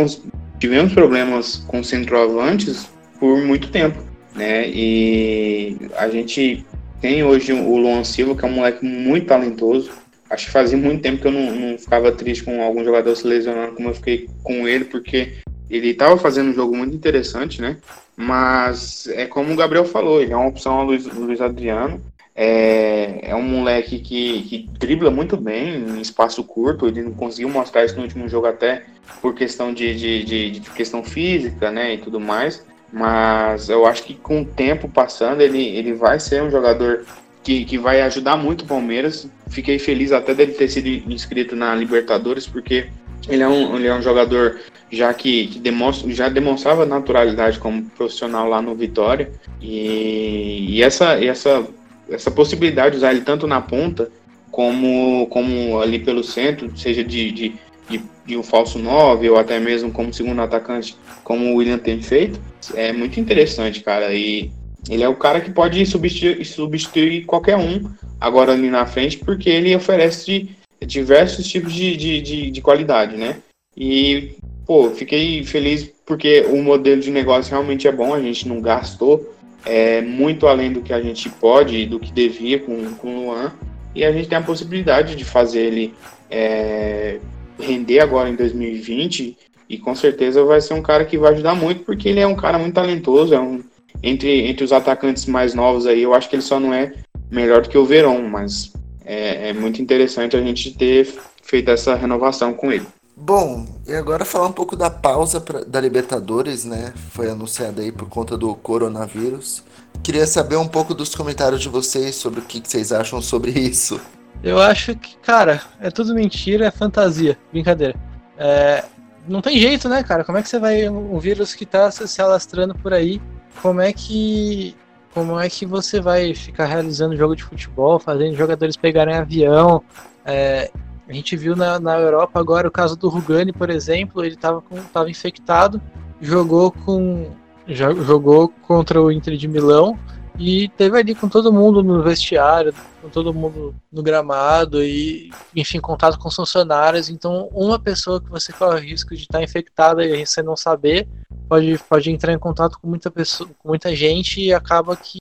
tivemos 0.57 0.93
problemas 0.93 1.57
com 1.67 1.83
centroavantes 1.83 2.87
por 3.19 3.41
muito 3.41 3.69
tempo, 3.69 4.01
né? 4.33 4.69
E 4.69 5.77
a 5.97 6.07
gente 6.07 6.65
tem 7.01 7.25
hoje 7.25 7.51
o 7.51 7.75
Luan 7.75 8.05
Silva, 8.05 8.37
que 8.37 8.45
é 8.45 8.47
um 8.47 8.53
moleque 8.53 8.85
muito 8.85 9.27
talentoso, 9.27 9.91
acho 10.29 10.45
que 10.45 10.51
fazia 10.53 10.77
muito 10.77 11.01
tempo 11.01 11.21
que 11.21 11.27
eu 11.27 11.31
não, 11.33 11.53
não 11.53 11.77
ficava 11.77 12.09
triste 12.13 12.45
com 12.45 12.63
algum 12.63 12.85
jogador 12.85 13.13
se 13.17 13.27
lesionando 13.27 13.75
como 13.75 13.89
eu 13.89 13.95
fiquei 13.95 14.29
com 14.43 14.65
ele, 14.65 14.85
porque 14.85 15.33
ele 15.69 15.89
estava 15.89 16.17
fazendo 16.17 16.51
um 16.51 16.53
jogo 16.53 16.73
muito 16.73 16.95
interessante, 16.95 17.61
né? 17.61 17.77
Mas 18.15 19.07
é 19.07 19.25
como 19.25 19.51
o 19.51 19.57
Gabriel 19.57 19.83
falou, 19.83 20.21
ele 20.21 20.31
é 20.31 20.37
uma 20.37 20.47
opção 20.47 20.75
ao 20.75 20.85
Luiz, 20.85 21.05
Luiz 21.05 21.41
Adriano. 21.41 21.99
É, 22.35 23.29
é 23.29 23.35
um 23.35 23.43
moleque 23.43 23.99
que, 23.99 24.41
que 24.43 24.69
dribla 24.79 25.11
muito 25.11 25.37
bem 25.37 25.75
em 25.75 26.01
espaço 26.01 26.43
curto. 26.43 26.87
Ele 26.87 27.03
não 27.03 27.13
conseguiu 27.13 27.49
mostrar 27.49 27.85
isso 27.85 27.95
no 27.95 28.01
último 28.03 28.27
jogo, 28.27 28.47
até 28.47 28.83
por 29.21 29.35
questão 29.35 29.73
de, 29.73 29.95
de, 29.95 30.23
de, 30.23 30.51
de 30.51 30.69
questão 30.71 31.03
física, 31.03 31.69
né? 31.69 31.93
E 31.93 31.97
tudo 31.97 32.19
mais. 32.19 32.65
Mas 32.91 33.69
eu 33.69 33.85
acho 33.85 34.03
que 34.03 34.13
com 34.13 34.41
o 34.41 34.45
tempo 34.45 34.87
passando, 34.87 35.41
ele, 35.41 35.63
ele 35.63 35.93
vai 35.93 36.19
ser 36.19 36.43
um 36.43 36.49
jogador 36.51 37.05
que, 37.43 37.65
que 37.65 37.77
vai 37.77 38.01
ajudar 38.01 38.37
muito 38.37 38.63
o 38.63 38.67
Palmeiras. 38.67 39.27
Fiquei 39.49 39.77
feliz 39.77 40.11
até 40.11 40.33
dele 40.33 40.53
ter 40.53 40.69
sido 40.69 40.87
inscrito 41.11 41.55
na 41.55 41.75
Libertadores, 41.75 42.47
porque 42.47 42.87
ele 43.27 43.43
é 43.43 43.47
um, 43.47 43.75
ele 43.75 43.87
é 43.87 43.93
um 43.93 44.01
jogador 44.01 44.59
já 44.91 45.13
que, 45.13 45.47
que 45.47 45.59
demonstra, 45.59 46.09
já 46.11 46.29
demonstrava 46.29 46.85
naturalidade 46.85 47.57
como 47.59 47.83
profissional 47.83 48.47
lá 48.47 48.61
no 48.61 48.75
Vitória. 48.75 49.31
E, 49.61 50.65
e 50.69 50.83
essa, 50.83 51.23
essa, 51.23 51.65
essa 52.09 52.31
possibilidade 52.31 52.91
de 52.91 52.97
usar 52.97 53.11
ele 53.11 53.21
tanto 53.21 53.47
na 53.47 53.61
ponta 53.61 54.09
como, 54.51 55.27
como 55.27 55.79
ali 55.79 55.99
pelo 55.99 56.23
centro, 56.23 56.71
seja 56.77 57.03
de, 57.03 57.31
de, 57.31 57.55
de, 57.89 58.01
de 58.25 58.37
um 58.37 58.43
falso 58.43 58.77
9 58.77 59.29
ou 59.29 59.37
até 59.37 59.59
mesmo 59.59 59.91
como 59.91 60.13
segundo 60.13 60.41
atacante, 60.41 60.95
como 61.23 61.45
o 61.45 61.55
William 61.55 61.77
tem 61.77 62.01
feito, 62.01 62.39
é 62.75 62.93
muito 62.93 63.19
interessante, 63.19 63.81
cara. 63.81 64.13
E 64.13 64.51
ele 64.89 65.03
é 65.03 65.09
o 65.09 65.15
cara 65.15 65.41
que 65.41 65.51
pode 65.51 65.85
substituir, 65.85 66.45
substituir 66.45 67.25
qualquer 67.25 67.57
um 67.57 67.89
agora 68.19 68.53
ali 68.53 68.69
na 68.69 68.85
frente, 68.85 69.17
porque 69.17 69.49
ele 69.49 69.75
oferece 69.75 70.49
diversos 70.85 71.47
tipos 71.47 71.73
de, 71.73 71.95
de, 71.95 72.21
de, 72.21 72.51
de 72.51 72.61
qualidade, 72.61 73.15
né? 73.15 73.37
E, 73.75 74.35
pô, 74.65 74.91
fiquei 74.91 75.43
feliz 75.43 75.91
porque 76.05 76.45
o 76.49 76.61
modelo 76.61 77.01
de 77.01 77.09
negócio 77.09 77.51
realmente 77.51 77.87
é 77.87 77.91
bom, 77.91 78.13
a 78.13 78.21
gente 78.21 78.47
não 78.47 78.61
gastou 78.61 79.33
é, 79.65 80.01
muito 80.01 80.47
além 80.47 80.71
do 80.71 80.81
que 80.81 80.93
a 80.93 81.01
gente 81.01 81.29
pode 81.29 81.77
e 81.77 81.85
do 81.85 81.99
que 81.99 82.11
devia 82.11 82.59
com, 82.59 82.93
com 82.95 83.15
o 83.15 83.25
Luan, 83.25 83.53
e 83.95 84.03
a 84.03 84.11
gente 84.11 84.27
tem 84.27 84.37
a 84.37 84.41
possibilidade 84.41 85.15
de 85.15 85.23
fazer 85.23 85.61
ele 85.61 85.93
é, 86.29 87.19
render 87.59 87.99
agora 87.99 88.29
em 88.29 88.35
2020, 88.35 89.37
e 89.69 89.77
com 89.77 89.95
certeza 89.95 90.43
vai 90.43 90.59
ser 90.61 90.73
um 90.73 90.81
cara 90.81 91.05
que 91.05 91.17
vai 91.17 91.33
ajudar 91.33 91.55
muito, 91.55 91.83
porque 91.83 92.09
ele 92.09 92.19
é 92.19 92.27
um 92.27 92.35
cara 92.35 92.57
muito 92.57 92.73
talentoso, 92.73 93.33
é 93.33 93.39
um 93.39 93.63
entre, 94.01 94.47
entre 94.47 94.65
os 94.65 94.73
atacantes 94.73 95.25
mais 95.25 95.53
novos 95.53 95.87
aí, 95.87 96.03
eu 96.03 96.13
acho 96.13 96.29
que 96.29 96.35
ele 96.35 96.41
só 96.41 96.59
não 96.59 96.73
é 96.73 96.93
melhor 97.31 97.61
do 97.61 97.69
que 97.69 97.77
o 97.77 97.85
Verón, 97.85 98.27
mas 98.27 98.73
é, 99.05 99.49
é 99.49 99.53
muito 99.53 99.81
interessante 99.81 100.35
a 100.35 100.41
gente 100.41 100.75
ter 100.75 101.07
feito 101.41 101.71
essa 101.71 101.95
renovação 101.95 102.53
com 102.53 102.71
ele. 102.71 102.85
Bom, 103.25 103.65
e 103.87 103.95
agora 103.95 104.25
falar 104.25 104.47
um 104.47 104.51
pouco 104.51 104.75
da 104.75 104.89
pausa 104.89 105.39
pra, 105.39 105.63
da 105.63 105.79
Libertadores, 105.79 106.65
né? 106.65 106.93
Foi 107.11 107.29
anunciada 107.29 107.81
aí 107.81 107.89
por 107.89 108.09
conta 108.09 108.37
do 108.37 108.53
coronavírus. 108.53 109.63
Queria 110.03 110.27
saber 110.27 110.57
um 110.57 110.67
pouco 110.67 110.93
dos 110.93 111.15
comentários 111.15 111.61
de 111.61 111.69
vocês 111.69 112.15
sobre 112.15 112.41
o 112.41 112.43
que, 112.43 112.59
que 112.59 112.69
vocês 112.69 112.91
acham 112.91 113.21
sobre 113.21 113.51
isso. 113.57 113.97
Eu 114.43 114.59
acho 114.59 114.93
que, 114.97 115.15
cara, 115.19 115.61
é 115.79 115.89
tudo 115.89 116.13
mentira, 116.13 116.65
é 116.65 116.71
fantasia, 116.71 117.37
brincadeira. 117.49 117.95
É, 118.37 118.83
não 119.25 119.41
tem 119.41 119.57
jeito, 119.57 119.87
né, 119.87 120.03
cara? 120.03 120.25
Como 120.25 120.37
é 120.37 120.41
que 120.41 120.49
você 120.49 120.59
vai. 120.59 120.89
Um 120.89 121.17
vírus 121.17 121.55
que 121.55 121.65
tá 121.65 121.89
se 121.89 122.21
alastrando 122.21 122.75
por 122.75 122.93
aí 122.93 123.21
como 123.61 123.79
é 123.79 123.93
que 123.93 124.75
como 125.13 125.39
é 125.39 125.47
que 125.47 125.65
você 125.65 126.01
vai 126.01 126.33
ficar 126.33 126.65
realizando 126.65 127.15
jogo 127.15 127.35
de 127.35 127.43
futebol, 127.43 127.99
fazendo 127.99 128.35
jogadores 128.35 128.75
pegarem 128.75 129.15
avião? 129.15 129.81
É, 130.25 130.71
a 131.07 131.13
gente 131.13 131.35
viu 131.35 131.55
na, 131.55 131.79
na 131.79 131.99
Europa 131.99 132.39
agora 132.39 132.67
o 132.67 132.71
caso 132.71 132.95
do 132.95 133.09
Rugani, 133.09 133.51
por 133.51 133.69
exemplo, 133.69 134.23
ele 134.23 134.35
estava 134.35 134.63
tava 134.91 135.09
infectado, 135.09 135.81
jogou 136.21 136.71
com 136.71 137.31
jogou 137.67 138.49
contra 138.67 139.01
o 139.01 139.11
Inter 139.11 139.37
de 139.37 139.47
Milão 139.47 139.97
e 140.37 140.67
teve 140.69 140.97
ali 140.97 141.13
com 141.13 141.29
todo 141.29 141.53
mundo 141.53 141.83
no 141.83 142.01
vestiário, 142.01 142.73
com 143.01 143.09
todo 143.09 143.33
mundo 143.33 143.75
no 143.91 144.01
gramado 144.01 144.83
e, 144.83 145.31
enfim, 145.55 145.79
contato 145.79 146.17
com 146.17 146.27
os 146.27 146.35
funcionários. 146.35 147.09
Então, 147.09 147.49
uma 147.51 147.77
pessoa 147.77 148.19
que 148.19 148.29
você 148.29 148.51
corre 148.51 148.79
o 148.79 148.83
risco 148.83 149.15
de 149.15 149.21
estar 149.21 149.43
infectada 149.43 150.03
e 150.03 150.25
você 150.25 150.41
não 150.41 150.57
saber, 150.57 151.07
pode, 151.47 151.77
pode 151.89 152.11
entrar 152.11 152.33
em 152.33 152.39
contato 152.39 152.77
com 152.79 152.87
muita 152.87 153.11
pessoa, 153.11 153.49
com 153.59 153.69
muita 153.69 153.95
gente 153.95 154.41
e 154.41 154.53
acaba 154.53 154.95
que 154.95 155.19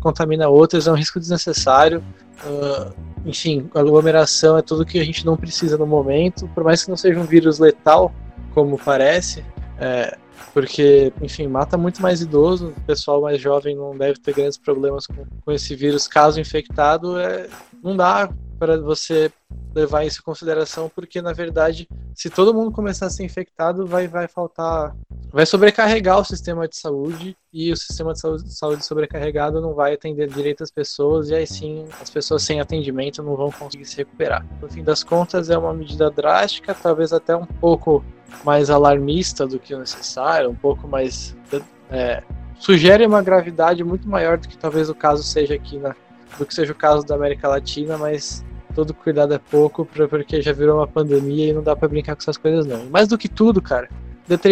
contamina 0.00 0.48
outras, 0.48 0.86
é 0.86 0.92
um 0.92 0.96
risco 0.96 1.20
desnecessário. 1.20 2.02
Uh, 2.44 2.92
enfim, 3.26 3.68
aglomeração 3.74 4.56
é 4.56 4.62
tudo 4.62 4.86
que 4.86 4.98
a 4.98 5.04
gente 5.04 5.26
não 5.26 5.36
precisa 5.36 5.76
no 5.76 5.86
momento, 5.86 6.48
por 6.54 6.64
mais 6.64 6.82
que 6.82 6.90
não 6.90 6.96
seja 6.96 7.20
um 7.20 7.24
vírus 7.24 7.58
letal, 7.58 8.12
como 8.54 8.78
parece, 8.78 9.44
É, 9.78 10.14
porque, 10.52 11.10
enfim, 11.22 11.46
mata 11.46 11.78
muito 11.78 12.02
mais 12.02 12.20
idoso, 12.20 12.74
o 12.76 12.80
pessoal 12.82 13.22
mais 13.22 13.40
jovem 13.40 13.74
não 13.74 13.96
deve 13.96 14.18
ter 14.20 14.34
grandes 14.34 14.58
problemas 14.58 15.06
com, 15.06 15.24
com 15.42 15.52
esse 15.52 15.74
vírus. 15.74 16.06
Caso 16.06 16.38
infectado, 16.38 17.18
é, 17.18 17.48
não 17.82 17.96
dá 17.96 18.28
para 18.60 18.78
você 18.78 19.32
levar 19.74 20.04
isso 20.04 20.20
em 20.20 20.22
consideração, 20.22 20.90
porque 20.94 21.22
na 21.22 21.32
verdade, 21.32 21.88
se 22.14 22.28
todo 22.28 22.52
mundo 22.52 22.70
começar 22.70 23.06
a 23.06 23.10
ser 23.10 23.24
infectado, 23.24 23.86
vai, 23.86 24.06
vai 24.06 24.28
faltar. 24.28 24.94
Vai 25.32 25.46
sobrecarregar 25.46 26.18
o 26.18 26.24
sistema 26.24 26.68
de 26.68 26.76
saúde 26.76 27.34
e 27.52 27.72
o 27.72 27.76
sistema 27.76 28.12
de 28.12 28.20
saúde, 28.20 28.52
saúde 28.52 28.84
sobrecarregado 28.84 29.60
não 29.60 29.72
vai 29.72 29.94
atender 29.94 30.28
direito 30.28 30.62
as 30.62 30.70
pessoas, 30.70 31.30
e 31.30 31.34
aí 31.34 31.46
sim 31.46 31.86
as 32.02 32.10
pessoas 32.10 32.42
sem 32.42 32.60
atendimento 32.60 33.22
não 33.22 33.34
vão 33.34 33.50
conseguir 33.50 33.86
se 33.86 33.96
recuperar. 33.96 34.44
No 34.60 34.68
fim 34.68 34.84
das 34.84 35.02
contas, 35.02 35.48
é 35.48 35.56
uma 35.56 35.72
medida 35.72 36.10
drástica, 36.10 36.74
talvez 36.74 37.14
até 37.14 37.34
um 37.34 37.46
pouco 37.46 38.04
mais 38.44 38.68
alarmista 38.68 39.46
do 39.46 39.58
que 39.58 39.74
o 39.74 39.78
necessário, 39.78 40.50
um 40.50 40.54
pouco 40.54 40.86
mais. 40.86 41.34
É, 41.90 42.22
sugere 42.58 43.06
uma 43.06 43.22
gravidade 43.22 43.82
muito 43.82 44.06
maior 44.06 44.36
do 44.36 44.46
que 44.46 44.58
talvez 44.58 44.90
o 44.90 44.94
caso 44.94 45.22
seja 45.22 45.54
aqui 45.54 45.78
na, 45.78 45.94
do 46.38 46.44
que 46.44 46.54
seja 46.54 46.72
o 46.72 46.76
caso 46.76 47.06
da 47.06 47.14
América 47.14 47.48
Latina, 47.48 47.96
mas 47.96 48.44
todo 48.74 48.94
cuidado 48.94 49.34
é 49.34 49.38
pouco, 49.38 49.84
porque 49.84 50.40
já 50.40 50.52
virou 50.52 50.78
uma 50.78 50.86
pandemia 50.86 51.48
e 51.48 51.52
não 51.52 51.62
dá 51.62 51.74
para 51.74 51.88
brincar 51.88 52.14
com 52.14 52.22
essas 52.22 52.36
coisas 52.36 52.66
não. 52.66 52.86
Mais 52.86 53.08
do 53.08 53.18
que 53.18 53.28
tudo, 53.28 53.60
cara, 53.60 53.88